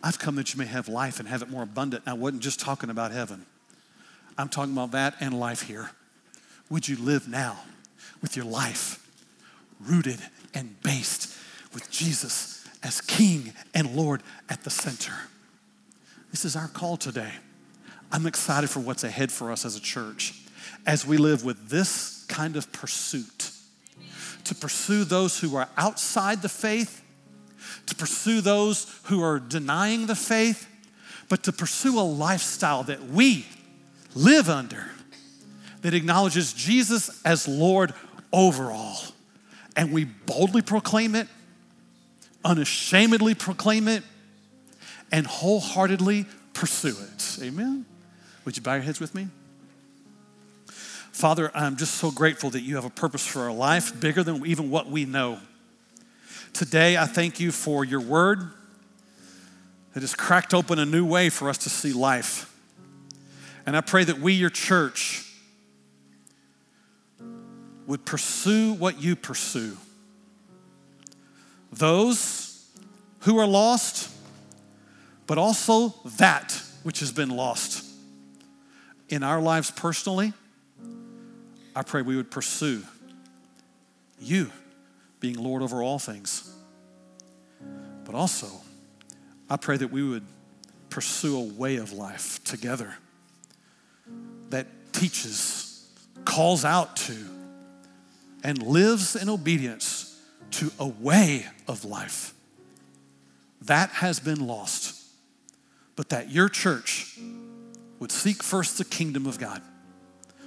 I've 0.00 0.20
come 0.20 0.36
that 0.36 0.54
you 0.54 0.58
may 0.58 0.66
have 0.66 0.86
life 0.86 1.18
and 1.18 1.28
have 1.28 1.42
it 1.42 1.50
more 1.50 1.64
abundant. 1.64 2.04
I 2.06 2.12
wasn't 2.12 2.44
just 2.44 2.60
talking 2.60 2.88
about 2.88 3.10
heaven, 3.10 3.46
I'm 4.38 4.48
talking 4.48 4.74
about 4.74 4.92
that 4.92 5.16
and 5.18 5.40
life 5.40 5.62
here. 5.62 5.90
Would 6.68 6.86
you 6.86 6.96
live 6.96 7.26
now 7.26 7.64
with 8.22 8.36
your 8.36 8.44
life 8.44 8.99
rooted 9.80 10.18
and 10.54 10.80
based 10.82 11.36
with 11.72 11.90
Jesus 11.90 12.66
as 12.82 13.00
King 13.00 13.52
and 13.74 13.94
Lord 13.94 14.22
at 14.48 14.64
the 14.64 14.70
center? 14.70 15.14
This 16.30 16.44
is 16.44 16.56
our 16.56 16.68
call 16.68 16.96
today. 16.96 17.32
I'm 18.12 18.26
excited 18.26 18.70
for 18.70 18.80
what's 18.80 19.04
ahead 19.04 19.30
for 19.30 19.52
us 19.52 19.64
as 19.64 19.76
a 19.76 19.80
church 19.80 20.34
as 20.86 21.06
we 21.06 21.16
live 21.16 21.44
with 21.44 21.68
this 21.68 22.24
kind 22.28 22.56
of 22.56 22.72
pursuit 22.72 23.50
to 24.44 24.54
pursue 24.54 25.04
those 25.04 25.38
who 25.38 25.56
are 25.56 25.68
outside 25.76 26.42
the 26.42 26.48
faith 26.48 27.00
to 27.86 27.94
pursue 27.94 28.40
those 28.40 29.00
who 29.04 29.22
are 29.22 29.38
denying 29.38 30.06
the 30.06 30.14
faith, 30.14 30.68
but 31.28 31.42
to 31.44 31.52
pursue 31.52 31.98
a 31.98 32.02
lifestyle 32.02 32.82
that 32.84 33.04
we 33.04 33.46
live 34.14 34.48
under 34.48 34.90
that 35.82 35.94
acknowledges 35.94 36.52
Jesus 36.52 37.20
as 37.24 37.48
Lord 37.48 37.94
over 38.32 38.70
all. 38.70 39.00
And 39.80 39.92
we 39.92 40.04
boldly 40.04 40.60
proclaim 40.60 41.14
it, 41.14 41.26
unashamedly 42.44 43.34
proclaim 43.34 43.88
it, 43.88 44.02
and 45.10 45.26
wholeheartedly 45.26 46.26
pursue 46.52 46.94
it. 47.00 47.38
Amen? 47.42 47.86
Would 48.44 48.58
you 48.58 48.62
bow 48.62 48.74
your 48.74 48.82
heads 48.82 49.00
with 49.00 49.14
me? 49.14 49.28
Father, 50.66 51.50
I'm 51.54 51.76
just 51.76 51.94
so 51.94 52.10
grateful 52.10 52.50
that 52.50 52.60
you 52.60 52.74
have 52.74 52.84
a 52.84 52.90
purpose 52.90 53.26
for 53.26 53.40
our 53.40 53.52
life 53.52 53.98
bigger 53.98 54.22
than 54.22 54.44
even 54.44 54.70
what 54.70 54.90
we 54.90 55.06
know. 55.06 55.38
Today, 56.52 56.98
I 56.98 57.06
thank 57.06 57.40
you 57.40 57.50
for 57.50 57.82
your 57.82 58.00
word 58.00 58.50
that 59.94 60.02
has 60.02 60.14
cracked 60.14 60.52
open 60.52 60.78
a 60.78 60.84
new 60.84 61.06
way 61.06 61.30
for 61.30 61.48
us 61.48 61.56
to 61.56 61.70
see 61.70 61.94
life. 61.94 62.54
And 63.64 63.74
I 63.74 63.80
pray 63.80 64.04
that 64.04 64.18
we, 64.18 64.34
your 64.34 64.50
church, 64.50 65.29
would 67.90 68.04
pursue 68.04 68.72
what 68.74 69.02
you 69.02 69.16
pursue. 69.16 69.76
Those 71.72 72.64
who 73.22 73.36
are 73.40 73.48
lost, 73.48 74.08
but 75.26 75.38
also 75.38 75.88
that 76.18 76.62
which 76.84 77.00
has 77.00 77.10
been 77.10 77.30
lost. 77.30 77.84
In 79.08 79.24
our 79.24 79.40
lives 79.42 79.72
personally, 79.72 80.32
I 81.74 81.82
pray 81.82 82.02
we 82.02 82.14
would 82.14 82.30
pursue 82.30 82.84
you 84.20 84.52
being 85.18 85.34
Lord 85.34 85.60
over 85.60 85.82
all 85.82 85.98
things. 85.98 86.48
But 88.04 88.14
also, 88.14 88.46
I 89.50 89.56
pray 89.56 89.76
that 89.76 89.90
we 89.90 90.04
would 90.04 90.24
pursue 90.90 91.36
a 91.36 91.42
way 91.42 91.74
of 91.74 91.92
life 91.92 92.38
together 92.44 92.94
that 94.50 94.68
teaches, 94.92 95.90
calls 96.24 96.64
out 96.64 96.94
to, 96.94 97.39
and 98.42 98.62
lives 98.62 99.16
in 99.16 99.28
obedience 99.28 100.20
to 100.52 100.70
a 100.78 100.86
way 100.86 101.46
of 101.68 101.84
life. 101.84 102.34
That 103.62 103.90
has 103.90 104.20
been 104.20 104.46
lost. 104.46 104.96
But 105.96 106.08
that 106.10 106.30
your 106.30 106.48
church 106.48 107.18
would 107.98 108.10
seek 108.10 108.42
first 108.42 108.78
the 108.78 108.84
kingdom 108.84 109.26
of 109.26 109.38
God 109.38 109.60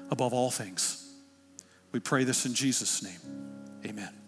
above 0.09 0.33
all 0.33 0.49
things. 0.49 1.13
We 1.91 1.99
pray 1.99 2.23
this 2.23 2.45
in 2.45 2.53
Jesus' 2.55 3.03
name. 3.03 3.19
Amen. 3.85 4.22